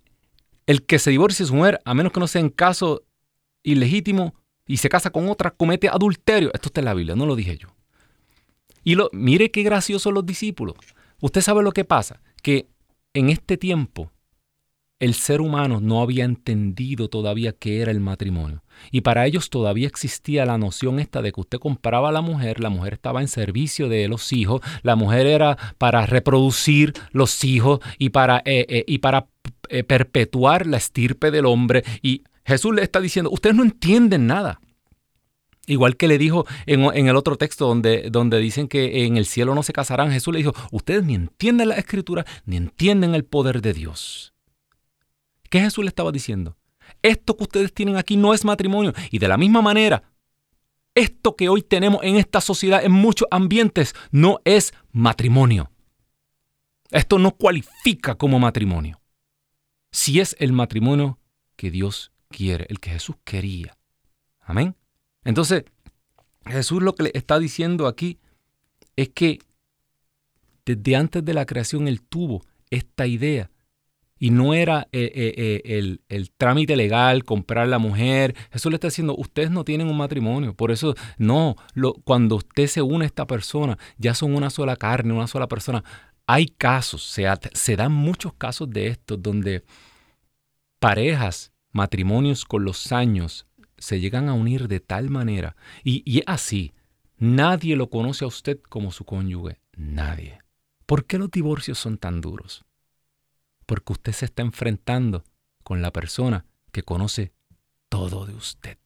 el 0.66 0.84
que 0.84 0.98
se 0.98 1.10
divorcie 1.10 1.44
de 1.44 1.48
su 1.48 1.54
mujer, 1.54 1.80
a 1.84 1.94
menos 1.94 2.12
que 2.12 2.20
no 2.20 2.26
sea 2.26 2.40
en 2.40 2.50
caso 2.50 3.02
ilegítimo 3.62 4.34
y 4.66 4.76
se 4.78 4.88
casa 4.88 5.10
con 5.10 5.28
otra, 5.28 5.50
comete 5.50 5.88
adulterio. 5.88 6.50
Esto 6.54 6.68
está 6.68 6.80
en 6.80 6.86
la 6.86 6.94
Biblia, 6.94 7.16
no 7.16 7.26
lo 7.26 7.36
dije 7.36 7.58
yo. 7.58 7.68
Y 8.84 8.94
lo, 8.94 9.10
mire 9.12 9.50
qué 9.50 9.62
graciosos 9.62 10.12
los 10.12 10.24
discípulos. 10.24 10.76
Usted 11.20 11.40
sabe 11.40 11.62
lo 11.62 11.72
que 11.72 11.84
pasa, 11.84 12.20
que 12.42 12.68
en 13.14 13.30
este 13.30 13.56
tiempo 13.56 14.12
el 15.00 15.14
ser 15.14 15.40
humano 15.40 15.80
no 15.80 16.02
había 16.02 16.24
entendido 16.24 17.08
todavía 17.08 17.52
qué 17.52 17.80
era 17.80 17.90
el 17.90 18.00
matrimonio. 18.00 18.62
Y 18.92 19.00
para 19.00 19.26
ellos 19.26 19.50
todavía 19.50 19.88
existía 19.88 20.44
la 20.44 20.58
noción 20.58 21.00
esta 21.00 21.22
de 21.22 21.32
que 21.32 21.40
usted 21.40 21.58
compraba 21.58 22.10
a 22.10 22.12
la 22.12 22.20
mujer, 22.20 22.60
la 22.60 22.70
mujer 22.70 22.94
estaba 22.94 23.22
en 23.22 23.28
servicio 23.28 23.88
de 23.88 24.08
los 24.08 24.32
hijos, 24.32 24.60
la 24.82 24.96
mujer 24.96 25.26
era 25.26 25.56
para 25.78 26.06
reproducir 26.06 26.92
los 27.12 27.44
hijos 27.44 27.80
y 27.98 28.10
para, 28.10 28.38
eh, 28.44 28.66
eh, 28.68 28.84
y 28.86 28.98
para 28.98 29.26
eh, 29.70 29.84
perpetuar 29.84 30.66
la 30.66 30.76
estirpe 30.76 31.30
del 31.30 31.46
hombre. 31.46 31.82
Y 32.02 32.22
Jesús 32.44 32.74
le 32.74 32.82
está 32.82 33.00
diciendo, 33.00 33.30
ustedes 33.30 33.56
no 33.56 33.62
entienden 33.62 34.26
nada. 34.26 34.60
Igual 35.66 35.96
que 35.96 36.08
le 36.08 36.18
dijo 36.18 36.46
en, 36.66 36.82
en, 36.82 37.06
el 37.06 37.16
otro 37.16 37.36
texto 37.36 37.66
donde, 37.66 38.10
donde 38.10 38.38
dicen 38.38 38.66
que 38.66 39.04
en 39.04 39.16
el 39.16 39.24
cielo 39.24 39.54
no 39.54 39.62
se 39.62 39.72
casarán, 39.72 40.10
Jesús 40.10 40.32
le 40.34 40.38
dijo, 40.38 40.52
ustedes 40.72 41.04
ni 41.04 41.14
entienden 41.14 41.68
la 41.68 41.76
escritura, 41.76 42.26
ni 42.44 42.56
entienden 42.56 43.14
el 43.14 43.24
poder 43.24 43.62
de 43.62 43.72
Dios. 43.72 44.34
¿Qué 45.50 45.60
Jesús 45.60 45.84
le 45.84 45.88
estaba 45.88 46.12
diciendo? 46.12 46.56
Esto 47.02 47.36
que 47.36 47.42
ustedes 47.44 47.74
tienen 47.74 47.96
aquí 47.96 48.16
no 48.16 48.32
es 48.32 48.44
matrimonio. 48.44 48.94
Y 49.10 49.18
de 49.18 49.28
la 49.28 49.36
misma 49.36 49.60
manera, 49.60 50.04
esto 50.94 51.36
que 51.36 51.48
hoy 51.48 51.62
tenemos 51.62 52.00
en 52.02 52.16
esta 52.16 52.40
sociedad, 52.40 52.84
en 52.84 52.92
muchos 52.92 53.28
ambientes, 53.30 53.94
no 54.10 54.40
es 54.44 54.72
matrimonio. 54.92 55.70
Esto 56.90 57.18
no 57.18 57.32
cualifica 57.32 58.14
como 58.14 58.38
matrimonio. 58.38 59.00
Si 59.92 60.20
es 60.20 60.36
el 60.38 60.52
matrimonio 60.52 61.18
que 61.56 61.70
Dios 61.70 62.12
quiere, 62.28 62.66
el 62.68 62.80
que 62.80 62.90
Jesús 62.90 63.16
quería. 63.24 63.76
Amén. 64.40 64.76
Entonces, 65.24 65.64
Jesús 66.46 66.82
lo 66.82 66.94
que 66.94 67.04
le 67.04 67.10
está 67.14 67.38
diciendo 67.38 67.86
aquí 67.86 68.18
es 68.96 69.10
que 69.10 69.40
desde 70.64 70.96
antes 70.96 71.24
de 71.24 71.34
la 71.34 71.46
creación 71.46 71.88
Él 71.88 72.02
tuvo 72.02 72.44
esta 72.70 73.06
idea 73.06 73.50
Y 74.22 74.30
no 74.30 74.52
era 74.52 74.86
eh, 74.92 75.10
eh, 75.14 75.62
eh, 75.64 75.98
el, 76.10 76.30
trámite 76.32 76.76
legal, 76.76 77.24
comprar 77.24 77.66
la 77.66 77.78
mujer. 77.78 78.36
Eso 78.52 78.68
le 78.68 78.76
está 78.76 78.88
diciendo, 78.88 79.16
ustedes 79.16 79.50
no 79.50 79.64
tienen 79.64 79.88
un 79.88 79.96
matrimonio. 79.96 80.54
Por 80.54 80.70
eso, 80.70 80.94
no, 81.16 81.56
lo, 81.72 81.94
cuando 81.94 82.36
usted 82.36 82.66
se 82.66 82.82
une 82.82 83.06
a 83.06 83.06
esta 83.06 83.26
persona, 83.26 83.78
ya 83.96 84.14
son 84.14 84.34
una 84.34 84.50
sola 84.50 84.76
carne, 84.76 85.14
una 85.14 85.26
sola 85.26 85.48
persona. 85.48 85.82
Hay 86.26 86.48
casos, 86.48 87.02
se, 87.02 87.26
se 87.54 87.76
dan 87.76 87.92
muchos 87.92 88.34
casos 88.34 88.68
de 88.68 88.88
estos 88.88 89.22
donde 89.22 89.64
parejas, 90.78 91.50
matrimonios 91.72 92.44
con 92.44 92.62
los 92.62 92.92
años, 92.92 93.46
se 93.78 94.00
llegan 94.00 94.28
a 94.28 94.34
unir 94.34 94.68
de 94.68 94.80
tal 94.80 95.08
manera. 95.08 95.56
Y, 95.82 96.02
y 96.04 96.18
es 96.18 96.24
así. 96.26 96.74
Nadie 97.16 97.74
lo 97.74 97.88
conoce 97.88 98.26
a 98.26 98.28
usted 98.28 98.60
como 98.68 98.92
su 98.92 99.06
cónyuge. 99.06 99.62
Nadie. 99.78 100.40
¿Por 100.84 101.06
qué 101.06 101.16
los 101.16 101.30
divorcios 101.30 101.78
son 101.78 101.96
tan 101.96 102.20
duros? 102.20 102.66
Porque 103.70 103.92
usted 103.92 104.10
se 104.10 104.24
está 104.24 104.42
enfrentando 104.42 105.22
con 105.62 105.80
la 105.80 105.92
persona 105.92 106.44
que 106.72 106.82
conoce 106.82 107.30
todo 107.88 108.26
de 108.26 108.34
usted. 108.34 108.78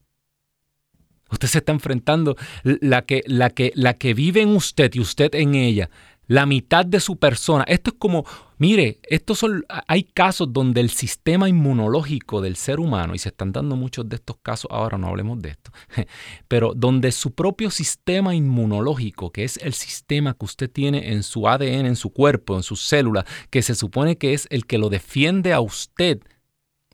Usted 1.30 1.48
se 1.48 1.58
está 1.60 1.72
enfrentando 1.72 2.36
la 2.64 3.06
que, 3.06 3.24
la 3.26 3.48
que, 3.48 3.72
la 3.76 3.94
que 3.94 4.12
vive 4.12 4.42
en 4.42 4.50
usted 4.50 4.94
y 4.94 5.00
usted 5.00 5.34
en 5.36 5.54
ella 5.54 5.88
la 6.26 6.46
mitad 6.46 6.86
de 6.86 7.00
su 7.00 7.16
persona. 7.16 7.64
Esto 7.64 7.90
es 7.90 7.96
como, 7.98 8.24
mire, 8.58 9.00
estos 9.02 9.38
son, 9.38 9.64
hay 9.88 10.04
casos 10.04 10.52
donde 10.52 10.80
el 10.80 10.90
sistema 10.90 11.48
inmunológico 11.48 12.40
del 12.40 12.56
ser 12.56 12.80
humano, 12.80 13.14
y 13.14 13.18
se 13.18 13.30
están 13.30 13.52
dando 13.52 13.76
muchos 13.76 14.08
de 14.08 14.16
estos 14.16 14.36
casos, 14.42 14.70
ahora 14.70 14.98
no 14.98 15.08
hablemos 15.08 15.40
de 15.40 15.50
esto, 15.50 15.70
pero 16.48 16.72
donde 16.74 17.12
su 17.12 17.32
propio 17.32 17.70
sistema 17.70 18.34
inmunológico, 18.34 19.30
que 19.30 19.44
es 19.44 19.56
el 19.58 19.74
sistema 19.74 20.34
que 20.34 20.44
usted 20.44 20.70
tiene 20.70 21.12
en 21.12 21.22
su 21.22 21.48
ADN, 21.48 21.86
en 21.86 21.96
su 21.96 22.10
cuerpo, 22.10 22.56
en 22.56 22.62
sus 22.62 22.82
células, 22.82 23.24
que 23.50 23.62
se 23.62 23.74
supone 23.74 24.16
que 24.16 24.34
es 24.34 24.46
el 24.50 24.66
que 24.66 24.78
lo 24.78 24.88
defiende 24.88 25.52
a 25.52 25.60
usted 25.60 26.20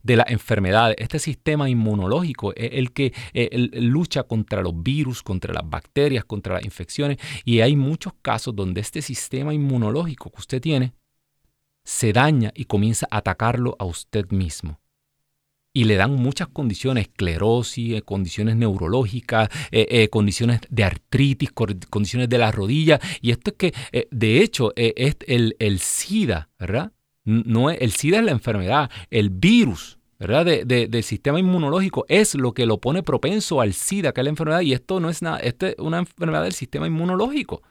de 0.02 0.16
las 0.16 0.30
enfermedades. 0.30 0.96
Este 0.98 1.18
sistema 1.18 1.68
inmunológico 1.68 2.54
es 2.54 2.70
el 2.72 2.92
que 2.92 3.12
eh, 3.32 3.68
lucha 3.72 4.22
contra 4.24 4.62
los 4.62 4.82
virus, 4.82 5.22
contra 5.22 5.52
las 5.52 5.68
bacterias, 5.68 6.24
contra 6.24 6.54
las 6.54 6.64
infecciones. 6.64 7.18
Y 7.44 7.60
hay 7.60 7.76
muchos 7.76 8.12
casos 8.22 8.54
donde 8.54 8.80
este 8.80 9.02
sistema 9.02 9.54
inmunológico 9.54 10.30
que 10.30 10.38
usted 10.40 10.60
tiene 10.60 10.94
se 11.84 12.12
daña 12.12 12.52
y 12.54 12.64
comienza 12.64 13.06
a 13.10 13.18
atacarlo 13.18 13.76
a 13.78 13.84
usted 13.84 14.30
mismo. 14.30 14.80
Y 15.72 15.84
le 15.84 15.94
dan 15.94 16.16
muchas 16.16 16.48
condiciones, 16.48 17.06
esclerosis, 17.06 17.94
eh, 17.94 18.02
condiciones 18.02 18.56
neurológicas, 18.56 19.48
eh, 19.70 20.08
condiciones 20.08 20.60
de 20.68 20.82
artritis, 20.82 21.52
condiciones 21.52 22.28
de 22.28 22.38
la 22.38 22.50
rodilla. 22.50 22.98
Y 23.20 23.30
esto 23.30 23.52
es 23.52 23.56
que, 23.56 23.74
de 24.10 24.42
hecho, 24.42 24.72
es 24.74 25.16
el, 25.28 25.54
el 25.60 25.78
SIDA, 25.78 26.48
¿verdad? 26.58 26.92
No 27.24 27.70
el 27.70 27.92
SIDA 27.92 28.18
es 28.18 28.24
la 28.24 28.30
enfermedad, 28.32 28.90
el 29.10 29.30
virus 29.30 29.98
¿verdad? 30.18 30.44
del 30.66 31.02
sistema 31.02 31.40
inmunológico 31.40 32.04
es 32.08 32.34
lo 32.34 32.52
que 32.52 32.66
lo 32.66 32.78
pone 32.78 33.02
propenso 33.02 33.60
al 33.60 33.72
SIDA, 33.72 34.12
que 34.12 34.20
es 34.20 34.24
la 34.24 34.30
enfermedad, 34.30 34.60
y 34.60 34.74
esto 34.74 35.00
no 35.00 35.08
es 35.08 35.22
nada, 35.22 35.38
esto 35.38 35.66
es 35.66 35.76
una 35.78 35.98
enfermedad 35.98 36.42
del 36.42 36.52
sistema 36.52 36.86
inmunológico. 36.86 37.62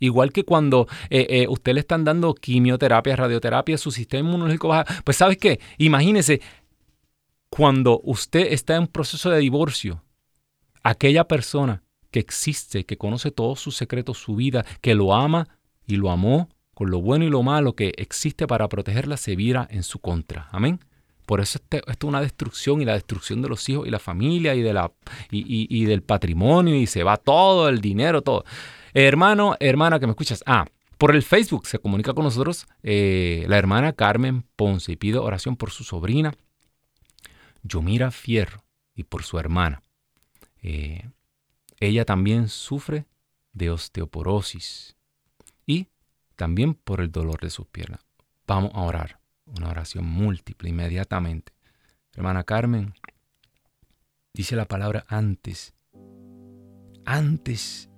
Igual 0.00 0.32
que 0.32 0.44
cuando 0.44 0.88
eh, 1.10 1.26
eh, 1.28 1.46
usted 1.48 1.74
le 1.74 1.80
están 1.80 2.04
dando 2.04 2.34
quimioterapia, 2.34 3.14
radioterapia, 3.16 3.78
su 3.78 3.90
sistema 3.90 4.26
inmunológico 4.26 4.68
baja. 4.68 5.02
Pues 5.04 5.18
¿sabes 5.18 5.36
qué? 5.36 5.60
Imagínese, 5.76 6.40
cuando 7.50 8.00
usted 8.02 8.52
está 8.52 8.76
en 8.76 8.86
proceso 8.86 9.30
de 9.30 9.38
divorcio, 9.38 10.02
aquella 10.82 11.28
persona 11.28 11.82
que 12.10 12.18
existe, 12.18 12.84
que 12.84 12.96
conoce 12.96 13.30
todos 13.30 13.60
sus 13.60 13.76
secretos, 13.76 14.18
su 14.18 14.34
vida, 14.34 14.64
que 14.80 14.94
lo 14.94 15.14
ama 15.14 15.48
y 15.86 15.96
lo 15.96 16.10
amó 16.10 16.48
con 16.80 16.90
lo 16.90 17.02
bueno 17.02 17.26
y 17.26 17.28
lo 17.28 17.42
malo 17.42 17.74
que 17.74 17.92
existe 17.98 18.46
para 18.46 18.66
protegerla, 18.66 19.18
se 19.18 19.36
vira 19.36 19.68
en 19.70 19.82
su 19.82 19.98
contra. 19.98 20.48
Amén. 20.50 20.80
Por 21.26 21.42
eso 21.42 21.58
este, 21.58 21.82
esto 21.86 22.06
es 22.06 22.08
una 22.08 22.22
destrucción 22.22 22.80
y 22.80 22.86
la 22.86 22.94
destrucción 22.94 23.42
de 23.42 23.50
los 23.50 23.68
hijos 23.68 23.86
y 23.86 23.90
la 23.90 23.98
familia 23.98 24.54
y, 24.54 24.62
de 24.62 24.72
la, 24.72 24.90
y, 25.30 25.84
del 25.84 26.02
patrimonio 26.02 26.74
y 26.74 26.86
se 26.86 27.02
va 27.02 27.18
todo 27.18 27.68
el 27.68 27.82
dinero, 27.82 28.22
todo. 28.22 28.46
hermano, 28.94 29.56
hermana 29.60 30.00
que 30.00 30.06
me 30.06 30.12
escuchas, 30.12 30.42
ah, 30.46 30.64
por 30.96 31.14
el 31.14 31.22
Facebook 31.22 31.66
se 31.66 31.78
comunica 31.80 32.14
con 32.14 32.24
nosotros 32.24 32.66
eh, 32.82 33.44
la 33.46 33.58
hermana 33.58 33.92
Carmen 33.92 34.46
Ponce 34.56 34.92
y 34.92 34.96
pide 34.96 35.18
oración 35.18 35.56
por 35.56 35.72
su 35.72 35.84
sobrina 35.84 36.32
Yomira 37.62 38.10
Fierro 38.10 38.64
y 38.94 39.04
por 39.04 39.22
su 39.22 39.38
hermana. 39.38 39.82
Eh, 40.62 41.10
ella 41.78 42.06
también 42.06 42.48
sufre 42.48 43.04
de 43.52 43.68
osteoporosis 43.68 44.96
y 44.96 44.99
también 46.40 46.72
por 46.72 47.02
el 47.02 47.12
dolor 47.12 47.38
de 47.42 47.50
sus 47.50 47.66
piernas. 47.66 48.00
Vamos 48.46 48.70
a 48.72 48.80
orar, 48.80 49.20
una 49.44 49.68
oración 49.68 50.06
múltiple 50.06 50.70
inmediatamente. 50.70 51.52
Hermana 52.14 52.44
Carmen, 52.44 52.94
dice 54.32 54.56
la 54.56 54.64
palabra 54.64 55.04
antes, 55.08 55.74
antes 57.04 57.90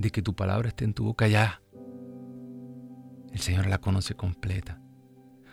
de 0.00 0.10
que 0.10 0.20
tu 0.20 0.34
palabra 0.34 0.70
esté 0.70 0.84
en 0.84 0.94
tu 0.94 1.04
boca 1.04 1.28
ya. 1.28 1.62
El 3.32 3.38
Señor 3.38 3.68
la 3.68 3.78
conoce 3.78 4.16
completa. 4.16 4.82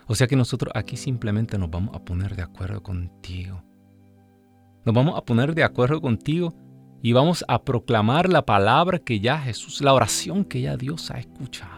O 0.08 0.16
sea 0.16 0.26
que 0.26 0.34
nosotros 0.34 0.72
aquí 0.74 0.96
simplemente 0.96 1.56
nos 1.56 1.70
vamos 1.70 1.94
a 1.94 2.04
poner 2.04 2.34
de 2.34 2.42
acuerdo 2.42 2.82
contigo. 2.82 3.62
Nos 4.84 4.92
vamos 4.92 5.16
a 5.16 5.24
poner 5.24 5.54
de 5.54 5.62
acuerdo 5.62 6.00
contigo 6.00 6.52
y 7.00 7.12
vamos 7.12 7.44
a 7.46 7.62
proclamar 7.62 8.28
la 8.28 8.44
palabra 8.44 8.98
que 8.98 9.20
ya 9.20 9.38
Jesús, 9.38 9.82
la 9.82 9.94
oración 9.94 10.44
que 10.44 10.62
ya 10.62 10.76
Dios 10.76 11.12
ha 11.12 11.20
escuchado. 11.20 11.77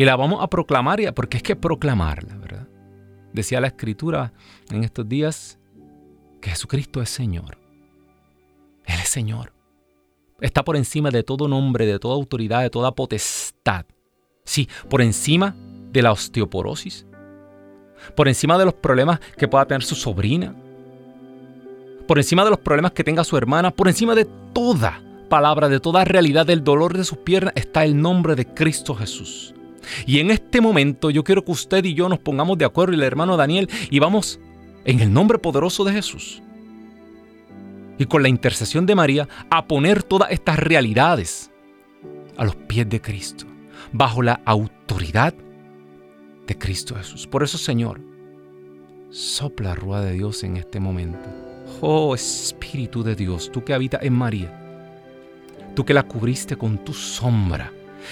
Y 0.00 0.06
la 0.06 0.16
vamos 0.16 0.42
a 0.42 0.48
proclamar, 0.48 1.12
porque 1.12 1.36
es 1.36 1.42
que 1.42 1.56
proclamarla, 1.56 2.34
¿verdad? 2.38 2.66
Decía 3.34 3.60
la 3.60 3.66
escritura 3.66 4.32
en 4.70 4.82
estos 4.82 5.06
días 5.06 5.58
que 6.40 6.48
Jesucristo 6.48 7.02
es 7.02 7.10
Señor. 7.10 7.58
Él 8.86 8.98
es 8.98 9.10
Señor. 9.10 9.52
Está 10.40 10.64
por 10.64 10.78
encima 10.78 11.10
de 11.10 11.22
todo 11.22 11.48
nombre, 11.48 11.84
de 11.84 11.98
toda 11.98 12.14
autoridad, 12.14 12.62
de 12.62 12.70
toda 12.70 12.92
potestad. 12.92 13.84
Sí, 14.42 14.70
por 14.88 15.02
encima 15.02 15.54
de 15.92 16.00
la 16.00 16.12
osteoporosis. 16.12 17.04
Por 18.16 18.26
encima 18.26 18.56
de 18.56 18.64
los 18.64 18.72
problemas 18.72 19.20
que 19.36 19.48
pueda 19.48 19.66
tener 19.66 19.82
su 19.82 19.96
sobrina. 19.96 20.54
Por 22.08 22.16
encima 22.16 22.42
de 22.42 22.48
los 22.48 22.60
problemas 22.60 22.92
que 22.92 23.04
tenga 23.04 23.22
su 23.22 23.36
hermana. 23.36 23.70
Por 23.70 23.86
encima 23.86 24.14
de 24.14 24.24
toda 24.54 25.02
palabra, 25.28 25.68
de 25.68 25.78
toda 25.78 26.06
realidad 26.06 26.46
del 26.46 26.64
dolor 26.64 26.96
de 26.96 27.04
sus 27.04 27.18
piernas 27.18 27.52
está 27.54 27.84
el 27.84 28.00
nombre 28.00 28.34
de 28.34 28.46
Cristo 28.46 28.94
Jesús. 28.94 29.54
Y 30.06 30.18
en 30.20 30.30
este 30.30 30.60
momento 30.60 31.10
yo 31.10 31.24
quiero 31.24 31.44
que 31.44 31.52
usted 31.52 31.84
y 31.84 31.94
yo 31.94 32.08
nos 32.08 32.18
pongamos 32.18 32.58
de 32.58 32.64
acuerdo 32.64 32.92
y 32.92 32.96
el 32.96 33.02
hermano 33.02 33.36
Daniel 33.36 33.68
y 33.90 33.98
vamos 33.98 34.40
en 34.84 35.00
el 35.00 35.12
nombre 35.12 35.38
poderoso 35.38 35.84
de 35.84 35.92
Jesús 35.92 36.42
y 38.00 38.06
con 38.06 38.22
la 38.22 38.30
intercesión 38.30 38.86
de 38.86 38.94
María 38.94 39.28
a 39.50 39.66
poner 39.66 40.02
todas 40.02 40.30
estas 40.30 40.58
realidades 40.58 41.50
a 42.38 42.44
los 42.44 42.56
pies 42.56 42.88
de 42.88 43.02
Cristo, 43.02 43.44
bajo 43.92 44.22
la 44.22 44.40
autoridad 44.46 45.34
de 46.46 46.56
Cristo 46.56 46.94
Jesús. 46.94 47.26
Por 47.26 47.42
eso, 47.42 47.58
Señor, 47.58 48.00
sopla 49.10 49.74
rúa 49.74 50.00
de 50.00 50.14
Dios 50.14 50.42
en 50.44 50.56
este 50.56 50.80
momento. 50.80 51.28
Oh 51.82 52.14
Espíritu 52.14 53.02
de 53.02 53.14
Dios, 53.14 53.52
tú 53.52 53.64
que 53.64 53.74
habitas 53.74 54.02
en 54.02 54.14
María, 54.14 54.50
tú 55.74 55.84
que 55.84 55.92
la 55.92 56.04
cubriste 56.04 56.56
con 56.56 56.82
tu 56.82 56.94
sombra 56.94 57.70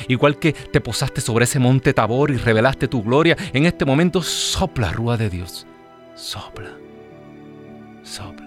Igual 0.08 0.38
que 0.38 0.52
te 0.52 0.80
posaste 0.80 1.20
sobre 1.20 1.44
ese 1.44 1.58
monte 1.58 1.94
Tabor 1.94 2.30
y 2.30 2.36
revelaste 2.36 2.88
tu 2.88 3.02
gloria, 3.02 3.36
en 3.52 3.66
este 3.66 3.84
momento 3.84 4.22
sopla, 4.22 4.92
Rúa 4.92 5.16
de 5.16 5.30
Dios. 5.30 5.66
Sopla. 6.14 6.70
Sopla. 8.02 8.46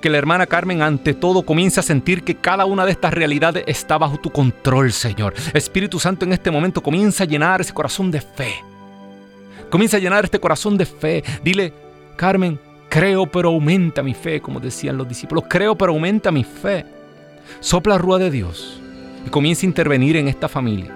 Que 0.00 0.10
la 0.10 0.18
hermana 0.18 0.46
Carmen 0.46 0.82
ante 0.82 1.14
todo 1.14 1.42
comience 1.42 1.80
a 1.80 1.82
sentir 1.82 2.22
que 2.22 2.36
cada 2.36 2.64
una 2.64 2.84
de 2.84 2.92
estas 2.92 3.12
realidades 3.12 3.64
está 3.66 3.98
bajo 3.98 4.18
tu 4.18 4.30
control, 4.30 4.92
Señor. 4.92 5.34
Espíritu 5.54 5.98
Santo 5.98 6.24
en 6.24 6.32
este 6.32 6.50
momento 6.50 6.82
comienza 6.82 7.24
a 7.24 7.26
llenar 7.26 7.60
ese 7.60 7.74
corazón 7.74 8.10
de 8.10 8.20
fe. 8.20 8.54
Comienza 9.70 9.96
a 9.96 10.00
llenar 10.00 10.24
este 10.24 10.38
corazón 10.38 10.76
de 10.76 10.86
fe. 10.86 11.24
Dile, 11.42 11.72
Carmen, 12.16 12.60
creo 12.88 13.26
pero 13.26 13.48
aumenta 13.48 14.02
mi 14.02 14.14
fe, 14.14 14.40
como 14.40 14.60
decían 14.60 14.96
los 14.96 15.08
discípulos. 15.08 15.44
Creo 15.48 15.76
pero 15.76 15.92
aumenta 15.92 16.30
mi 16.30 16.44
fe. 16.44 16.84
Sopla 17.60 17.98
Rúa 17.98 18.18
de 18.18 18.30
Dios 18.30 18.81
y 19.26 19.30
comienza 19.30 19.66
a 19.66 19.68
intervenir 19.68 20.16
en 20.16 20.28
esta 20.28 20.48
familia. 20.48 20.94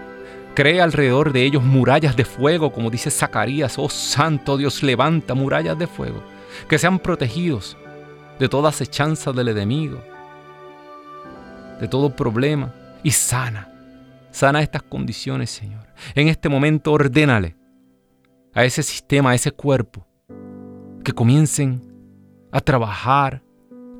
Crea 0.55 0.85
alrededor 0.85 1.33
de 1.33 1.45
ellos 1.45 1.63
murallas 1.63 2.17
de 2.17 2.25
fuego, 2.25 2.73
como 2.73 2.91
dice 2.91 3.11
Zacarías, 3.11 3.79
oh 3.79 3.91
Santo 3.91 4.57
Dios, 4.57 4.83
levanta 4.83 5.35
murallas 5.35 5.79
de 5.79 5.87
fuego, 5.87 6.23
que 6.69 6.79
sean 6.79 6.99
protegidos 6.99 7.77
de 8.39 8.49
toda 8.49 8.71
acechanza 8.71 9.33
del 9.33 9.49
enemigo, 9.49 10.01
de 11.81 11.89
todo 11.89 12.17
problema, 12.17 12.73
y 13.03 13.11
sana, 13.11 13.71
sana 14.31 14.63
estas 14.63 14.83
condiciones, 14.83 15.51
Señor. 15.51 15.87
En 16.15 16.29
este 16.29 16.49
momento 16.49 16.93
ordénale 16.93 17.55
a 18.55 18.65
ese 18.65 18.83
sistema, 18.83 19.31
a 19.31 19.35
ese 19.35 19.53
cuerpo, 19.53 20.07
que 21.05 21.13
comiencen 21.13 21.83
a 22.51 22.61
trabajar 22.61 23.43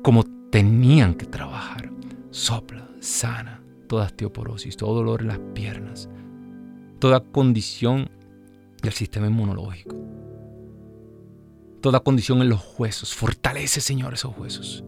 como 0.01 0.23
tenían 0.49 1.13
que 1.13 1.25
trabajar. 1.25 1.91
Sopla, 2.31 2.87
sana 2.99 3.57
toda 3.87 4.05
osteoporosis, 4.05 4.77
todo 4.77 4.95
dolor 4.95 5.21
en 5.21 5.27
las 5.27 5.39
piernas, 5.53 6.09
toda 6.99 7.21
condición 7.21 8.09
del 8.81 8.93
sistema 8.93 9.27
inmunológico. 9.27 9.95
Toda 11.81 11.99
condición 11.99 12.41
en 12.41 12.49
los 12.49 12.75
huesos. 12.77 13.13
Fortalece, 13.13 13.81
Señor, 13.81 14.13
esos 14.13 14.37
huesos. 14.37 14.83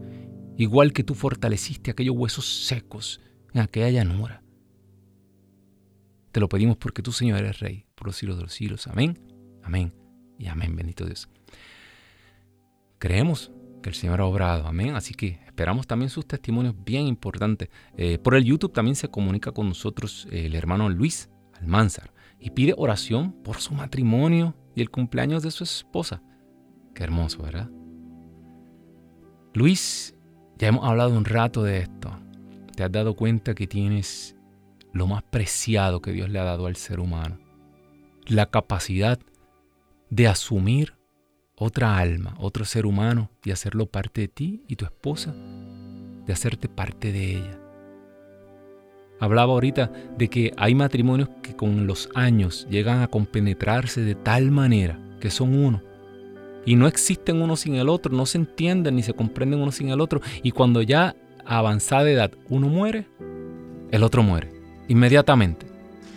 Igual 0.56 0.92
que 0.92 1.04
tú 1.04 1.14
fortaleciste 1.14 1.90
aquellos 1.90 2.16
huesos 2.16 2.66
secos 2.66 3.20
en 3.54 3.62
aquella 3.62 3.90
llanura. 3.90 4.42
Te 6.32 6.40
lo 6.40 6.48
pedimos 6.48 6.76
porque 6.76 7.02
tú, 7.02 7.12
Señor, 7.12 7.38
eres 7.38 7.60
Rey 7.60 7.86
por 7.94 8.08
los 8.08 8.16
siglos 8.16 8.36
de 8.36 8.44
los 8.44 8.52
siglos. 8.52 8.86
Amén, 8.86 9.18
amén 9.62 9.92
y 10.38 10.46
amén, 10.46 10.76
bendito 10.76 11.04
Dios. 11.06 11.28
Creemos 12.98 13.50
que 13.82 13.88
el 13.88 13.94
Señor 13.94 14.20
ha 14.20 14.26
obrado, 14.26 14.66
amén. 14.66 14.94
Así 14.94 15.14
que 15.14 15.40
esperamos 15.46 15.86
también 15.86 16.10
sus 16.10 16.26
testimonios 16.26 16.74
bien 16.84 17.06
importantes. 17.06 17.68
Eh, 17.96 18.18
por 18.18 18.34
el 18.34 18.44
YouTube 18.44 18.72
también 18.72 18.96
se 18.96 19.08
comunica 19.08 19.52
con 19.52 19.68
nosotros 19.68 20.28
el 20.30 20.54
hermano 20.54 20.88
Luis 20.88 21.30
Almanzar 21.60 22.12
y 22.38 22.50
pide 22.50 22.74
oración 22.76 23.32
por 23.42 23.58
su 23.58 23.74
matrimonio 23.74 24.54
y 24.74 24.80
el 24.80 24.90
cumpleaños 24.90 25.42
de 25.42 25.50
su 25.50 25.64
esposa. 25.64 26.22
Qué 26.94 27.04
hermoso, 27.04 27.42
¿verdad? 27.42 27.70
Luis, 29.52 30.14
ya 30.58 30.68
hemos 30.68 30.88
hablado 30.88 31.16
un 31.16 31.24
rato 31.24 31.62
de 31.62 31.78
esto. 31.78 32.16
Te 32.74 32.84
has 32.84 32.92
dado 32.92 33.14
cuenta 33.14 33.54
que 33.54 33.66
tienes 33.66 34.36
lo 34.92 35.06
más 35.06 35.22
preciado 35.22 36.00
que 36.00 36.12
Dios 36.12 36.30
le 36.30 36.38
ha 36.38 36.44
dado 36.44 36.66
al 36.66 36.76
ser 36.76 37.00
humano. 37.00 37.38
La 38.26 38.46
capacidad 38.46 39.18
de 40.08 40.28
asumir 40.28 40.94
otra 41.60 41.98
alma, 41.98 42.34
otro 42.38 42.64
ser 42.64 42.86
humano 42.86 43.30
y 43.44 43.50
hacerlo 43.50 43.84
parte 43.84 44.22
de 44.22 44.28
ti 44.28 44.62
y 44.66 44.76
tu 44.76 44.86
esposa, 44.86 45.34
de 46.26 46.32
hacerte 46.32 46.70
parte 46.70 47.12
de 47.12 47.36
ella. 47.36 47.60
Hablaba 49.20 49.52
ahorita 49.52 49.92
de 50.16 50.28
que 50.28 50.54
hay 50.56 50.74
matrimonios 50.74 51.28
que 51.42 51.54
con 51.54 51.86
los 51.86 52.08
años 52.14 52.66
llegan 52.70 53.02
a 53.02 53.08
compenetrarse 53.08 54.00
de 54.00 54.14
tal 54.14 54.50
manera 54.50 54.98
que 55.20 55.28
son 55.28 55.54
uno. 55.54 55.82
Y 56.64 56.76
no 56.76 56.86
existen 56.86 57.42
uno 57.42 57.56
sin 57.56 57.74
el 57.74 57.90
otro, 57.90 58.10
no 58.10 58.24
se 58.24 58.38
entienden 58.38 58.96
ni 58.96 59.02
se 59.02 59.12
comprenden 59.12 59.60
uno 59.60 59.70
sin 59.70 59.90
el 59.90 60.00
otro. 60.00 60.22
Y 60.42 60.52
cuando 60.52 60.80
ya 60.80 61.14
a 61.44 61.58
avanzada 61.58 62.10
edad 62.10 62.32
uno 62.48 62.68
muere, 62.68 63.06
el 63.90 64.02
otro 64.02 64.22
muere, 64.22 64.50
inmediatamente. 64.88 65.66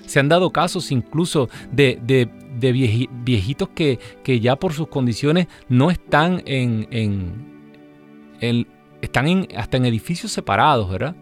Se 0.05 0.21
han 0.21 0.29
dado 0.29 0.51
casos 0.51 0.89
incluso 0.91 1.49
de, 1.69 1.99
de, 2.01 2.29
viejitos 2.59 3.69
que, 3.69 3.99
que, 4.23 4.39
ya 4.39 4.55
por 4.55 4.73
sus 4.73 4.87
condiciones 4.87 5.47
no 5.69 5.91
están 5.91 6.41
en, 6.45 6.87
en, 6.91 8.67
están 9.01 9.27
en, 9.27 9.47
hasta 9.57 9.77
en 9.77 9.85
edificios 9.85 10.31
separados, 10.31 10.89
¿verdad? 10.89 11.15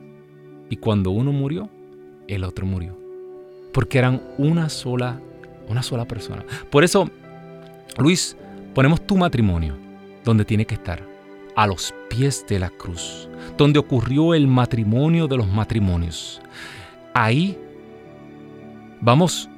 Y 0.70 0.78
cuando 0.78 1.12
uno 1.12 1.32
murió, 1.32 1.70
el 2.28 2.44
otro 2.44 2.66
murió. 2.66 2.98
Porque 3.74 3.98
eran 3.98 4.22
una 4.38 4.70
sola, 4.70 5.22
una 5.68 5.84
sola 5.84 6.06
persona. 6.06 6.46
Por 6.70 6.84
eso, 6.84 7.10
Luis, 7.98 8.38
ponemos 8.74 9.06
tu 9.06 9.18
matrimonio 9.18 9.76
donde 10.24 10.46
tiene 10.46 10.66
que 10.66 10.76
estar, 10.76 11.08
a 11.56 11.68
los 11.68 11.94
pies 12.10 12.46
de 12.48 12.60
la 12.60 12.70
cruz, 12.70 13.30
donde 13.58 13.80
ocurrió 13.80 14.34
el 14.34 14.48
matrimonio 14.48 15.28
de 15.28 15.38
los 15.38 15.48
matrimonios. 15.48 16.42
Ahí 17.14 17.58
vamos 19.02 19.50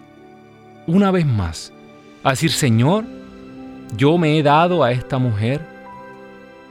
una 0.88 1.11
vez 1.11 1.25
más 1.25 1.73
a 2.23 2.31
decir, 2.31 2.51
Señor, 2.51 3.05
yo 3.95 4.17
me 4.17 4.38
he 4.38 4.43
dado 4.43 4.84
a 4.84 4.91
esta 4.91 5.17
mujer 5.17 5.61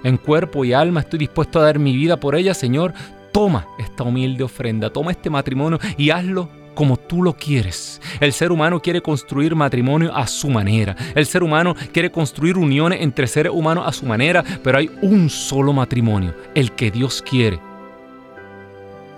en 0.04 0.16
cuerpo 0.16 0.64
y 0.64 0.72
alma, 0.72 1.00
estoy 1.00 1.20
dispuesto 1.20 1.60
a 1.60 1.64
dar 1.64 1.78
mi 1.78 1.96
vida 1.96 2.18
por 2.18 2.34
ella, 2.34 2.54
Señor, 2.54 2.92
toma 3.32 3.66
esta 3.78 4.02
humilde 4.02 4.44
ofrenda, 4.44 4.90
toma 4.90 5.12
este 5.12 5.30
matrimonio 5.30 5.78
y 5.96 6.10
hazlo 6.10 6.48
como 6.74 6.96
tú 6.96 7.22
lo 7.22 7.34
quieres. 7.34 8.00
El 8.18 8.32
ser 8.32 8.50
humano 8.50 8.80
quiere 8.80 9.02
construir 9.02 9.54
matrimonio 9.54 10.14
a 10.14 10.26
su 10.26 10.48
manera. 10.48 10.96
El 11.14 11.26
ser 11.26 11.42
humano 11.42 11.74
quiere 11.92 12.10
construir 12.10 12.56
uniones 12.56 13.02
entre 13.02 13.26
seres 13.26 13.52
humanos 13.52 13.84
a 13.86 13.92
su 13.92 14.06
manera, 14.06 14.42
pero 14.62 14.78
hay 14.78 14.90
un 15.02 15.28
solo 15.28 15.72
matrimonio, 15.72 16.34
el 16.54 16.72
que 16.72 16.90
Dios 16.90 17.22
quiere. 17.22 17.60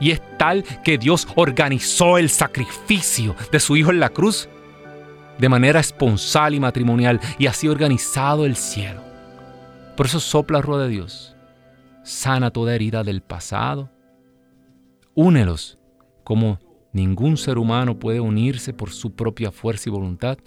Y 0.00 0.10
es 0.10 0.20
tal 0.36 0.64
que 0.82 0.98
Dios 0.98 1.28
organizó 1.36 2.18
el 2.18 2.28
sacrificio 2.28 3.36
de 3.52 3.60
su 3.60 3.76
Hijo 3.76 3.90
en 3.90 4.00
la 4.00 4.10
cruz 4.10 4.48
de 5.38 5.48
manera 5.48 5.80
esponsal 5.80 6.54
y 6.54 6.60
matrimonial 6.60 7.20
y 7.38 7.46
así 7.46 7.68
organizado 7.68 8.46
el 8.46 8.56
cielo. 8.56 9.02
Por 9.96 10.06
eso 10.06 10.20
sopla 10.20 10.60
rueda 10.60 10.84
de 10.84 10.90
Dios, 10.90 11.36
sana 12.02 12.50
toda 12.50 12.74
herida 12.74 13.04
del 13.04 13.22
pasado, 13.22 13.90
Únelos 15.14 15.78
como 16.24 16.58
ningún 16.92 17.36
ser 17.36 17.56
humano 17.58 17.98
puede 17.98 18.18
unirse 18.18 18.72
por 18.72 18.90
su 18.90 19.12
propia 19.12 19.52
fuerza 19.52 19.88
y 19.88 19.92
voluntad. 19.92 20.38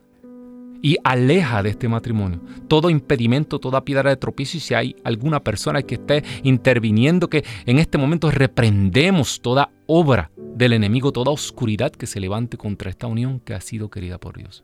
Y 0.80 0.98
aleja 1.04 1.64
de 1.64 1.70
este 1.70 1.88
matrimonio 1.88 2.40
todo 2.68 2.92
impedimento, 2.92 3.60
toda 3.60 3.84
piedra 3.84 4.10
de 4.12 4.18
tropiezo. 4.18 4.58
Y 4.58 4.60
si 4.60 4.74
hay 4.74 4.96
alguna 5.04 5.44
persona 5.44 5.82
que 5.82 5.96
esté 5.96 6.24
interviniendo, 6.44 7.30
que 7.30 7.44
en 7.66 7.80
este 7.80 7.98
momento 7.98 8.30
reprendemos 8.30 9.42
toda 9.42 9.72
obra 9.88 10.32
del 10.38 10.74
enemigo, 10.74 11.12
toda 11.12 11.32
oscuridad 11.32 11.92
que 11.92 12.06
se 12.06 12.20
levante 12.20 12.58
contra 12.58 12.92
esta 12.92 13.08
unión 13.08 13.40
que 13.40 13.54
ha 13.54 13.62
sido 13.62 13.90
querida 13.90 14.20
por 14.20 14.38
Dios. 14.38 14.64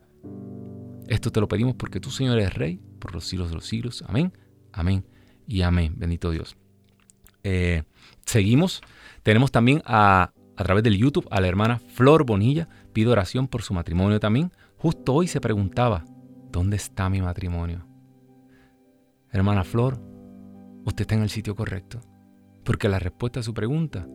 Esto 1.08 1.32
te 1.32 1.40
lo 1.40 1.48
pedimos 1.48 1.76
porque 1.76 2.00
tú, 2.00 2.10
Señor, 2.10 2.40
eres 2.40 2.54
Rey 2.54 2.80
por 3.00 3.14
los 3.14 3.26
siglos 3.26 3.50
de 3.50 3.56
los 3.56 3.66
siglos. 3.66 4.04
Amén, 4.08 4.34
amén 4.72 5.06
y 5.48 5.62
amén. 5.62 5.96
Bendito 5.98 6.32
Dios. 6.32 6.56
Eh, 7.44 7.84
seguimos 8.26 8.82
tenemos 9.24 9.52
también 9.52 9.82
a, 9.86 10.34
a 10.58 10.64
través 10.64 10.84
del 10.84 10.98
YouTube 10.98 11.28
a 11.32 11.40
la 11.40 11.48
hermana 11.48 11.80
Flor 11.80 12.26
Bonilla. 12.26 12.68
Pido 12.92 13.14
oración 13.14 13.48
por 13.48 13.64
su 13.64 13.74
matrimonio 13.74 14.20
también. 14.20 14.52
Justo 14.78 15.14
hoy 15.14 15.28
se 15.28 15.42
preguntaba, 15.42 16.04
¿dónde 16.52 16.76
está 16.76 17.10
mi 17.10 17.22
matrimonio? 17.22 17.88
Hermana 19.32 19.64
Flor, 19.64 20.00
usted 20.86 21.04
está 21.04 21.16
en 21.16 21.24
el 21.24 21.30
sitio 21.30 21.56
correcto. 21.56 22.02
Porque 22.66 22.90
la 22.90 23.00
respuesta 23.00 23.40
a 23.40 23.44
su 23.44 23.54
pregunta, 23.54 24.08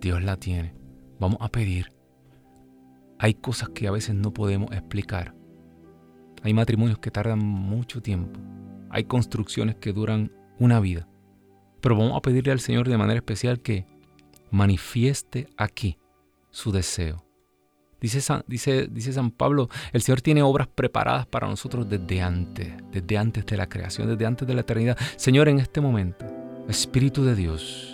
Dios 0.00 0.22
la 0.22 0.36
tiene. 0.36 0.74
Vamos 1.18 1.38
a 1.40 1.48
pedir. 1.48 1.92
Hay 3.18 3.34
cosas 3.34 3.70
que 3.70 3.86
a 3.88 3.90
veces 3.90 4.14
no 4.14 4.32
podemos 4.32 4.72
explicar. 4.72 5.34
Hay 6.42 6.52
matrimonios 6.52 6.98
que 6.98 7.10
tardan 7.10 7.38
mucho 7.38 8.02
tiempo. 8.02 8.38
Hay 8.90 9.04
construcciones 9.04 9.76
que 9.76 9.92
duran 9.92 10.32
una 10.58 10.80
vida. 10.80 11.08
Pero 11.80 11.96
vamos 11.96 12.16
a 12.16 12.22
pedirle 12.22 12.52
al 12.52 12.60
Señor 12.60 12.88
de 12.88 12.98
manera 12.98 13.18
especial 13.18 13.60
que 13.60 13.86
manifieste 14.50 15.48
aquí 15.56 15.98
su 16.50 16.70
deseo. 16.70 17.24
Dice 18.00 18.20
San, 18.20 18.44
dice, 18.46 19.12
San 19.12 19.30
Pablo, 19.30 19.70
el 19.92 20.02
Señor 20.02 20.20
tiene 20.20 20.42
obras 20.42 20.68
preparadas 20.68 21.26
para 21.26 21.48
nosotros 21.48 21.88
desde 21.88 22.20
antes, 22.20 22.74
desde 22.92 23.16
antes 23.16 23.46
de 23.46 23.56
la 23.56 23.68
creación, 23.68 24.08
desde 24.08 24.26
antes 24.26 24.46
de 24.46 24.54
la 24.54 24.60
eternidad. 24.60 24.98
Señor, 25.16 25.48
en 25.48 25.58
este 25.58 25.80
momento, 25.80 26.26
Espíritu 26.68 27.24
de 27.24 27.34
Dios, 27.34 27.93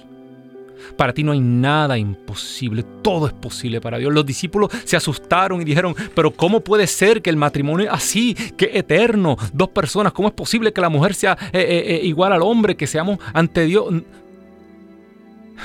para 0.96 1.12
ti 1.12 1.22
no 1.22 1.32
hay 1.32 1.40
nada 1.40 1.98
imposible, 1.98 2.84
todo 3.02 3.26
es 3.26 3.32
posible 3.32 3.80
para 3.80 3.98
Dios. 3.98 4.12
Los 4.12 4.26
discípulos 4.26 4.70
se 4.84 4.96
asustaron 4.96 5.60
y 5.60 5.64
dijeron, 5.64 5.94
pero 6.14 6.30
¿cómo 6.30 6.60
puede 6.60 6.86
ser 6.86 7.22
que 7.22 7.30
el 7.30 7.36
matrimonio 7.36 7.86
es 7.86 7.92
así, 7.92 8.34
que 8.34 8.70
eterno, 8.74 9.36
dos 9.52 9.68
personas? 9.70 10.12
¿Cómo 10.12 10.28
es 10.28 10.34
posible 10.34 10.72
que 10.72 10.80
la 10.80 10.88
mujer 10.88 11.14
sea 11.14 11.36
eh, 11.52 11.60
eh, 11.60 11.94
eh, 11.96 12.00
igual 12.04 12.32
al 12.32 12.42
hombre, 12.42 12.76
que 12.76 12.86
seamos 12.86 13.18
ante 13.32 13.64
Dios? 13.64 13.86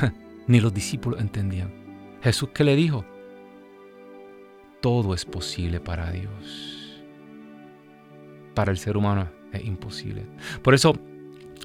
Ni 0.47 0.59
los 0.59 0.73
discípulos 0.73 1.19
entendían. 1.19 1.73
Jesús 2.21 2.49
que 2.53 2.63
le 2.63 2.75
dijo, 2.75 3.05
todo 4.81 5.13
es 5.13 5.25
posible 5.25 5.79
para 5.79 6.11
Dios. 6.11 7.03
Para 8.53 8.71
el 8.71 8.77
ser 8.77 8.97
humano 8.97 9.29
es 9.51 9.65
imposible. 9.65 10.25
Por 10.61 10.73
eso, 10.73 10.95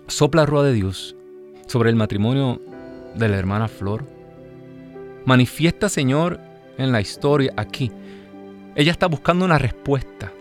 sopla 0.07 0.47
rueda 0.47 0.67
de 0.67 0.75
Dios 0.75 1.17
sobre 1.67 1.91
el 1.91 1.97
matrimonio 1.97 2.61
de 3.15 3.29
la 3.29 3.37
hermana 3.37 3.69
Flor. 3.69 4.05
Manifiesta, 5.25 5.89
Señor, 5.89 6.41
en 6.79 6.93
la 6.93 7.01
historia 7.01 7.53
aquí. 7.57 7.93
Ella 8.75 8.93
está 8.93 9.07
buscando 9.07 9.45
una 9.45 9.59
respuesta. 9.59 10.33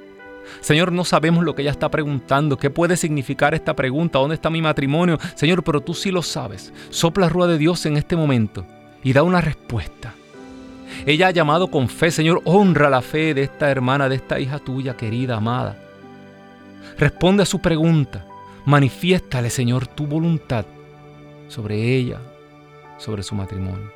Señor, 0.61 0.91
no 0.91 1.05
sabemos 1.05 1.43
lo 1.43 1.55
que 1.55 1.61
ella 1.61 1.71
está 1.71 1.89
preguntando, 1.89 2.57
qué 2.57 2.69
puede 2.69 2.97
significar 2.97 3.53
esta 3.53 3.75
pregunta, 3.75 4.19
dónde 4.19 4.35
está 4.35 4.49
mi 4.49 4.61
matrimonio. 4.61 5.17
Señor, 5.35 5.63
pero 5.63 5.81
tú 5.81 5.93
sí 5.93 6.11
lo 6.11 6.21
sabes. 6.21 6.73
Sopla 6.89 7.29
rueda 7.29 7.53
de 7.53 7.57
Dios 7.57 7.85
en 7.85 7.97
este 7.97 8.15
momento 8.15 8.65
y 9.03 9.13
da 9.13 9.23
una 9.23 9.41
respuesta. 9.41 10.13
Ella 11.05 11.27
ha 11.27 11.31
llamado 11.31 11.69
con 11.69 11.87
fe, 11.87 12.11
Señor, 12.11 12.41
honra 12.45 12.89
la 12.89 13.01
fe 13.01 13.33
de 13.33 13.43
esta 13.43 13.69
hermana, 13.69 14.09
de 14.09 14.15
esta 14.15 14.39
hija 14.39 14.59
tuya, 14.59 14.97
querida, 14.97 15.37
amada. 15.37 15.77
Responde 16.97 17.43
a 17.43 17.45
su 17.45 17.59
pregunta. 17.59 18.25
Manifiéstale, 18.65 19.49
Señor, 19.49 19.87
tu 19.87 20.05
voluntad 20.05 20.65
sobre 21.47 21.95
ella, 21.95 22.19
sobre 22.99 23.23
su 23.23 23.33
matrimonio. 23.33 23.91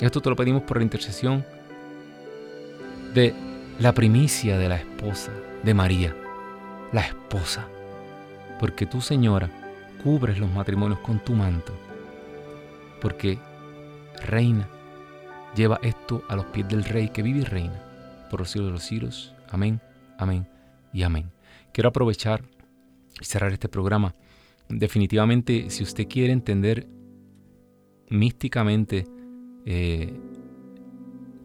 Esto 0.00 0.20
te 0.20 0.30
lo 0.30 0.36
pedimos 0.36 0.62
por 0.62 0.78
la 0.78 0.82
intercesión 0.84 1.44
de 3.12 3.34
la 3.78 3.92
primicia 3.92 4.56
de 4.58 4.68
la 4.68 4.76
esposa 4.76 5.32
de 5.62 5.74
María, 5.74 6.16
la 6.92 7.02
esposa, 7.02 7.66
porque 8.58 8.86
tú, 8.86 9.00
Señora, 9.00 9.50
cubres 10.02 10.38
los 10.38 10.50
matrimonios 10.50 11.00
con 11.00 11.18
tu 11.18 11.34
manto, 11.34 11.72
porque 13.00 13.38
Reina 14.26 14.68
lleva 15.54 15.78
esto 15.82 16.24
a 16.28 16.36
los 16.36 16.46
pies 16.46 16.68
del 16.68 16.84
Rey 16.84 17.08
que 17.08 17.22
vive 17.22 17.40
y 17.40 17.44
reina 17.44 17.80
por 18.30 18.40
los 18.40 18.50
siglos 18.50 18.68
de 18.68 18.72
los 18.72 18.82
siglos. 18.82 19.34
Amén, 19.50 19.80
amén 20.18 20.48
y 20.92 21.02
amén. 21.02 21.30
Quiero 21.72 21.90
aprovechar 21.90 22.42
y 23.20 23.24
cerrar 23.24 23.52
este 23.52 23.68
programa. 23.68 24.14
Definitivamente, 24.68 25.70
si 25.70 25.82
usted 25.82 26.08
quiere 26.08 26.32
entender 26.32 26.88
místicamente 28.08 29.06
eh, 29.66 30.18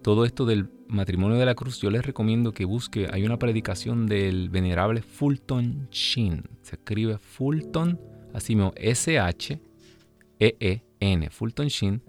todo 0.01 0.25
esto 0.25 0.45
del 0.45 0.69
matrimonio 0.87 1.37
de 1.37 1.45
la 1.45 1.55
cruz, 1.55 1.79
yo 1.81 1.91
les 1.91 2.05
recomiendo 2.05 2.51
que 2.51 2.65
busque, 2.65 3.07
hay 3.11 3.23
una 3.23 3.37
predicación 3.37 4.07
del 4.07 4.49
venerable 4.49 5.01
Fulton 5.01 5.87
Sheen, 5.91 6.43
se 6.61 6.75
escribe 6.75 7.17
Fulton, 7.17 7.99
así 8.33 8.55
mismo, 8.55 8.73
S-H-E-E-N, 8.75 9.59
Fulton 11.29 11.67
Sheen 11.67 12.01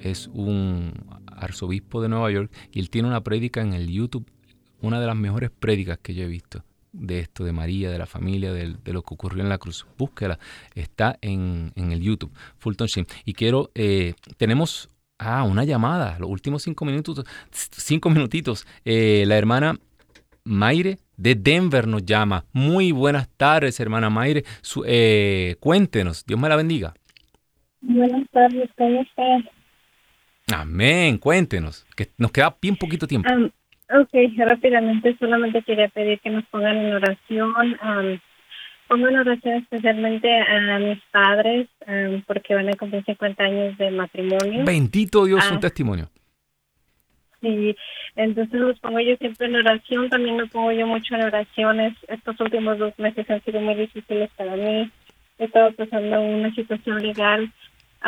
es 0.00 0.28
un 0.28 0.92
arzobispo 1.26 2.02
de 2.02 2.08
Nueva 2.08 2.30
York 2.30 2.52
y 2.70 2.80
él 2.80 2.90
tiene 2.90 3.08
una 3.08 3.22
prédica 3.22 3.62
en 3.62 3.72
el 3.72 3.90
YouTube, 3.90 4.26
una 4.80 5.00
de 5.00 5.06
las 5.06 5.16
mejores 5.16 5.50
prédicas 5.50 5.98
que 5.98 6.14
yo 6.14 6.24
he 6.24 6.28
visto 6.28 6.62
de 6.98 7.20
esto, 7.20 7.44
de 7.44 7.52
María, 7.52 7.90
de 7.90 7.98
la 7.98 8.06
familia, 8.06 8.52
de, 8.52 8.92
lo 8.92 9.02
que 9.02 9.14
ocurrió 9.14 9.42
en 9.42 9.48
la 9.48 9.58
cruz. 9.58 9.86
Búsquela, 9.98 10.38
está 10.74 11.18
en, 11.20 11.72
el 11.76 12.00
YouTube, 12.00 12.32
Fulton 12.58 12.86
Sheen. 12.86 13.06
Y 13.24 13.34
quiero, 13.34 13.70
eh, 13.74 14.14
tenemos 14.36 14.88
ah, 15.18 15.42
una 15.44 15.64
llamada, 15.64 16.18
los 16.18 16.30
últimos 16.30 16.62
cinco 16.62 16.84
minutos, 16.84 17.24
cinco 17.50 18.10
minutitos. 18.10 18.66
Eh, 18.84 19.24
la 19.26 19.36
hermana 19.36 19.78
Mayre 20.44 20.98
de 21.16 21.34
Denver 21.34 21.86
nos 21.86 22.04
llama. 22.04 22.44
Muy 22.52 22.92
buenas 22.92 23.28
tardes, 23.36 23.78
hermana 23.80 24.10
Mayre. 24.10 24.44
Eh, 24.86 25.56
cuéntenos, 25.60 26.24
Dios 26.24 26.40
me 26.40 26.48
la 26.48 26.56
bendiga. 26.56 26.94
Buenas 27.80 28.28
tardes, 28.30 28.68
¿cómo 28.76 29.00
estás? 29.02 29.44
Amén, 30.54 31.18
cuéntenos, 31.18 31.84
que 31.96 32.10
nos 32.18 32.30
queda 32.30 32.56
bien 32.60 32.76
poquito 32.76 33.06
tiempo. 33.06 33.28
Ok, 33.90 34.10
rápidamente 34.38 35.16
solamente 35.18 35.62
quería 35.62 35.88
pedir 35.88 36.20
que 36.20 36.30
nos 36.30 36.44
pongan 36.46 36.76
en 36.76 36.94
oración. 36.94 37.54
pongo 38.88 39.08
en 39.08 39.16
oración 39.16 39.54
especialmente 39.54 40.28
a 40.32 40.78
mis 40.78 41.00
padres 41.10 41.68
porque 42.26 42.54
van 42.54 42.68
a 42.68 42.76
cumplir 42.76 43.04
50 43.04 43.44
años 43.44 43.78
de 43.78 43.90
matrimonio. 43.90 44.64
Bendito 44.64 45.24
Dios, 45.24 45.44
ah. 45.50 45.58
testimonio. 45.60 46.08
Sí, 47.40 47.76
entonces 48.16 48.58
los 48.58 48.78
pongo 48.80 48.98
yo 49.00 49.14
siempre 49.16 49.46
en 49.46 49.56
oración, 49.56 50.08
también 50.08 50.36
me 50.36 50.46
pongo 50.46 50.72
yo 50.72 50.86
mucho 50.86 51.14
en 51.14 51.24
oraciones. 51.24 51.94
Estos 52.08 52.40
últimos 52.40 52.78
dos 52.78 52.98
meses 52.98 53.28
han 53.30 53.42
sido 53.44 53.60
muy 53.60 53.74
difíciles 53.74 54.30
para 54.36 54.56
mí. 54.56 54.90
He 55.38 55.44
estado 55.44 55.70
pasando 55.72 56.20
una 56.20 56.54
situación 56.54 57.02
legal 57.02 57.52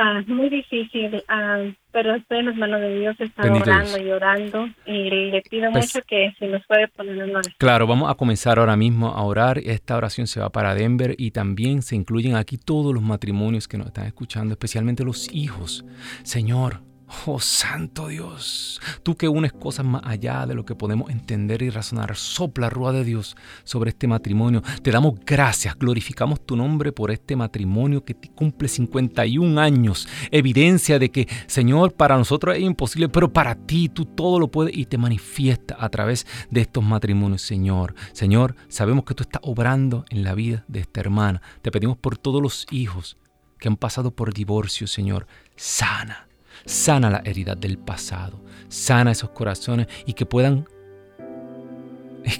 Ah, 0.01 0.23
muy 0.29 0.49
difícil, 0.49 1.25
ah, 1.27 1.65
pero 1.91 2.15
estoy 2.15 2.39
en 2.39 2.47
las 2.47 2.57
manos 2.57 2.81
de 2.81 3.01
Dios, 3.01 3.17
está 3.19 3.53
orando 3.53 3.99
y 3.99 4.09
orando 4.13 4.69
y 4.87 5.11
le 5.11 5.43
pido 5.43 5.73
pues 5.73 5.93
mucho 5.93 6.07
que 6.07 6.33
se 6.39 6.47
nos 6.47 6.65
puede 6.69 6.87
poner 6.87 7.17
en 7.17 7.31
oración. 7.31 7.55
Claro, 7.59 7.89
vamos 7.89 8.09
a 8.09 8.15
comenzar 8.15 8.61
ahora 8.61 8.77
mismo 8.77 9.09
a 9.09 9.25
orar. 9.25 9.59
Esta 9.59 9.97
oración 9.97 10.29
se 10.29 10.39
va 10.39 10.51
para 10.51 10.77
Denver 10.77 11.17
y 11.19 11.33
también 11.33 11.83
se 11.83 11.97
incluyen 11.97 12.37
aquí 12.37 12.59
todos 12.59 12.95
los 12.95 13.03
matrimonios 13.03 13.67
que 13.67 13.77
nos 13.77 13.89
están 13.89 14.07
escuchando, 14.07 14.53
especialmente 14.53 15.03
los 15.03 15.35
hijos. 15.35 15.85
Señor, 16.23 16.81
Oh 17.27 17.41
Santo 17.41 18.09
Dios, 18.09 18.81
tú 19.03 19.17
que 19.17 19.29
unes 19.29 19.53
cosas 19.53 19.87
más 19.87 20.03
allá 20.05 20.45
de 20.47 20.55
lo 20.55 20.67
que 20.67 20.75
podemos 20.75 21.11
entender 21.11 21.63
y 21.63 21.71
razonar, 21.71 22.15
sopla 22.17 22.69
rúa 22.69 22.93
de 22.93 23.03
Dios 23.03 23.35
sobre 23.65 23.91
este 23.91 24.07
matrimonio. 24.07 24.63
Te 24.83 24.91
damos 24.91 25.15
gracias, 25.25 25.75
glorificamos 25.79 26.45
tu 26.45 26.55
nombre 26.55 26.93
por 26.93 27.11
este 27.11 27.35
matrimonio 27.35 28.05
que 28.05 28.15
cumple 28.35 28.69
51 28.69 29.59
años. 29.59 30.07
Evidencia 30.31 30.99
de 30.99 31.11
que, 31.11 31.27
Señor, 31.47 31.95
para 31.95 32.19
nosotros 32.19 32.57
es 32.57 32.63
imposible, 32.63 33.09
pero 33.09 33.33
para 33.33 33.55
ti 33.55 33.89
tú 33.89 34.05
todo 34.05 34.39
lo 34.39 34.49
puedes 34.49 34.77
y 34.77 34.85
te 34.85 34.99
manifiesta 34.99 35.77
a 35.81 35.89
través 35.89 36.27
de 36.51 36.61
estos 36.61 36.85
matrimonios, 36.85 37.41
Señor. 37.41 37.95
Señor, 38.13 38.55
sabemos 38.69 39.05
que 39.05 39.15
tú 39.15 39.23
estás 39.23 39.41
obrando 39.45 40.05
en 40.11 40.25
la 40.25 40.35
vida 40.35 40.65
de 40.69 40.81
esta 40.81 41.01
hermana. 41.01 41.41
Te 41.63 41.71
pedimos 41.71 41.97
por 41.97 42.19
todos 42.19 42.43
los 42.43 42.67
hijos 42.71 43.17
que 43.59 43.69
han 43.69 43.77
pasado 43.77 44.11
por 44.11 44.35
divorcio, 44.35 44.87
Señor. 44.87 45.27
Sana 45.57 46.28
sana 46.65 47.11
la 47.11 47.23
herida 47.25 47.55
del 47.55 47.79
pasado, 47.79 48.41
sana 48.69 49.13
esos 49.13 49.31
corazones 49.31 49.87
y 50.07 50.13
que 50.13 50.27
puedan, 50.27 50.67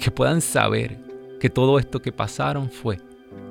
que 0.03 0.11
puedan 0.11 0.41
saber 0.41 0.99
que 1.39 1.49
todo 1.49 1.79
esto 1.79 2.01
que 2.01 2.11
pasaron 2.11 2.69
fue 2.69 2.97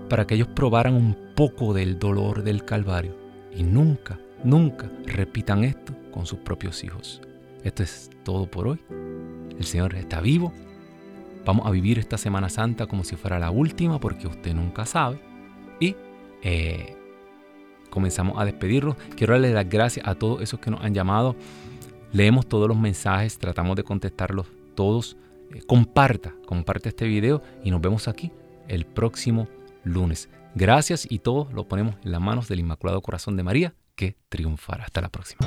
para 0.09 0.27
que 0.27 0.35
ellos 0.35 0.49
probaran 0.49 0.95
un 0.95 1.16
poco 1.35 1.73
del 1.73 1.99
dolor 1.99 2.43
del 2.43 2.64
Calvario 2.64 3.16
y 3.55 3.62
nunca, 3.62 4.19
nunca 4.45 4.91
repitan 5.05 5.64
esto 5.64 5.95
con 6.12 6.27
sus 6.27 6.39
propios 6.41 6.83
hijos. 6.85 7.21
Esto 7.62 7.83
es 7.83 8.11
todo 8.25 8.51
por 8.51 8.69
hoy. 8.69 8.81
El 9.59 9.64
Señor 9.64 9.95
está 9.95 10.21
vivo. 10.21 10.53
Vamos 11.45 11.66
a 11.66 11.71
vivir 11.71 11.99
esta 11.99 12.19
Semana 12.19 12.49
Santa 12.49 12.87
como 12.87 13.05
si 13.05 13.16
fuera 13.16 13.39
la 13.39 13.51
última 13.51 13.99
porque 13.99 14.27
usted 14.27 14.55
nunca 14.55 14.87
sabe. 14.87 15.21
Y 15.81 15.97
eh, 16.43 16.98
comenzamos 17.91 18.39
a 18.39 18.45
despedirnos. 18.45 18.97
Quiero 19.16 19.34
darle 19.34 19.53
las 19.53 19.68
gracias 19.68 20.07
a 20.07 20.14
todos 20.14 20.43
esos 20.43 20.61
que 20.61 20.70
nos 20.70 20.82
han 20.82 20.95
llamado. 20.95 21.36
Leemos 22.12 22.47
todos 22.47 22.68
los 22.68 22.78
mensajes, 22.78 23.39
tratamos 23.39 23.76
de 23.76 23.84
contestarlos 23.84 24.47
todos. 24.74 25.16
Eh, 25.55 25.62
comparta, 25.66 26.34
comparte 26.47 26.91
este 26.91 27.07
video 27.07 27.43
y 27.64 27.70
nos 27.70 27.80
vemos 27.80 28.09
aquí 28.09 28.32
el 28.68 28.84
próximo 28.84 29.49
lunes. 29.84 30.28
Gracias 30.55 31.07
y 31.11 31.18
todo 31.18 31.49
lo 31.53 31.68
ponemos 31.68 31.97
en 32.05 32.12
las 32.12 32.20
manos 32.20 32.49
del 32.49 32.61
Inmaculado 32.61 33.01
Corazón 33.03 33.36
de 33.36 33.43
María 33.43 33.74
que 33.95 34.16
triunfará. 34.28 34.84
Hasta 34.84 35.01
la 35.01 35.09
próxima. 35.09 35.47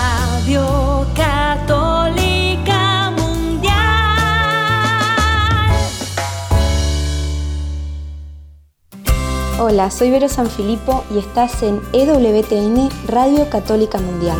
Hola, 9.63 9.91
soy 9.91 10.09
Vero 10.09 10.27
Sanfilippo 10.27 11.03
y 11.13 11.19
estás 11.19 11.61
en 11.61 11.79
EWTN 11.93 12.89
Radio 13.07 13.47
Católica 13.47 13.99
Mundial. 13.99 14.35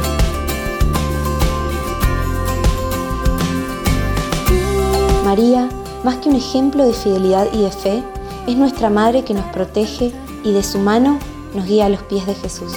María, 5.23 5.69
más 6.03 6.17
que 6.17 6.29
un 6.29 6.37
ejemplo 6.37 6.83
de 6.83 6.93
fidelidad 6.93 7.47
y 7.53 7.61
de 7.61 7.69
fe, 7.69 8.03
es 8.47 8.57
nuestra 8.57 8.89
Madre 8.89 9.23
que 9.23 9.35
nos 9.35 9.45
protege 9.53 10.11
y 10.43 10.53
de 10.53 10.63
su 10.63 10.79
mano 10.79 11.19
nos 11.53 11.67
guía 11.67 11.85
a 11.85 11.89
los 11.89 12.01
pies 12.01 12.25
de 12.25 12.33
Jesús. 12.33 12.73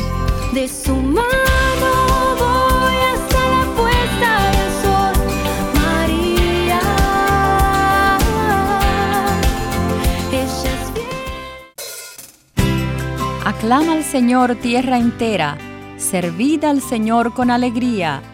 De 0.53 0.69
su 0.69 0.95
mano. 0.95 1.44
Aclama 13.65 13.95
al 13.95 14.05
Señor 14.05 14.57
tierra 14.57 14.99
entera, 14.99 15.57
servid 15.97 16.65
al 16.65 16.83
Señor 16.83 17.33
con 17.33 17.51
alegría 17.51 18.34